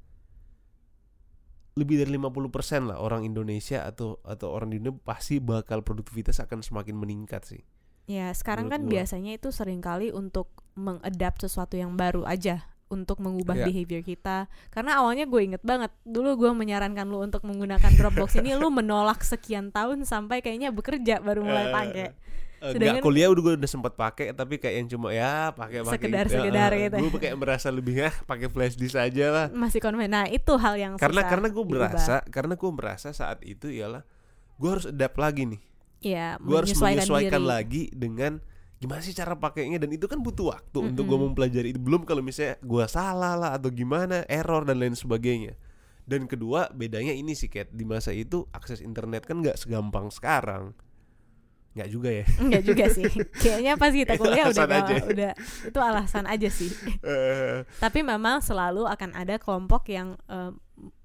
lebih 1.81 2.03
dari 2.03 2.13
50% 2.13 2.91
lah 2.91 3.01
orang 3.01 3.23
Indonesia 3.23 3.87
atau 3.89 4.19
atau 4.27 4.51
orang 4.51 4.69
di 4.69 4.83
Indonesia 4.83 5.01
pasti 5.07 5.39
bakal 5.39 5.81
produktivitas 5.81 6.43
akan 6.43 6.61
semakin 6.61 6.93
meningkat 6.93 7.41
sih. 7.47 7.63
Ya, 8.09 8.33
sekarang 8.33 8.67
kan 8.67 8.83
gua. 8.83 8.91
biasanya 8.97 9.37
itu 9.37 9.53
sering 9.53 9.79
kali 9.79 10.09
untuk 10.11 10.49
mengadapt 10.73 11.45
sesuatu 11.45 11.77
yang 11.77 11.93
baru 11.93 12.25
aja 12.25 12.65
untuk 12.89 13.21
mengubah 13.21 13.53
Iya. 13.53 13.67
behavior 13.69 14.01
kita. 14.01 14.49
Karena 14.73 14.97
awalnya 14.97 15.29
gue 15.29 15.41
inget 15.45 15.61
banget, 15.61 15.93
dulu 16.03 16.41
gue 16.41 16.51
menyarankan 16.57 17.05
lu 17.05 17.21
untuk 17.21 17.45
menggunakan 17.45 17.93
Dropbox 17.93 18.41
ini, 18.41 18.57
lu 18.57 18.73
menolak 18.73 19.21
sekian 19.21 19.69
tahun 19.69 20.09
sampai 20.09 20.41
kayaknya 20.41 20.73
bekerja 20.73 21.21
baru 21.21 21.45
mulai 21.45 21.69
Eh, 21.69 21.73
pakai. 21.75 22.07
Eh, 22.59 22.73
Sedangkan- 22.75 22.99
nggak 22.99 23.05
kuliah 23.05 23.29
udah 23.29 23.43
gue 23.45 23.55
udah 23.55 23.71
sempat 23.71 23.93
pakai 23.95 24.33
tapi 24.33 24.59
kayak 24.59 24.75
yang 24.75 24.89
cuma 24.89 25.13
ya 25.13 25.53
pakai 25.53 25.79
pakai 25.79 25.95
Sekedar-sekedar 25.95 26.71
gitu. 26.75 26.97
Gue 27.07 27.21
kayak 27.21 27.37
merasa 27.37 27.69
lebih 27.69 28.03
ah 28.03 28.15
pakai 28.25 28.49
flash 28.49 28.75
disk 28.75 28.97
aja 28.97 29.27
lah. 29.31 29.47
Masih 29.53 29.79
konven. 29.79 30.09
Nah, 30.09 30.27
itu 30.27 30.57
hal 30.57 30.75
yang 30.75 30.93
Karena 30.97 31.23
susah 31.23 31.31
karena 31.31 31.49
gue 31.49 31.65
berasa 31.65 32.15
karena 32.27 32.55
gue 32.57 32.71
merasa 32.73 33.09
saat 33.13 33.45
itu 33.45 33.69
ialah 33.69 34.03
gue 34.57 34.71
harus 34.73 34.89
adapt 34.89 35.21
lagi 35.21 35.45
nih. 35.47 35.61
Ya, 36.01 36.39
Gue 36.39 36.57
harus 36.57 36.75
menyesuaikan 36.75 37.43
diri. 37.43 37.49
lagi 37.49 37.83
dengan 37.91 38.39
gimana 38.79 39.03
sih 39.03 39.11
cara 39.11 39.35
pakainya 39.35 39.83
dan 39.83 39.91
itu 39.91 40.07
kan 40.07 40.23
butuh 40.23 40.55
waktu 40.55 40.95
untuk 40.95 41.05
gue 41.05 41.19
mempelajari 41.19 41.75
itu 41.75 41.83
belum 41.83 42.07
kalau 42.07 42.23
misalnya 42.23 42.63
gue 42.63 42.85
salah 42.87 43.35
lah 43.35 43.51
atau 43.59 43.75
gimana 43.75 44.23
error 44.31 44.63
dan 44.63 44.79
lain 44.79 44.95
sebagainya 44.95 45.59
dan 46.07 46.31
kedua 46.31 46.71
bedanya 46.71 47.11
ini 47.11 47.35
sih 47.35 47.51
Kat 47.51 47.69
di 47.69 47.83
masa 47.83 48.15
itu 48.15 48.47
akses 48.55 48.79
internet 48.79 49.27
kan 49.27 49.43
nggak 49.43 49.59
segampang 49.59 50.15
sekarang 50.15 50.79
nggak 51.75 51.91
juga 51.91 52.11
ya 52.11 52.25
Enggak 52.43 52.63
juga 52.65 52.85
sih. 52.91 53.05
Kayaknya 53.35 53.73
pas 53.75 53.93
kita 53.95 54.15
kuliah 54.15 54.47
udah 54.47 54.67
aja. 54.67 54.95
udah 55.05 55.33
itu 55.69 55.79
alasan 55.79 56.25
aja 56.27 56.49
sih. 56.51 56.71
Eh, 57.03 57.63
Tapi 57.79 58.03
memang 58.03 58.43
selalu 58.43 58.83
akan 58.87 59.15
ada 59.15 59.39
kelompok 59.39 59.87
yang 59.87 60.19
eh, 60.27 60.51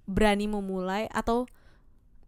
berani 0.06 0.46
memulai 0.46 1.06
atau 1.10 1.46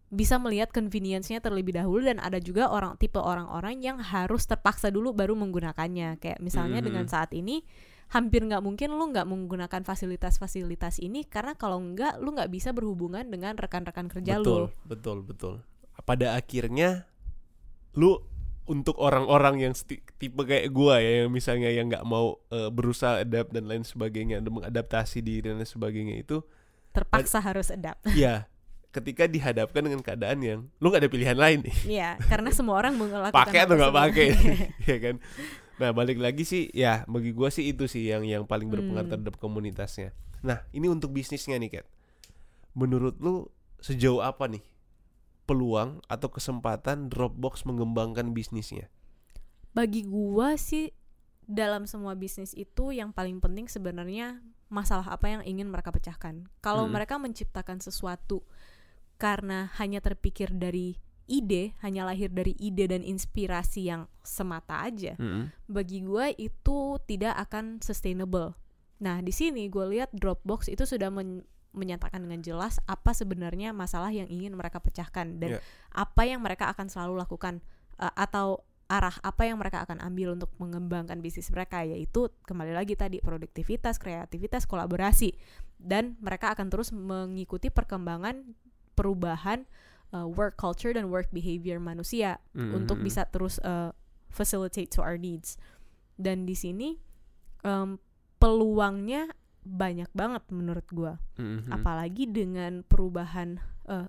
bisa 0.06 0.38
melihat 0.38 0.70
convenience-nya 0.70 1.42
terlebih 1.42 1.74
dahulu 1.74 2.06
dan 2.06 2.22
ada 2.22 2.38
juga 2.38 2.70
orang 2.70 2.94
tipe 2.94 3.18
orang-orang 3.18 3.82
yang 3.82 3.98
harus 3.98 4.46
terpaksa 4.46 4.88
dulu 4.88 5.10
baru 5.10 5.34
menggunakannya. 5.34 6.22
Kayak 6.22 6.38
misalnya 6.38 6.78
Mhm. 6.78 6.86
dengan 6.86 7.04
saat 7.10 7.34
ini 7.34 7.66
hampir 8.06 8.46
nggak 8.46 8.62
mungkin 8.62 8.94
lu 8.94 9.10
nggak 9.10 9.26
menggunakan 9.26 9.82
fasilitas-fasilitas 9.82 11.02
ini 11.02 11.26
karena 11.26 11.58
kalau 11.58 11.82
nggak 11.82 12.22
lu 12.22 12.38
nggak 12.38 12.54
bisa 12.54 12.70
berhubungan 12.70 13.26
dengan 13.26 13.58
rekan-rekan 13.58 14.06
kerja 14.06 14.38
betul 14.38 14.70
lu. 14.70 14.86
betul 14.86 15.18
betul 15.26 15.54
pada 16.06 16.38
akhirnya 16.38 17.10
lu 17.98 18.22
untuk 18.66 18.94
orang-orang 18.98 19.58
yang 19.58 19.74
tipe 20.22 20.38
kayak 20.38 20.70
gua 20.70 21.02
ya 21.02 21.26
yang 21.26 21.34
misalnya 21.34 21.66
yang 21.66 21.90
nggak 21.90 22.06
mau 22.06 22.38
eh, 22.50 22.70
berusaha 22.70 23.26
adapt 23.26 23.50
dan 23.50 23.66
lain 23.66 23.82
sebagainya 23.82 24.38
dan 24.38 24.54
mengadaptasi 24.54 25.18
diri 25.18 25.50
dan 25.50 25.58
lain 25.58 25.66
sebagainya 25.66 26.14
itu 26.14 26.46
Terpaksa 26.94 27.42
harus 27.42 27.74
adapt. 27.74 28.06
ya 28.14 28.46
ketika 28.96 29.28
dihadapkan 29.28 29.84
dengan 29.84 30.00
keadaan 30.00 30.40
yang 30.40 30.60
lu 30.80 30.88
nggak 30.88 31.04
ada 31.04 31.12
pilihan 31.12 31.36
lain 31.36 31.60
nih. 31.68 31.76
Iya, 31.84 32.10
karena 32.24 32.48
semua 32.48 32.80
orang 32.80 32.96
melakukan 32.96 33.36
pakai 33.36 33.68
atau 33.68 33.76
nggak 33.76 33.94
pakai. 33.94 34.26
Ya 34.90 34.96
kan? 34.98 35.16
Nah 35.76 35.92
balik 35.92 36.16
lagi 36.16 36.48
sih 36.48 36.72
ya 36.72 37.04
bagi 37.04 37.36
gua 37.36 37.52
sih 37.52 37.68
itu 37.68 37.84
sih 37.84 38.08
yang 38.08 38.24
yang 38.24 38.48
paling 38.48 38.72
berpengaruh 38.72 39.04
Hmm. 39.04 39.12
terhadap 39.20 39.36
komunitasnya. 39.36 40.16
Nah 40.40 40.64
ini 40.72 40.88
untuk 40.88 41.12
bisnisnya 41.12 41.60
nih 41.60 41.80
Kat. 41.80 41.86
Menurut 42.72 43.20
lu 43.20 43.52
sejauh 43.78 44.24
apa 44.24 44.48
nih 44.48 44.64
peluang 45.44 46.00
atau 46.08 46.32
kesempatan 46.32 47.12
Dropbox 47.12 47.62
mengembangkan 47.64 48.32
bisnisnya? 48.32 48.88
Bagi 49.76 50.08
gua 50.08 50.56
sih 50.56 50.96
dalam 51.44 51.84
semua 51.84 52.16
bisnis 52.16 52.56
itu 52.56 52.90
yang 52.90 53.12
paling 53.12 53.38
penting 53.38 53.68
sebenarnya 53.68 54.40
masalah 54.66 55.14
apa 55.14 55.30
yang 55.30 55.42
ingin 55.46 55.70
mereka 55.70 55.92
pecahkan. 55.92 56.48
Kalau 56.58 56.88
Hmm. 56.88 56.96
mereka 56.96 57.20
menciptakan 57.20 57.78
sesuatu 57.78 58.42
karena 59.16 59.72
hanya 59.80 60.04
terpikir 60.04 60.52
dari 60.52 60.96
ide, 61.26 61.74
hanya 61.82 62.06
lahir 62.06 62.30
dari 62.30 62.54
ide 62.56 62.86
dan 62.86 63.02
inspirasi 63.02 63.90
yang 63.90 64.06
semata 64.22 64.86
aja, 64.86 65.18
bagi 65.66 66.06
gua 66.06 66.30
itu 66.36 67.00
tidak 67.08 67.34
akan 67.50 67.82
sustainable. 67.82 68.54
Nah, 68.96 69.20
di 69.20 69.28
sini 69.28 69.68
gue 69.68 69.84
lihat 69.92 70.08
Dropbox 70.16 70.72
itu 70.72 70.88
sudah 70.88 71.12
men- 71.12 71.44
menyatakan 71.76 72.24
dengan 72.24 72.40
jelas 72.40 72.80
apa 72.88 73.12
sebenarnya 73.12 73.76
masalah 73.76 74.08
yang 74.08 74.24
ingin 74.32 74.56
mereka 74.56 74.80
pecahkan 74.80 75.36
dan 75.36 75.60
Yeah. 75.60 75.62
apa 75.92 76.24
yang 76.24 76.40
mereka 76.40 76.72
akan 76.72 76.88
selalu 76.88 77.20
lakukan 77.20 77.60
uh, 78.00 78.08
atau 78.16 78.64
arah 78.88 79.12
apa 79.20 79.44
yang 79.44 79.60
mereka 79.60 79.84
akan 79.84 80.00
ambil 80.00 80.32
untuk 80.32 80.48
mengembangkan 80.62 81.20
bisnis 81.20 81.52
mereka 81.52 81.82
yaitu 81.84 82.32
kembali 82.48 82.72
lagi 82.72 82.96
tadi 82.96 83.20
produktivitas, 83.20 84.00
kreativitas, 84.00 84.64
kolaborasi 84.64 85.36
dan 85.76 86.16
mereka 86.24 86.56
akan 86.56 86.72
terus 86.72 86.94
mengikuti 86.94 87.68
perkembangan 87.68 88.56
perubahan 88.96 89.68
uh, 90.10 90.24
work 90.24 90.56
culture 90.56 90.90
dan 90.90 91.06
work 91.06 91.28
behavior 91.30 91.76
manusia 91.76 92.40
untuk 92.54 92.96
Mhm. 92.96 93.04
bisa 93.04 93.28
terus 93.28 93.60
uh, 93.60 93.92
facilitate 94.26 94.88
to 94.88 95.00
our 95.00 95.14
needs. 95.14 95.60
Dan 96.16 96.42
di 96.42 96.56
sini 96.56 96.96
um, 97.62 98.00
peluangnya 98.38 99.28
banyak 99.60 100.08
banget 100.12 100.46
menurut 100.48 100.86
gua. 100.88 101.18
Mhm. 101.36 101.68
Apalagi 101.68 102.24
dengan 102.24 102.80
perubahan 102.82 103.58
uh, 103.84 104.06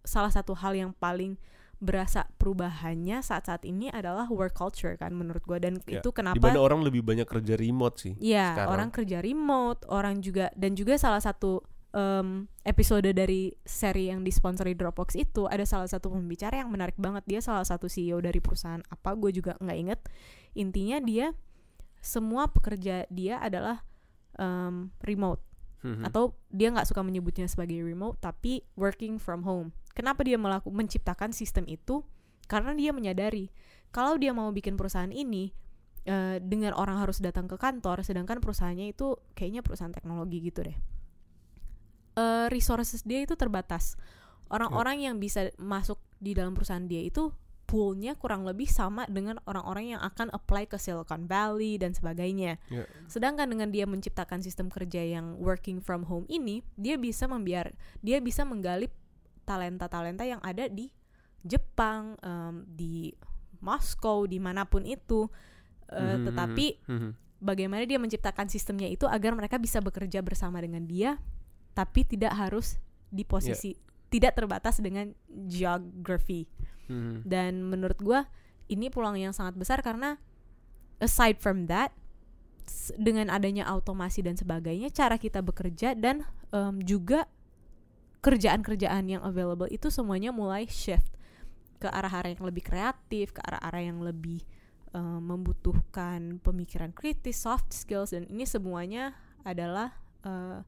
salah 0.00 0.30
satu 0.30 0.54
hal 0.54 0.72
yang 0.72 0.94
paling 0.94 1.36
berasa 1.76 2.24
perubahannya 2.40 3.20
saat-saat 3.20 3.60
ini 3.62 3.92
adalah 3.92 4.24
work 4.30 4.56
culture 4.56 4.96
kan 4.96 5.12
menurut 5.12 5.44
gua 5.44 5.60
dan 5.60 5.76
Ya, 5.84 6.00
itu 6.00 6.08
kenapa 6.08 6.40
mana 6.40 6.56
orang 6.56 6.80
lebih 6.80 7.04
banyak 7.04 7.28
kerja 7.28 7.52
remote 7.52 8.00
sih 8.00 8.14
ya 8.16 8.56
sekarang. 8.56 8.72
orang 8.72 8.88
kerja 8.88 9.18
remote 9.20 9.84
orang 9.92 10.24
juga 10.24 10.48
dan 10.56 10.72
juga 10.72 10.96
salah 10.96 11.20
satu 11.20 11.60
em, 11.94 12.48
episode 12.64 13.06
dari 13.12 13.54
seri 13.62 14.10
yang 14.10 14.24
disponsori 14.26 14.74
Dropbox 14.74 15.14
itu 15.14 15.46
ada 15.46 15.62
salah 15.62 15.86
satu 15.86 16.10
pembicara 16.10 16.62
yang 16.64 16.70
menarik 16.72 16.98
banget 16.98 17.22
dia 17.26 17.40
salah 17.42 17.62
satu 17.62 17.86
CEO 17.86 18.18
dari 18.18 18.38
perusahaan 18.42 18.82
apa 18.90 19.14
gue 19.14 19.30
juga 19.30 19.54
nggak 19.60 19.78
inget 19.78 20.00
intinya 20.54 20.98
dia 20.98 21.34
semua 22.00 22.46
pekerja 22.50 23.06
dia 23.10 23.38
adalah 23.38 23.82
em, 24.38 24.90
remote 25.02 25.42
Mhm. 25.86 26.02
atau 26.02 26.34
dia 26.50 26.72
nggak 26.72 26.88
suka 26.88 27.04
menyebutnya 27.04 27.46
sebagai 27.46 27.78
remote 27.84 28.18
tapi 28.18 28.64
working 28.74 29.20
from 29.22 29.46
home. 29.46 29.70
Kenapa 29.94 30.26
dia 30.26 30.34
melaku 30.34 30.72
menciptakan 30.74 31.30
sistem 31.30 31.62
itu? 31.70 32.02
Karena 32.50 32.74
dia 32.74 32.90
menyadari 32.90 33.54
kalau 33.94 34.18
dia 34.18 34.34
mau 34.34 34.50
bikin 34.50 34.74
perusahaan 34.74 35.12
ini 35.12 35.54
eh, 36.06 36.38
dengan 36.38 36.70
orang 36.74 37.02
harus 37.02 37.18
datang 37.18 37.50
ke 37.50 37.58
kantor, 37.58 38.06
sedangkan 38.06 38.38
perusahaannya 38.38 38.94
itu 38.94 39.18
kayaknya 39.34 39.62
perusahaan 39.62 39.90
teknologi 39.90 40.38
gitu 40.38 40.62
deh. 40.62 40.78
Eh, 42.16 42.48
resources 42.48 43.04
dia 43.04 43.20
itu 43.20 43.36
terbatas. 43.36 43.92
Orang-orang 44.48 45.04
yang 45.04 45.20
bisa 45.20 45.52
masuk 45.60 46.00
di 46.16 46.32
dalam 46.32 46.56
perusahaan 46.56 46.88
dia 46.88 47.04
itu 47.04 47.28
poolnya 47.68 48.14
kurang 48.16 48.46
lebih 48.48 48.70
sama 48.70 49.04
dengan 49.10 49.36
orang-orang 49.44 49.92
yang 49.92 50.00
akan 50.00 50.32
apply 50.32 50.64
ke 50.64 50.80
Silicon 50.80 51.28
Valley 51.28 51.76
dan 51.76 51.92
sebagainya. 51.92 52.56
Ya. 52.72 52.88
Sedangkan 53.10 53.50
dengan 53.52 53.68
dia 53.68 53.84
menciptakan 53.84 54.40
sistem 54.40 54.72
kerja 54.72 55.02
yang 55.02 55.36
working 55.42 55.82
from 55.82 56.08
home 56.08 56.24
ini, 56.32 56.64
dia 56.78 56.96
bisa 56.96 57.28
membiar 57.28 57.74
dia 58.00 58.22
bisa 58.22 58.46
menggali 58.48 58.88
talenta-talenta 59.44 60.24
yang 60.24 60.40
ada 60.40 60.72
di 60.72 60.88
Jepang, 61.44 62.16
em, 62.24 62.64
di 62.64 63.12
Moskow, 63.60 64.24
di 64.24 64.40
mana 64.40 64.64
pun 64.64 64.88
itu. 64.88 65.28
Eh, 65.92 66.16
Mhm. 66.16 66.32
Tetapi 66.32 66.66
Mhm. 66.86 67.10
bagaimana 67.44 67.82
dia 67.84 68.00
menciptakan 68.00 68.48
sistemnya 68.48 68.88
itu 68.88 69.04
agar 69.04 69.36
mereka 69.36 69.60
bisa 69.60 69.82
bekerja 69.84 70.22
bersama 70.24 70.62
dengan 70.64 70.86
dia, 70.86 71.18
tapi 71.76 72.08
tidak 72.08 72.32
harus 72.32 72.80
di 73.12 73.22
posisi 73.22 73.76
tidak 74.08 74.32
terbatas 74.34 74.80
dengan 74.80 75.12
geography 75.28 76.48
Mhm. 76.88 77.26
dan 77.26 77.66
menurut 77.66 77.98
gua 78.00 78.30
ini 78.66 78.88
peluang 78.88 79.18
yang 79.20 79.34
sangat 79.34 79.58
besar 79.58 79.82
karena 79.82 80.16
aside 80.98 81.36
from 81.38 81.66
that 81.68 81.92
dengan 82.96 83.30
adanya 83.30 83.66
automasi 83.66 84.22
dan 84.24 84.34
sebagainya 84.34 84.90
cara 84.90 85.18
kita 85.20 85.38
bekerja 85.42 85.94
dan 85.94 86.26
em, 86.50 86.82
juga 86.82 87.26
kerjaan-kerjaan 88.22 89.06
yang 89.06 89.22
available 89.22 89.70
itu 89.70 89.86
semuanya 89.86 90.34
mulai 90.34 90.66
shift 90.66 91.14
ke 91.78 91.86
arah-arah 91.86 92.32
yang 92.34 92.42
lebih 92.42 92.64
kreatif, 92.64 93.36
ke 93.36 93.40
arah-arah 93.44 93.84
yang 93.84 94.00
lebih 94.00 94.40
uh, 94.96 95.20
membutuhkan 95.20 96.40
pemikiran 96.40 96.90
kritis, 96.90 97.36
soft 97.36 97.70
skills 97.70 98.16
dan 98.16 98.24
ini 98.26 98.48
semuanya 98.48 99.12
adalah 99.44 99.92
uh, 100.24 100.64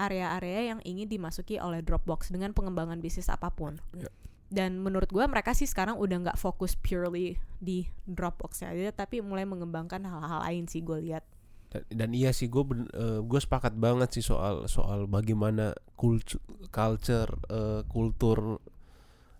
area-area 0.00 0.72
yang 0.72 0.80
ingin 0.82 1.06
dimasuki 1.06 1.60
oleh 1.60 1.84
Dropbox 1.84 2.32
dengan 2.32 2.56
pengembangan 2.56 3.04
bisnis 3.04 3.28
apa 3.28 3.52
pun. 3.52 3.76
Ya. 3.92 4.08
Dan 4.50 4.82
menurut 4.82 5.12
gue 5.12 5.22
mereka 5.28 5.54
sih 5.54 5.68
sekarang 5.68 6.00
udah 6.00 6.16
nggak 6.26 6.38
fokus 6.40 6.74
purely 6.74 7.38
di 7.60 7.86
Dropbox 8.08 8.64
aja, 8.66 8.90
tapi 8.90 9.20
mulai 9.20 9.44
mengembangkan 9.44 10.02
hal-hal 10.02 10.40
lain 10.42 10.64
sih 10.66 10.82
gue 10.82 10.98
lihat. 10.98 11.22
Dan, 11.70 11.86
dan 11.86 12.10
iya 12.10 12.34
sih 12.34 12.50
gue 12.50 12.64
uh, 12.66 13.22
gue 13.22 13.40
sepakat 13.40 13.78
banget 13.78 14.10
sih 14.10 14.26
soal 14.26 14.66
soal 14.66 15.06
bagaimana 15.06 15.70
kultur 15.94 16.42
culture 16.74 17.30
uh, 17.46 17.86
kultur 17.86 18.58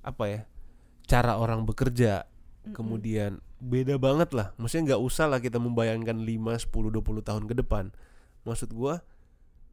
apa 0.06 0.24
ya 0.30 0.40
cara 1.10 1.42
orang 1.42 1.66
bekerja 1.66 2.22
Mm-mm. 2.22 2.74
kemudian 2.78 3.42
beda 3.58 3.98
banget 3.98 4.30
lah 4.30 4.54
maksudnya 4.62 4.94
nggak 4.94 5.02
usah 5.02 5.26
lah 5.26 5.42
kita 5.42 5.58
membayangkan 5.58 6.22
5, 6.22 6.70
10, 6.70 6.70
20 6.70 7.26
tahun 7.26 7.44
ke 7.50 7.54
depan 7.66 7.90
maksud 8.46 8.70
gua 8.78 9.02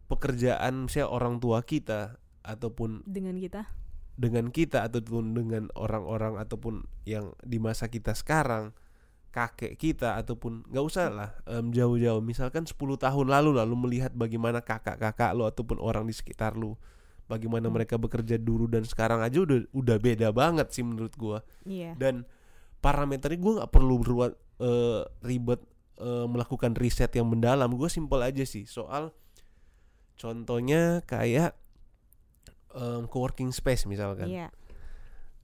pekerjaan 0.08 0.88
misalnya 0.88 1.12
orang 1.12 1.40
tua 1.44 1.62
kita 1.64 2.20
ataupun 2.44 3.04
dengan 3.04 3.36
kita? 3.36 3.68
dengan 4.18 4.50
kita 4.50 4.82
ataupun 4.90 5.38
dengan 5.38 5.70
orang-orang 5.78 6.42
ataupun 6.42 6.90
yang 7.06 7.38
di 7.46 7.62
masa 7.62 7.86
kita 7.86 8.18
sekarang 8.18 8.74
kakek 9.30 9.78
kita 9.78 10.18
ataupun 10.18 10.66
nggak 10.74 10.82
usah 10.82 11.14
lah 11.14 11.30
em, 11.46 11.70
jauh-jauh. 11.70 12.26
Misalkan 12.26 12.66
10 12.66 12.74
tahun 12.98 13.28
lalu 13.30 13.62
lalu 13.62 13.76
melihat 13.78 14.10
bagaimana 14.18 14.66
kakak-kakak 14.66 15.38
lo 15.38 15.46
ataupun 15.46 15.78
orang 15.78 16.10
di 16.10 16.16
sekitar 16.18 16.58
lo 16.58 16.82
bagaimana 17.30 17.70
Hmm. 17.70 17.78
mereka 17.78 18.02
bekerja 18.02 18.42
dulu 18.42 18.66
dan 18.66 18.88
sekarang 18.88 19.22
aja 19.22 19.44
udah 19.44 19.70
udah 19.76 19.98
beda 20.02 20.34
banget 20.34 20.74
sih 20.74 20.82
menurut 20.82 21.14
gua. 21.14 21.46
Iya. 21.68 21.94
Dan 22.00 22.26
parameternya 22.82 23.38
gue 23.38 23.54
nggak 23.62 23.72
perlu 23.72 24.02
berbuat 24.02 24.32
eh, 24.64 25.02
ribet 25.22 25.62
eh, 26.02 26.26
melakukan 26.26 26.74
riset 26.74 27.14
yang 27.14 27.30
mendalam. 27.30 27.70
Gue 27.78 27.92
simpel 27.94 28.26
aja 28.26 28.42
sih 28.48 28.66
soal 28.66 29.14
contohnya 30.18 31.06
kayak 31.06 31.54
em, 32.74 33.06
co-working 33.08 33.54
space 33.54 33.86
misalkan. 33.86 34.28
Iya. 34.28 34.50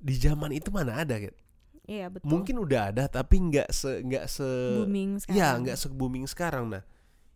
Di 0.04 0.20
zaman 0.20 0.52
itu 0.52 0.68
mana 0.74 1.00
ada 1.06 1.16
gitu 1.16 1.44
iya 1.88 2.08
betul. 2.08 2.28
Mungkin 2.32 2.56
udah 2.64 2.92
ada 2.92 3.04
tapi 3.12 3.40
nggak 3.40 3.70
se 3.72 4.00
nggak 4.04 4.26
se 4.32 4.48
booming 4.84 5.20
sekarang. 5.20 5.40
ya 5.40 5.50
nggak 5.60 5.78
se 5.78 5.88
booming 5.92 6.26
sekarang. 6.28 6.66
Nah 6.72 6.84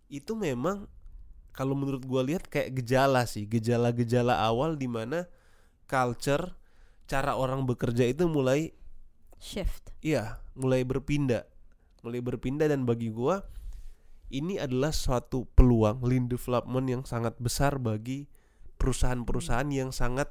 itu 0.08 0.36
memang 0.40 0.88
kalau 1.52 1.76
menurut 1.76 2.06
gue 2.06 2.22
lihat 2.34 2.48
kayak 2.48 2.80
gejala 2.80 3.28
sih 3.28 3.44
gejala-gejala 3.50 4.40
awal 4.40 4.78
di 4.80 4.88
mana 4.88 5.28
culture 5.90 6.56
cara 7.08 7.36
orang 7.36 7.68
bekerja 7.68 8.08
itu 8.08 8.28
mulai 8.28 8.76
shift. 9.40 9.92
Iya, 10.04 10.40
mulai 10.54 10.84
berpindah, 10.84 11.48
mulai 12.04 12.20
berpindah 12.20 12.68
dan 12.68 12.84
bagi 12.84 13.10
gua 13.10 13.44
ini 14.28 14.60
adalah 14.60 14.92
suatu 14.92 15.48
peluang 15.56 16.04
lean 16.04 16.28
development 16.28 16.86
yang 16.88 17.04
sangat 17.08 17.36
besar 17.40 17.80
bagi 17.80 18.28
perusahaan-perusahaan 18.78 19.70
yang 19.72 19.90
sangat 19.90 20.30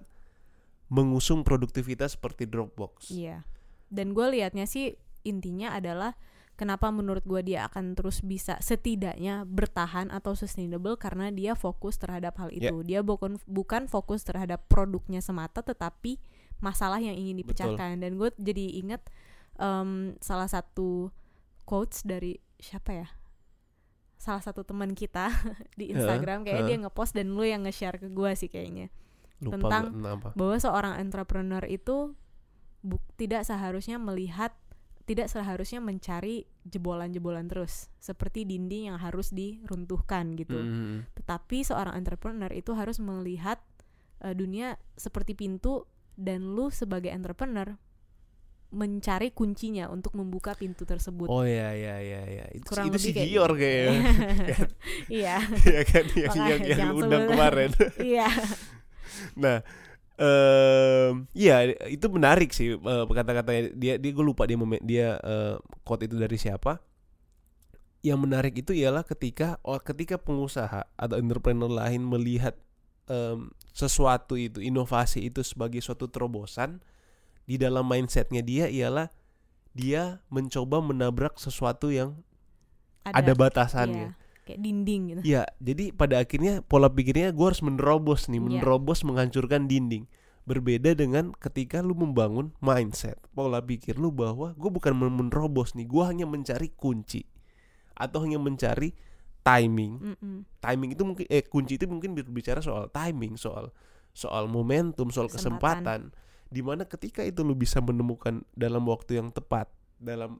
mengusung 0.86 1.42
produktivitas 1.42 2.14
seperti 2.14 2.47
Dropbox. 2.47 3.11
Iya. 3.11 3.42
Dan 3.90 4.14
gue 4.14 4.26
liatnya 4.30 4.66
sih 4.70 4.94
intinya 5.26 5.74
adalah 5.74 6.14
kenapa 6.55 6.88
menurut 6.94 7.26
gue 7.26 7.42
dia 7.42 7.66
akan 7.66 7.99
terus 7.99 8.22
bisa 8.22 8.57
setidaknya 8.62 9.42
bertahan 9.44 10.14
atau 10.14 10.38
sustainable 10.38 10.94
karena 10.94 11.34
dia 11.34 11.59
fokus 11.59 11.99
terhadap 11.99 12.38
hal 12.38 12.55
Ya. 12.55 12.70
itu. 12.70 12.86
Dia 12.86 13.03
bukan 13.03 13.36
bukan 13.51 13.90
fokus 13.90 14.22
terhadap 14.22 14.62
produknya 14.70 15.18
semata 15.18 15.61
tetapi 15.66 16.22
masalah 16.62 17.03
yang 17.03 17.18
ingin 17.18 17.42
dipecahkan. 17.42 17.99
Dan 17.99 18.14
gue 18.16 18.30
jadi 18.38 18.78
inget 18.78 19.03
em, 19.59 20.14
salah 20.22 20.47
satu 20.47 21.11
quotes 21.66 22.07
dari 22.07 22.38
siapa 22.62 22.94
ya? 22.94 23.09
Salah 24.17 24.41
satu 24.41 24.62
teman 24.62 24.93
kita 24.93 25.29
di 25.79 25.93
Instagram 25.93 26.43
kayak 26.43 26.64
heeh. 26.64 26.69
dia 26.69 26.77
ngepost 26.81 27.12
dan 27.12 27.33
lu 27.33 27.43
yang 27.43 27.62
nge-share 27.62 27.97
ke 27.97 28.09
gue 28.09 28.33
sih 28.33 28.49
kayaknya 28.49 28.89
Lupa 29.39 29.61
tentang- 29.61 29.93
bahwa 30.33 30.57
seorang 30.57 30.95
entrepreneur 30.97 31.61
itu 31.62 32.17
bu- 32.81 33.03
tidak 33.14 33.45
seharusnya 33.45 33.97
melihat 33.97 34.57
tidak 35.07 35.31
seharusnya 35.31 35.79
mencari 35.79 36.51
jebolan-jebolan 36.67 37.47
terus 37.47 37.87
seperti 37.97 38.43
dinding 38.43 38.91
yang 38.91 38.99
harus 38.99 39.31
diruntuhkan 39.31 40.35
gitu. 40.35 40.59
Mm, 40.59 41.07
Tetapi 41.14 41.62
seorang 41.62 41.95
entrepreneur 41.95 42.51
itu 42.51 42.75
harus 42.75 42.99
melihat 42.99 43.62
eh, 44.19 44.35
dunia 44.35 44.75
seperti 44.99 45.39
pintu 45.39 45.87
dan 46.19 46.57
lu 46.57 46.75
sebagai 46.75 47.14
entrepreneur 47.14 47.79
mencari 48.67 49.31
kuncinya 49.31 49.87
untuk 49.89 50.19
membuka 50.19 50.53
pintu 50.53 50.83
tersebut. 50.83 51.31
Oh 51.31 51.47
ya 51.47 51.71
ya 51.73 52.03
ya 52.03 52.23
ya. 52.27 52.45
Itu, 52.51 52.67
Kurang 52.67 52.91
itu 52.91 52.99
lebih 52.99 53.12
si 53.14 53.23
Gior 53.31 53.51
gitu. 53.55 53.62
kayaknya. 53.62 54.01
Iya. 55.23 55.37
Iya 55.62 55.81
kan 55.87 56.05
yang 56.05 56.17
yang, 56.19 56.35
Makanya 56.35 56.67
yang 56.67 56.89
lu 56.91 56.97
undang 56.99 57.23
sebelum- 57.23 57.31
kemarin. 57.31 57.71
Iya. 58.12 58.29
Nah, 59.39 59.59
em 60.17 61.14
iya 61.33 61.57
itu 61.87 62.07
menarik 62.09 62.51
sih 62.51 62.75
eh, 62.75 63.05
kata-katanya 63.07 63.62
dia 63.77 63.95
dia 63.97 64.11
gue 64.11 64.25
lupa 64.25 64.49
dia 64.49 64.57
meme- 64.57 64.83
dia 64.83 65.21
eh, 65.21 65.55
quote 65.85 66.09
itu 66.09 66.17
dari 66.17 66.37
siapa. 66.37 66.81
Yang 68.03 68.19
menarik 68.23 68.55
itu 68.55 68.71
ialah 68.71 69.03
ketika 69.03 69.59
oh, 69.62 69.79
ketika 69.79 70.14
pengusaha 70.17 70.87
atau 70.95 71.17
entrepreneur 71.19 71.67
lain 71.67 72.07
melihat 72.07 72.55
em, 73.07 73.51
sesuatu 73.75 74.39
itu 74.39 74.62
inovasi 74.62 75.27
itu 75.27 75.43
sebagai 75.43 75.83
suatu 75.83 76.07
terobosan 76.07 76.79
di 77.47 77.57
dalam 77.57 77.86
mindsetnya 77.86 78.42
dia 78.42 78.66
ialah 78.66 79.09
dia 79.70 80.20
mencoba 80.28 80.82
menabrak 80.82 81.36
sesuatu 81.36 81.88
yang 81.88 82.18
ada, 83.07 83.32
batasannya. 83.32 84.11
iya, 84.11 84.42
kayak 84.42 84.59
dinding 84.59 85.01
gitu. 85.09 85.20
Ya, 85.22 85.42
jadi 85.62 85.94
pada 85.94 86.18
akhirnya 86.18 86.59
pola 86.61 86.90
pikirnya 86.90 87.30
gue 87.30 87.47
harus 87.47 87.62
menerobos 87.62 88.26
nih, 88.26 88.36
Iya. 88.36 88.44
menerobos 88.61 89.07
menghancurkan 89.07 89.70
dinding. 89.70 90.11
Berbeda 90.42 90.94
dengan 90.94 91.34
ketika 91.34 91.82
lu 91.82 91.94
membangun 91.94 92.55
mindset, 92.59 93.18
pola 93.30 93.59
pikir 93.59 93.94
lu 93.94 94.11
bahwa 94.11 94.55
gue 94.55 94.70
bukan 94.70 94.94
men- 94.94 95.14
menerobos 95.14 95.74
nih, 95.74 95.86
gue 95.86 96.03
hanya 96.03 96.26
mencari 96.26 96.70
kunci 96.74 97.26
atau 97.94 98.22
hanya 98.26 98.38
mencari 98.38 98.94
timing. 99.42 99.92
Mm-mm. 100.03 100.36
Timing 100.59 100.90
itu 100.94 101.03
mungkin 101.03 101.26
eh 101.26 101.42
kunci 101.42 101.78
itu 101.78 101.86
mungkin 101.86 102.14
berbicara 102.14 102.59
soal 102.59 102.90
timing, 102.90 103.38
soal 103.38 103.70
soal 104.11 104.47
momentum, 104.47 105.11
soal 105.11 105.26
Kesempatan. 105.26 106.11
kesempatan. 106.11 106.26
Di 106.47 106.62
mana 106.62 106.84
ketika 106.84 107.20
itu 107.20 107.42
lu 107.42 107.53
bisa 107.53 107.78
menemukan 107.78 108.47
dalam 108.53 108.86
waktu 108.86 109.18
yang 109.18 109.30
tepat, 109.30 109.66
dalam 109.99 110.38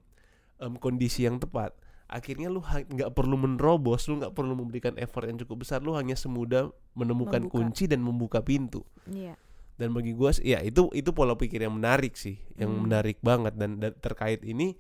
em, 0.57 0.75
kondisi 0.77 1.27
yang 1.27 1.37
tepat, 1.37 1.75
akhirnya 2.07 2.47
lu 2.47 2.63
nggak 2.63 3.11
perlu 3.13 3.35
menerobos, 3.35 4.07
lu 4.07 4.23
nggak 4.23 4.33
perlu 4.33 4.55
memberikan 4.55 4.95
effort 4.97 5.27
yang 5.27 5.37
cukup 5.37 5.67
besar, 5.67 5.83
lu 5.83 5.93
hanya 5.93 6.15
semudah 6.15 6.71
menemukan 6.95 7.45
Membuka. 7.45 7.57
kunci 7.61 7.85
dan 7.87 8.01
membuka 8.01 8.39
pintu. 8.41 8.87
Iya. 9.05 9.35
Dan 9.77 9.93
bagi 9.93 10.17
gua 10.17 10.33
sih, 10.33 10.47
ya 10.49 10.63
itu 10.63 10.89
itu 10.95 11.13
pola 11.13 11.37
pikir 11.37 11.61
yang 11.61 11.77
menarik 11.77 12.17
sih, 12.17 12.41
yang 12.57 12.73
Hmm. 12.73 12.89
menarik 12.89 13.21
banget 13.21 13.59
dan, 13.59 13.77
dan 13.77 13.93
terkait 13.99 14.41
ini 14.41 14.79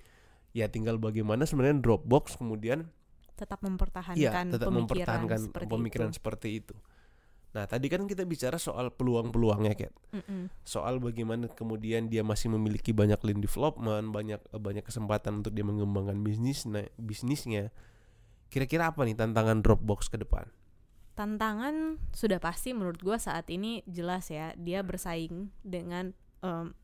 ya 0.56 0.72
tinggal 0.72 0.96
bagaimana 0.96 1.44
sebenarnya 1.44 1.84
Dropbox 1.84 2.40
kemudian 2.40 2.88
Tetap 3.36 3.60
mempertahankan 3.60 4.16
Iya, 4.16 4.32
tetap 4.48 4.72
pemikiran 4.72 4.80
mempertahankan 5.20 5.40
seperti 5.44 5.68
pemikiran 5.68 6.08
itu. 6.08 6.16
seperti 6.16 6.48
itu. 6.56 6.74
Nah, 7.54 7.64
tadi 7.64 7.88
kan 7.88 8.04
kita 8.04 8.24
bicara 8.24 8.60
soal 8.60 8.92
peluang-peluangnya, 8.92 9.72
Kat. 9.72 9.92
Mm-mm. 10.12 10.52
Soal 10.60 11.00
bagaimana 11.00 11.48
kemudian 11.48 12.06
dia 12.06 12.20
masih 12.20 12.52
memiliki 12.52 12.92
banyak 12.92 13.16
lean 13.24 13.40
development, 13.40 14.12
banyak 14.12 14.40
eh, 14.52 14.60
banyak 14.60 14.84
kesempatan 14.84 15.40
untuk 15.40 15.56
dia 15.56 15.64
mengembangkan 15.64 16.20
bisnisnya, 16.20 16.90
bisnisnya. 17.00 17.72
Kira-kira 18.52 18.92
apa 18.92 19.02
nih 19.02 19.16
tantangan 19.16 19.64
Dropbox 19.64 20.12
ke 20.12 20.20
depan? 20.20 20.46
Tantangan 21.16 21.96
sudah 22.12 22.36
pasti 22.36 22.76
menurut 22.76 23.00
gua 23.00 23.16
saat 23.16 23.48
ini 23.48 23.80
jelas 23.88 24.28
ya 24.28 24.52
dia 24.52 24.84
bersaing 24.84 25.48
dengan 25.64 26.12
em, 26.44 26.76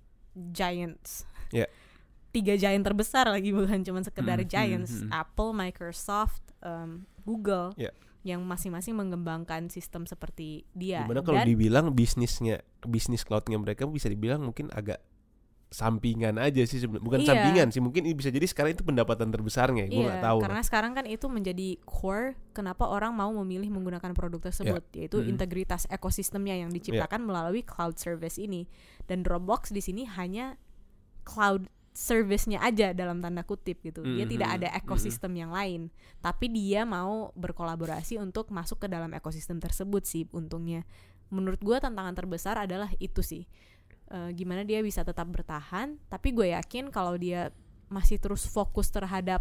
giants. 0.57 1.29
Ya. 1.53 1.69
Tiga 2.33 2.57
giant 2.57 2.81
terbesar 2.81 3.29
lagi 3.29 3.53
bukan 3.53 3.85
cuma 3.85 4.01
sekedar 4.01 4.41
Hmm, 4.41 4.49
hmm, 4.49 4.53
giants. 4.57 4.93
hmm. 5.05 5.13
Apple, 5.13 5.53
Microsoft, 5.53 6.41
em, 6.65 7.05
Google. 7.29 7.77
Ya. 7.77 7.93
Yang 8.23 8.41
masing-masing 8.47 8.95
mengembangkan 8.95 9.66
sistem 9.66 10.07
seperti 10.07 10.62
dia. 10.73 11.03
Gimana 11.03 11.27
kalau 11.27 11.43
Dan 11.43 11.47
dibilang 11.51 11.87
bisnisnya, 11.91 12.62
bisnis 12.87 13.27
cloudnya 13.27 13.59
mereka 13.59 13.83
bisa 13.85 14.07
dibilang 14.07 14.47
mungkin 14.47 14.70
agak 14.70 15.03
sampingan 15.73 16.37
aja 16.37 16.62
sih 16.68 16.85
sebenarnya. 16.85 17.03
Bukan 17.09 17.20
Iya. 17.25 17.29
sampingan 17.33 17.66
sih, 17.73 17.81
mungkin 17.81 18.05
bisa 18.12 18.29
jadi 18.29 18.45
sekarang 18.45 18.77
itu 18.77 18.85
pendapatan 18.85 19.33
terbesarnya. 19.33 19.89
Gue 19.89 20.05
Iya, 20.05 20.20
nggak 20.20 20.23
tahu. 20.23 20.39
karena 20.45 20.62
sekarang 20.62 20.93
kan 20.93 21.05
itu 21.09 21.27
menjadi 21.33 21.81
core 21.89 22.37
kenapa 22.53 22.85
orang 22.87 23.16
mau 23.16 23.33
memilih 23.41 23.73
menggunakan 23.73 24.12
produk 24.12 24.53
tersebut, 24.53 24.85
yaitu 24.93 25.25
Mm. 25.25 25.33
integritas 25.33 25.89
ekosistemnya 25.89 26.61
yang 26.61 26.68
diciptakan 26.68 27.25
melalui 27.25 27.64
cloud 27.64 27.97
service 27.97 28.37
ini. 28.37 28.68
Dan 29.09 29.25
Dropbox 29.25 29.73
di 29.73 29.81
sini 29.81 30.05
hanya 30.05 30.61
cloud 31.25 31.73
service-nya 31.93 32.59
aja 32.59 32.90
dalam 32.93 33.20
tanda 33.20 33.45
kutip 33.45 33.80
gitu. 33.80 34.01
Dia 34.03 34.24
tidak 34.24 34.49
Mhm, 34.49 34.57
ada 34.59 34.68
ekosistem 34.72 35.32
yang 35.36 35.53
lain, 35.53 35.93
tapi 36.18 36.49
dia 36.49 36.82
mau 36.82 37.30
berkolaborasi 37.36 38.16
untuk 38.16 38.49
masuk 38.49 38.80
ke 38.80 38.88
dalam 38.88 39.12
ekosistem 39.12 39.57
tersebut 39.57 40.03
sih 40.03 40.24
untungnya. 40.32 40.84
menurut 41.28 41.64
gue 41.64 41.80
tantangan 41.80 42.12
terbesar 42.12 42.61
adalah 42.61 42.93
itu 43.01 43.24
sih 43.24 43.49
Eh, 44.12 44.28
gimana 44.36 44.61
dia 44.61 44.84
bisa 44.84 45.01
tetap 45.01 45.24
bertahan 45.24 45.97
tapi 46.07 46.36
gue 46.36 46.53
yakin 46.53 46.93
kalau 46.93 47.16
dia 47.16 47.49
masih 47.88 48.20
terus 48.20 48.45
fokus 48.45 48.93
terhadap 48.93 49.40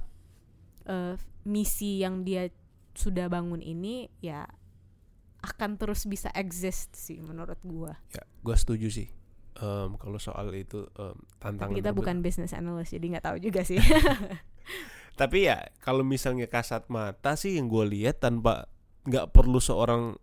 eh, 0.87 1.19
misi 1.43 1.99
yang 1.99 2.23
dia 2.23 2.47
sudah 2.95 3.27
bangun 3.27 3.59
ini 3.59 4.07
ya 4.23 4.47
akan 5.43 5.75
terus 5.75 6.07
bisa 6.07 6.31
exist 6.31 6.95
sih 6.95 7.19
menurut 7.19 7.59
gue 7.59 7.91
Ya, 8.15 8.23
gue 8.23 8.55
setuju 8.55 8.87
sih. 8.87 9.07
Em, 9.53 9.99
kalau 9.99 10.15
soal 10.15 10.47
itu 10.55 10.87
em, 10.95 11.11
tantangan. 11.37 11.75
tapi 11.75 11.83
kita 11.83 11.91
bukan 11.91 12.23
business 12.23 12.55
analyst 12.55 12.95
jadi 12.95 13.05
nggak 13.17 13.25
tahu 13.27 13.37
juga 13.37 13.61
sih 13.61 13.77
Tapi 15.11 15.45
ya 15.45 15.69
kalau 15.83 16.01
misalnya 16.01 16.47
kasat 16.47 16.87
mata 16.87 17.35
sih 17.35 17.59
yang 17.59 17.67
gue 17.67 17.83
lihat 17.85 18.23
tanpa 18.23 18.65
nggak 19.03 19.29
perlu 19.35 19.59
seorang 19.59 20.15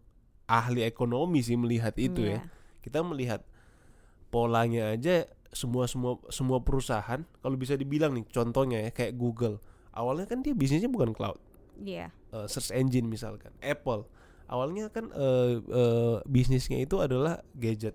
ahli 0.49 0.83
ekonomi 0.83 1.45
sih 1.45 1.55
melihat 1.55 1.93
itu 2.01 2.24
ya. 2.24 2.41
Iya. 2.41 2.43
Kita 2.81 3.05
melihat 3.05 3.45
polanya 4.29 4.97
aja 4.97 5.29
semua 5.53 5.89
semua 5.89 6.20
semua 6.33 6.61
perusahaan 6.64 7.20
kalau 7.41 7.57
bisa 7.57 7.76
dibilang 7.76 8.16
nih 8.16 8.24
contohnya 8.33 8.81
ya 8.81 8.91
kayak 8.91 9.14
Google. 9.14 9.61
Awalnya 9.93 10.26
kan 10.26 10.41
dia 10.41 10.57
bisnisnya 10.57 10.89
bukan 10.89 11.12
cloud, 11.12 11.37
Iya. 11.79 12.11
eh, 12.33 12.47
search 12.49 12.72
engine 12.72 13.07
misalkan. 13.07 13.53
Apple 13.61 14.09
awalnya 14.49 14.89
kan 14.89 15.12
eh, 15.12 15.61
eh, 15.61 16.16
bisnisnya 16.24 16.81
itu 16.81 16.99
adalah 16.99 17.45
gadget. 17.55 17.93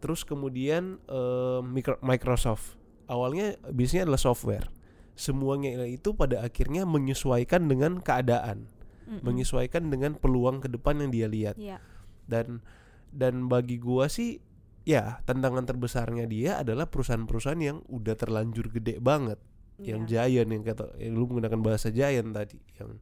Terus 0.00 0.24
kemudian 0.24 0.98
eh, 1.06 1.60
Micro- 1.60 2.00
Microsoft 2.00 2.80
awalnya 3.06 3.54
bisnisnya 3.68 4.08
adalah 4.08 4.20
software. 4.20 4.66
Semuanya 5.12 5.84
itu 5.84 6.16
pada 6.16 6.40
akhirnya 6.40 6.88
menyesuaikan 6.88 7.68
dengan 7.68 8.00
keadaan, 8.00 8.64
Mm-mm. 9.04 9.20
menyesuaikan 9.20 9.92
dengan 9.92 10.16
peluang 10.16 10.64
ke 10.64 10.72
depan 10.72 11.04
yang 11.04 11.10
dia 11.12 11.28
lihat. 11.28 11.56
Iya. 11.60 11.76
Dan 12.24 12.64
dan 13.12 13.50
bagi 13.50 13.76
gua 13.76 14.08
sih 14.08 14.40
ya 14.88 15.20
tantangan 15.28 15.68
terbesarnya 15.68 16.24
dia 16.24 16.56
adalah 16.64 16.88
perusahaan-perusahaan 16.88 17.60
yang 17.60 17.84
udah 17.92 18.16
terlanjur 18.16 18.72
gede 18.72 18.96
banget, 18.96 19.36
yang 19.76 20.08
Iya. 20.08 20.24
giant 20.24 20.48
yang 20.56 20.64
kata 20.64 20.96
yang 20.96 21.12
lu 21.20 21.28
menggunakan 21.28 21.60
bahasa 21.60 21.92
giant 21.92 22.32
tadi 22.32 22.56
yang 22.80 22.96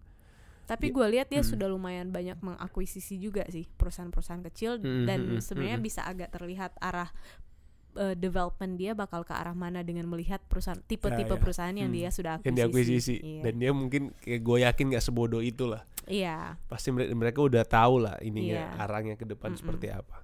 Tapi 0.69 0.93
Ya, 0.93 0.95
gue 0.95 1.07
lihat 1.16 1.27
dia 1.33 1.41
hmm. 1.41 1.49
sudah 1.49 1.64
lumayan 1.66 2.12
banyak 2.12 2.37
mengakuisisi 2.39 3.16
juga 3.16 3.49
sih 3.49 3.64
perusahaan-perusahaan 3.73 4.45
kecil 4.53 4.77
Hmm, 4.77 5.09
dan 5.09 5.19
hmm, 5.25 5.31
hmm, 5.35 5.43
sebenarnya 5.43 5.79
hmm. 5.81 5.87
bisa 5.89 6.01
agak 6.05 6.29
terlihat 6.29 6.77
arah 6.79 7.09
eh, 7.97 8.12
development 8.14 8.77
dia 8.77 8.93
bakal 8.93 9.25
ke 9.25 9.33
arah 9.33 9.57
mana 9.57 9.81
dengan 9.81 10.05
melihat 10.07 10.39
perusahaan 10.45 10.79
tipe-tipe 10.85 11.35
ya. 11.35 11.41
perusahaan 11.41 11.73
yang 11.73 11.89
Hmm. 11.89 11.99
dia 11.99 12.09
sudah 12.12 12.37
yang 12.45 12.53
akuisisi. 12.69 13.16
diakuisisi 13.16 13.16
Iya. 13.19 13.43
dan 13.43 13.53
dia 13.57 13.71
mungkin 13.73 14.03
kayak 14.21 14.41
gue 14.45 14.59
yakin 14.62 14.85
nggak 14.93 15.03
sebodoh 15.03 15.41
itulah 15.41 15.83
Iya. 16.05 16.61
pasti 16.69 16.93
mereka, 16.93 17.16
mereka 17.16 17.39
udah 17.43 17.64
tahu 17.64 18.05
lah 18.05 18.21
ininya 18.21 18.77
Iya. 18.77 18.77
arahnya 18.79 19.14
ke 19.16 19.25
depan 19.25 19.57
Mm-mm. 19.57 19.61
seperti 19.64 19.89
apa 19.89 20.21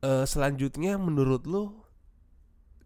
Eh 0.00 0.24
selanjutnya 0.24 0.96
menurut 0.96 1.44
lu 1.44 1.76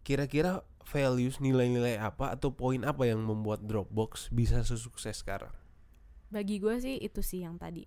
kira-kira 0.02 0.62
values 0.84 1.38
nilai-nilai 1.38 1.94
apa 1.96 2.34
atau 2.34 2.50
poin 2.50 2.82
apa 2.82 3.06
yang 3.06 3.22
membuat 3.22 3.62
Dropbox 3.64 4.28
bisa 4.30 4.60
sesukses 4.62 5.22
sekarang 5.22 5.54
Bagi 6.28 6.58
gue 6.58 6.74
sih 6.78 6.96
itu 6.96 7.20
sih 7.20 7.40
yang 7.40 7.56
tadi 7.56 7.84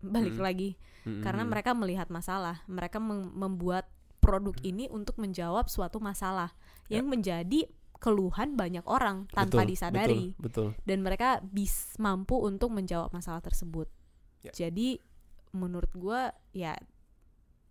balik 0.00 0.34
Hmm. 0.34 0.44
lagi 0.44 0.70
Mm-mm. 1.04 1.20
karena 1.20 1.44
mereka 1.44 1.70
melihat 1.72 2.08
masalah, 2.08 2.64
mereka 2.64 2.96
mem- 2.96 3.30
membuat 3.30 3.84
produk 4.18 4.52
Hmm. 4.54 4.64
ini 4.66 4.84
untuk 4.88 5.16
menjawab 5.16 5.66
suatu 5.66 5.98
masalah 5.98 6.56
Ya. 6.88 6.98
yang 6.98 7.06
menjadi 7.06 7.68
keluhan 7.96 8.56
banyak 8.56 8.80
orang 8.84 9.28
tanpa 9.28 9.60
Betul, 9.60 9.68
disadari. 9.68 10.24
betul, 10.34 10.72
betul. 10.72 10.82
dan 10.82 10.98
mereka 11.00 11.28
bis 11.42 11.92
mampu 11.96 12.32
untuk 12.34 12.72
menjawab 12.72 13.12
masalah 13.12 13.40
tersebut. 13.40 13.92
Ya. 14.40 14.52
Jadi 14.52 14.96
menurut 15.52 15.92
gua 15.92 16.32
ya 16.50 16.72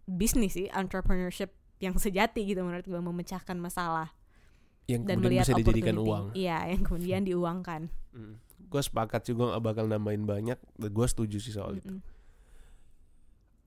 bisnis 0.06 0.54
sih 0.54 0.70
entrepreneurship 0.70 1.50
yang 1.80 1.96
sejati 1.96 2.44
gitu 2.44 2.62
menurut 2.62 2.86
gua 2.86 3.02
memecahkan 3.02 3.58
masalah 3.58 4.14
yang 4.86 5.06
dan 5.06 5.18
kemudian 5.18 5.42
melihat 5.42 5.46
bisa 5.48 5.58
dijadikan 5.58 5.98
uang 5.98 6.26
Iya, 6.34 6.58
yang 6.68 6.82
kemudian 6.84 7.22
diuangkan. 7.30 7.82
Gue 8.68 8.82
sepakat 8.84 9.26
sih 9.26 9.34
gue 9.34 9.48
gak 9.48 9.64
bakal 9.64 9.88
nambahin 9.88 10.28
banyak 10.28 10.60
gue 10.78 11.08
setuju 11.08 11.40
sih 11.40 11.56
soal 11.56 11.80
itu 11.80 11.96
Mm-mm. 11.96 12.04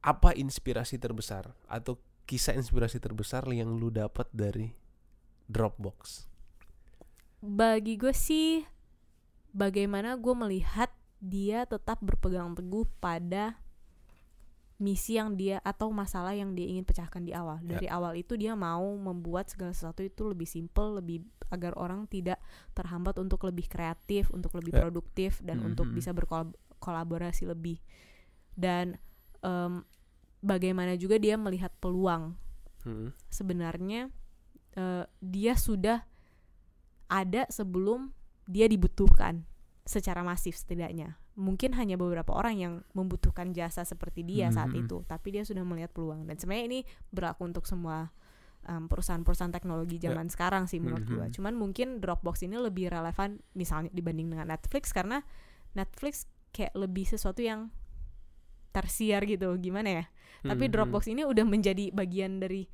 apa 0.04 0.36
inspirasi 0.36 1.00
terbesar 1.00 1.54
atau 1.66 1.96
kisah 2.28 2.54
inspirasi 2.54 3.00
terbesar 3.00 3.48
yang 3.50 3.72
lu 3.72 3.88
dapat 3.88 4.28
dari 4.30 4.74
Dropbox 5.50 6.28
Bagi 7.42 7.98
gue 7.98 8.14
sih 8.14 8.62
bagaimana 9.50 10.14
gue 10.14 10.34
melihat 10.34 10.94
dia 11.22 11.66
tetap 11.66 11.98
berpegang 12.02 12.54
teguh 12.54 12.86
pada 12.98 13.61
misi 14.82 15.14
yang 15.14 15.38
dia 15.38 15.62
atau 15.62 15.94
masalah 15.94 16.34
yang 16.34 16.58
dia 16.58 16.66
ingin 16.66 16.82
pecahkan 16.82 17.22
di 17.22 17.30
awal. 17.30 17.62
Ya. 17.62 17.78
Dari 17.78 17.86
awal 17.86 18.18
itu 18.18 18.34
dia 18.34 18.58
mau 18.58 18.82
membuat 18.98 19.46
segala 19.46 19.70
sesuatu 19.70 20.02
itu 20.02 20.26
lebih 20.26 20.50
simple, 20.50 20.98
lebih 20.98 21.22
agar 21.54 21.78
orang 21.78 22.10
tidak 22.10 22.42
terhambat 22.74 23.14
untuk 23.22 23.46
lebih 23.46 23.70
kreatif, 23.70 24.26
untuk 24.34 24.58
lebih 24.58 24.74
Ya. 24.74 24.82
produktif 24.82 25.38
dan 25.38 25.62
untuk 25.62 25.86
Mhm. 25.86 25.94
bisa 25.94 26.10
berkolaborasi 26.10 27.46
lebih. 27.46 27.78
Dan 28.58 28.98
em, 29.42 29.86
bagaimana 30.42 30.98
juga 30.98 31.18
dia 31.18 31.38
melihat 31.38 31.70
peluang 31.78 32.34
Hmm. 32.82 33.14
sebenarnya 33.30 34.10
eh, 34.74 35.04
dia 35.20 35.52
sudah 35.54 36.02
ada 37.06 37.44
sebelum 37.52 38.10
dia 38.48 38.64
dibutuhkan 38.66 39.44
secara 39.84 40.24
masif 40.24 40.56
setidaknya. 40.56 41.20
Mungkin 41.32 41.72
hanya 41.72 41.96
beberapa 41.96 42.28
orang 42.30 42.60
yang 42.60 42.74
membutuhkan 42.92 43.56
jasa 43.56 43.82
seperti 43.82 44.20
dia 44.20 44.52
saat 44.52 44.68
Mhm. 44.68 44.84
itu, 44.84 44.96
tapi 45.08 45.32
dia 45.32 45.42
sudah 45.42 45.64
melihat 45.64 45.88
peluang 45.88 46.28
dan 46.28 46.36
sebenarnya 46.36 46.66
ini 46.68 46.80
berlaku 47.08 47.48
untuk 47.48 47.64
semua 47.64 48.12
em, 48.62 48.86
perusahaan-perusahaan 48.86 49.50
teknologi 49.50 49.98
Ya. 49.98 50.14
zaman 50.14 50.30
sekarang 50.30 50.70
sih 50.70 50.78
menurut 50.78 51.02
gua. 51.02 51.26
Mhm. 51.26 51.34
Cuman 51.34 51.54
mungkin 51.58 51.98
Dropbox 51.98 52.46
ini 52.46 52.54
lebih 52.62 52.94
relevan 52.94 53.42
misalnya 53.58 53.90
dibanding 53.90 54.30
dengan 54.30 54.46
Netflix 54.46 54.94
karena 54.94 55.26
Netflix 55.74 56.30
kayak 56.54 56.70
lebih 56.78 57.02
sesuatu 57.02 57.42
yang 57.42 57.74
tersier 58.70 59.18
gitu, 59.26 59.50
gimana 59.58 59.88
ya? 59.90 60.04
Tapi 60.46 60.70
Hmm, 60.70 60.72
Dropbox 60.78 61.10
ini 61.10 61.26
udah 61.26 61.42
menjadi 61.42 61.90
bagian 61.90 62.38
dari 62.38 62.70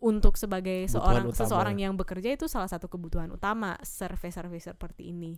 untuk 0.00 0.40
sebagai 0.40 0.88
Kebutuhan 0.88 0.96
seorang 0.96 1.24
utama 1.28 1.36
seseorang 1.36 1.76
ya. 1.76 1.82
yang 1.84 1.94
bekerja 2.00 2.28
itu 2.32 2.48
salah 2.48 2.72
satu 2.72 2.88
kebutuhan 2.88 3.28
utama 3.28 3.76
service-service 3.84 4.72
seperti 4.72 5.12
ini. 5.12 5.36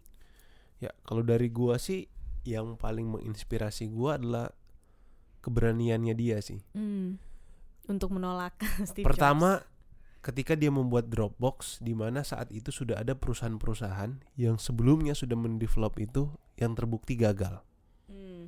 Ya, 0.79 0.95
kalau 1.03 1.27
dari 1.27 1.51
gua 1.51 1.75
sih 1.83 2.07
yang 2.43 2.75
paling 2.79 3.07
menginspirasi 3.09 3.91
gua 3.91 4.19
adalah 4.19 4.51
keberaniannya 5.43 6.15
dia 6.15 6.39
sih. 6.39 6.63
Hmm. 6.73 7.19
Untuk 7.91 8.15
menolak 8.15 8.55
Steve 8.89 9.03
Pertama, 9.03 9.63
ketika 10.23 10.55
dia 10.55 10.71
membuat 10.71 11.11
Dropbox 11.11 11.83
di 11.83 11.93
mana 11.99 12.23
saat 12.23 12.55
itu 12.55 12.71
sudah 12.71 13.03
ada 13.03 13.19
perusahaan-perusahaan 13.19 14.23
yang 14.39 14.57
sebelumnya 14.57 15.19
sudah 15.19 15.35
mendevelop 15.35 15.99
itu 15.99 16.31
yang 16.55 16.79
terbukti 16.79 17.19
gagal. 17.19 17.59
Jobs. 17.59 17.71
Hmm. 18.09 18.45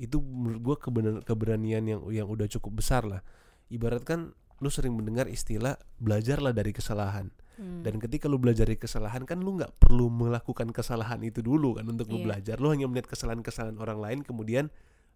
Itu 0.00 0.24
menurut 0.24 0.80
kebenar- 0.80 1.22
keberanian 1.22 1.84
yang 1.84 2.00
yang 2.08 2.26
udah 2.26 2.48
cukup 2.48 2.80
besar 2.80 3.04
lah. 3.04 3.20
Ibarat 3.68 4.02
kan 4.02 4.32
lu 4.62 4.70
sering 4.72 4.96
mendengar 4.96 5.28
istilah 5.28 5.76
belajarlah 6.00 6.56
dari 6.56 6.72
kesalahan. 6.72 7.28
Hmm. 7.62 7.86
Dan 7.86 8.02
ketika 8.02 8.26
lu 8.26 8.42
belajar 8.42 8.66
dari 8.66 8.74
kesalahan 8.74 9.22
kan 9.22 9.38
lu 9.38 9.54
nggak 9.54 9.78
perlu 9.78 10.10
melakukan 10.10 10.74
kesalahan 10.74 11.22
itu 11.22 11.38
dulu 11.46 11.78
kan 11.78 11.86
untuk 11.86 12.10
lu 12.10 12.18
Iya. 12.18 12.26
belajar. 12.26 12.56
Lu 12.58 12.74
hanya 12.74 12.90
melihat 12.90 13.06
kesalahan-kesalahan 13.06 13.78
orang 13.78 14.02
lain 14.02 14.18
kemudian 14.26 14.66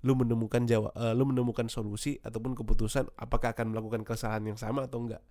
lu 0.07 0.15
menemukan 0.15 0.63
jawab 0.63 0.95
lu 1.19 1.27
menemukan 1.27 1.67
solusi 1.67 2.23
ataupun 2.23 2.55
keputusan 2.55 3.11
apakah 3.19 3.51
akan 3.51 3.75
melakukan 3.75 4.07
kesalahan 4.07 4.47
yang 4.47 4.59
sama 4.61 4.87
atau 4.87 5.03
enggak. 5.03 5.25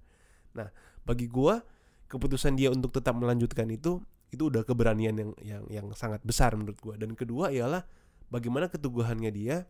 Nah, 0.52 0.68
bagi 1.08 1.32
gua 1.32 1.64
keputusan 2.12 2.60
dia 2.60 2.68
untuk 2.70 2.92
tetap 2.92 3.16
melanjutkan 3.16 3.72
itu 3.72 4.04
itu 4.34 4.52
udah 4.52 4.68
keberanian 4.68 5.16
yang 5.16 5.32
yang 5.40 5.64
yang 5.72 5.88
sangat 5.96 6.20
besar 6.28 6.52
menurut 6.60 6.76
gua. 6.84 7.00
Dan 7.00 7.16
kedua 7.16 7.54
ialah 7.56 7.88
bagaimana 8.28 8.68
keteguhannya 8.68 9.32
dia 9.32 9.64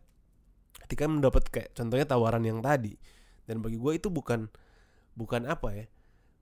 ketika 0.82 1.06
mendapat 1.06 1.46
kayak 1.54 1.70
contohnya 1.76 2.08
tawaran 2.08 2.42
yang 2.42 2.58
tadi. 2.58 2.98
Dan 3.46 3.62
bagi 3.62 3.78
gua 3.78 3.94
itu 3.94 4.10
bukan 4.10 4.50
bukan 5.14 5.46
apa 5.46 5.70
ya? 5.76 5.86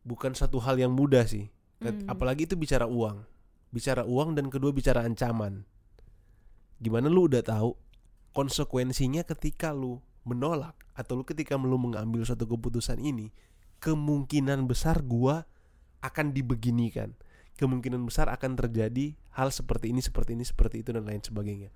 Bukan 0.04 0.36
satu 0.36 0.60
hal 0.60 0.76
yang 0.76 0.92
mudah 0.92 1.24
sih. 1.24 1.48
Hmm. 1.80 2.04
Apalagi 2.06 2.44
itu 2.44 2.54
bicara 2.54 2.84
uang. 2.84 3.24
Bicara 3.72 4.04
uang 4.06 4.36
dan 4.36 4.52
kedua 4.52 4.70
bicara 4.70 5.02
ancaman. 5.02 5.64
Gimana 6.78 7.08
lu 7.08 7.26
udah 7.26 7.40
tahu 7.40 7.72
konsekuensinya 8.36 9.24
ketika 9.24 9.72
lu 9.72 9.98
menolak 10.28 10.76
atau 10.92 11.18
lu 11.18 11.24
ketika 11.24 11.56
lu 11.56 11.80
mengambil 11.80 12.22
suatu 12.22 12.44
keputusan 12.44 13.00
ini, 13.00 13.32
kemungkinan 13.80 14.68
besar 14.68 15.00
gua 15.00 15.48
akan 16.04 16.36
dibeginikan. 16.36 17.16
Kemungkinan 17.56 18.02
besar 18.04 18.28
akan 18.28 18.58
terjadi 18.58 19.14
hal 19.34 19.48
seperti 19.54 19.94
ini, 19.94 20.02
seperti 20.02 20.34
ini, 20.36 20.44
seperti 20.44 20.82
itu 20.84 20.90
dan 20.92 21.06
lain 21.06 21.22
sebagainya. 21.22 21.70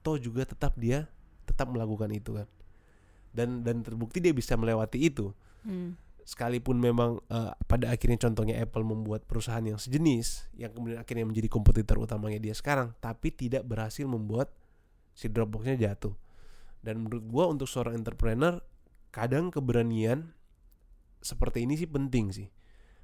Toh 0.00 0.16
juga 0.16 0.48
tetap 0.48 0.74
dia 0.80 1.10
tetap 1.44 1.68
melakukan 1.68 2.08
itu 2.14 2.40
kan. 2.40 2.48
Dan 3.34 3.66
dan 3.66 3.82
terbukti 3.82 4.22
dia 4.22 4.32
bisa 4.32 4.54
melewati 4.54 5.10
itu 5.10 5.34
Hmm. 5.64 5.96
Sekalipun 6.24 6.80
memang 6.80 7.20
eh, 7.28 7.52
pada 7.68 7.92
akhirnya 7.92 8.16
contohnya 8.28 8.56
Apple 8.56 8.82
membuat 8.82 9.28
perusahaan 9.28 9.62
yang 9.62 9.76
sejenis 9.76 10.56
yang 10.56 10.72
kemudian 10.72 10.96
akhirnya 10.96 11.28
menjadi 11.28 11.48
kompetitor 11.52 12.00
utamanya 12.00 12.40
dia 12.40 12.56
sekarang 12.56 12.96
tapi 12.98 13.28
tidak 13.28 13.68
berhasil 13.68 14.08
membuat 14.08 14.50
si 15.12 15.30
Dropboxnya 15.30 15.76
jatuh. 15.78 16.16
Dan 16.84 17.06
menurut 17.06 17.24
gua 17.28 17.44
untuk 17.48 17.68
seorang 17.68 17.96
entrepreneur 17.96 18.60
kadang 19.08 19.48
keberanian 19.48 20.34
seperti 21.24 21.64
ini 21.64 21.80
sih 21.80 21.88
penting 21.88 22.34
sih. 22.34 22.48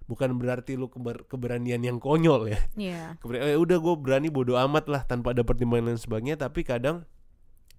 Bukan 0.05 0.37
berarti 0.37 0.75
lu 0.75 0.91
keber- 0.91 1.25
keberanian 1.31 1.81
yang 1.81 2.03
konyol 2.03 2.51
ya. 2.51 2.61
Iya. 2.75 3.03
Keberanian, 3.23 3.55
eh, 3.55 3.59
udah 3.61 3.79
gue 3.79 3.95
berani 3.95 4.29
bodoh 4.29 4.59
amat 4.59 4.91
lah 4.91 5.03
tanpa 5.07 5.33
ada 5.33 5.47
pertimbangan 5.47 5.95
dan 5.95 5.99
sebagainya 6.03 6.37
tapi 6.37 6.67
kadang 6.67 7.07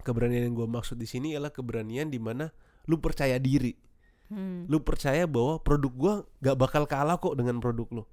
keberanian 0.01 0.49
yang 0.49 0.55
gue 0.57 0.65
maksud 0.65 0.97
di 0.97 1.05
sini 1.05 1.35
adalah 1.35 1.53
keberanian 1.53 2.09
di 2.09 2.17
mana 2.17 2.49
lu 2.89 2.97
percaya 2.97 3.37
diri 3.37 3.75
Hmm. 4.31 4.63
lu 4.65 4.79
percaya 4.79 5.27
bahwa 5.27 5.59
produk 5.59 5.91
gua 5.91 6.13
gak 6.39 6.55
bakal 6.55 6.87
kalah 6.87 7.19
kok 7.19 7.35
dengan 7.35 7.59
produk 7.59 7.87
lu 7.91 8.03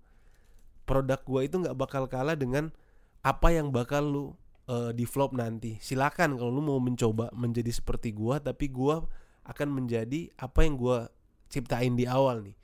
produk 0.83 1.23
gua 1.23 1.47
itu 1.47 1.63
gak 1.63 1.79
bakal 1.79 2.11
kalah 2.11 2.35
dengan 2.35 2.75
apa 3.23 3.55
yang 3.55 3.71
bakal 3.71 4.03
lu 4.03 4.25
eh, 4.67 4.91
develop 4.93 5.31
nanti 5.31 5.79
silakan 5.79 6.35
kalau 6.35 6.51
lu 6.51 6.59
mau 6.59 6.83
mencoba 6.83 7.31
menjadi 7.31 7.71
seperti 7.71 8.11
gua 8.11 8.43
tapi 8.43 8.67
gua 8.67 9.07
akan 9.47 9.79
menjadi 9.79 10.27
apa 10.37 10.67
yang 10.67 10.75
gua 10.75 11.07
ciptain 11.47 11.95
di 11.95 12.03
awal 12.05 12.43
nih 12.43 12.59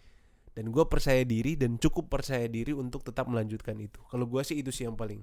dan 0.54 0.74
gua 0.74 0.90
percaya 0.90 1.22
diri 1.22 1.54
dan 1.54 1.78
cukup 1.78 2.10
percaya 2.10 2.50
diri 2.50 2.74
untuk 2.74 3.06
tetap 3.06 3.30
melanjutkan 3.30 3.78
itu 3.78 4.02
kalau 4.10 4.26
gua 4.26 4.42
sih 4.42 4.58
itu 4.58 4.74
sih 4.74 4.82
yang 4.82 4.98
paling 4.98 5.22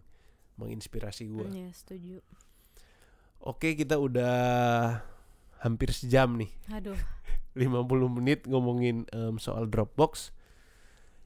menginspirasi 0.55 1.27
gua 1.27 1.51
Iya, 1.51 1.67
setuju. 1.75 2.23
oke 3.41 3.75
kita 3.75 3.99
udah 3.99 4.35
hampir 5.59 5.91
sejam 5.91 6.39
nih 6.39 6.51
Aduh. 6.71 6.95
50 7.53 7.87
menit 8.17 8.47
ngomongin 8.47 9.03
em, 9.11 9.35
soal 9.37 9.67
Dropbox 9.67 10.31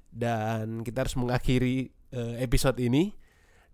dan 0.10 0.82
kita 0.82 1.04
harus 1.06 1.16
mengakhiri 1.20 1.92
eh, 2.12 2.36
episode 2.40 2.80
ini 2.80 3.14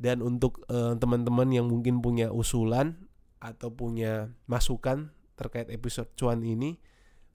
dan 0.02 0.26
untuk 0.26 0.66
eh, 0.68 0.98
teman-teman 0.98 1.48
yang 1.54 1.70
mungkin 1.70 2.02
punya 2.02 2.34
usulan 2.34 2.98
atau 3.38 3.70
punya 3.70 4.34
masukan 4.46 5.14
terkait 5.38 5.70
episode 5.70 6.10
cuan 6.14 6.42
ini 6.42 6.78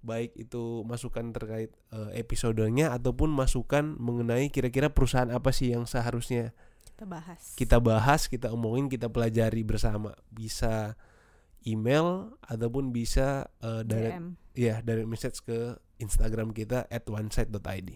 baik 0.02 0.38
itu 0.38 0.86
masukan 0.86 1.34
terkait 1.34 1.74
eh, 1.90 2.10
episodenya 2.18 2.94
ataupun 2.94 3.30
masukan 3.30 3.94
mengenai 3.98 4.50
kira-kira 4.50 4.90
perusahaan 4.90 5.30
apa 5.30 5.50
sih 5.50 5.74
yang 5.74 5.86
seharusnya 5.86 6.54
Kita 6.86 7.04
bahas. 7.06 7.40
kita 7.58 7.76
bahas, 7.82 8.20
kita 8.30 8.48
omongin, 8.54 8.86
kita 8.88 9.10
pelajari 9.10 9.60
bersama. 9.66 10.14
Bisa 10.30 10.94
email 11.66 12.32
ataupun 12.46 12.94
bisa 12.94 13.50
eh, 13.60 13.82
direct 13.82 14.16
DM 14.16 14.28
ya 14.56 14.80
dari 14.80 15.04
message 15.04 15.44
ke 15.44 15.76
Instagram 16.00 16.50
kita 16.56 16.88
at 16.88 17.04
oneside.id. 17.06 17.90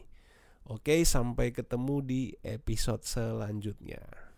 Oke, 0.71 1.03
sampai 1.03 1.51
ketemu 1.51 1.97
di 2.05 2.23
episode 2.45 3.03
selanjutnya. 3.03 4.31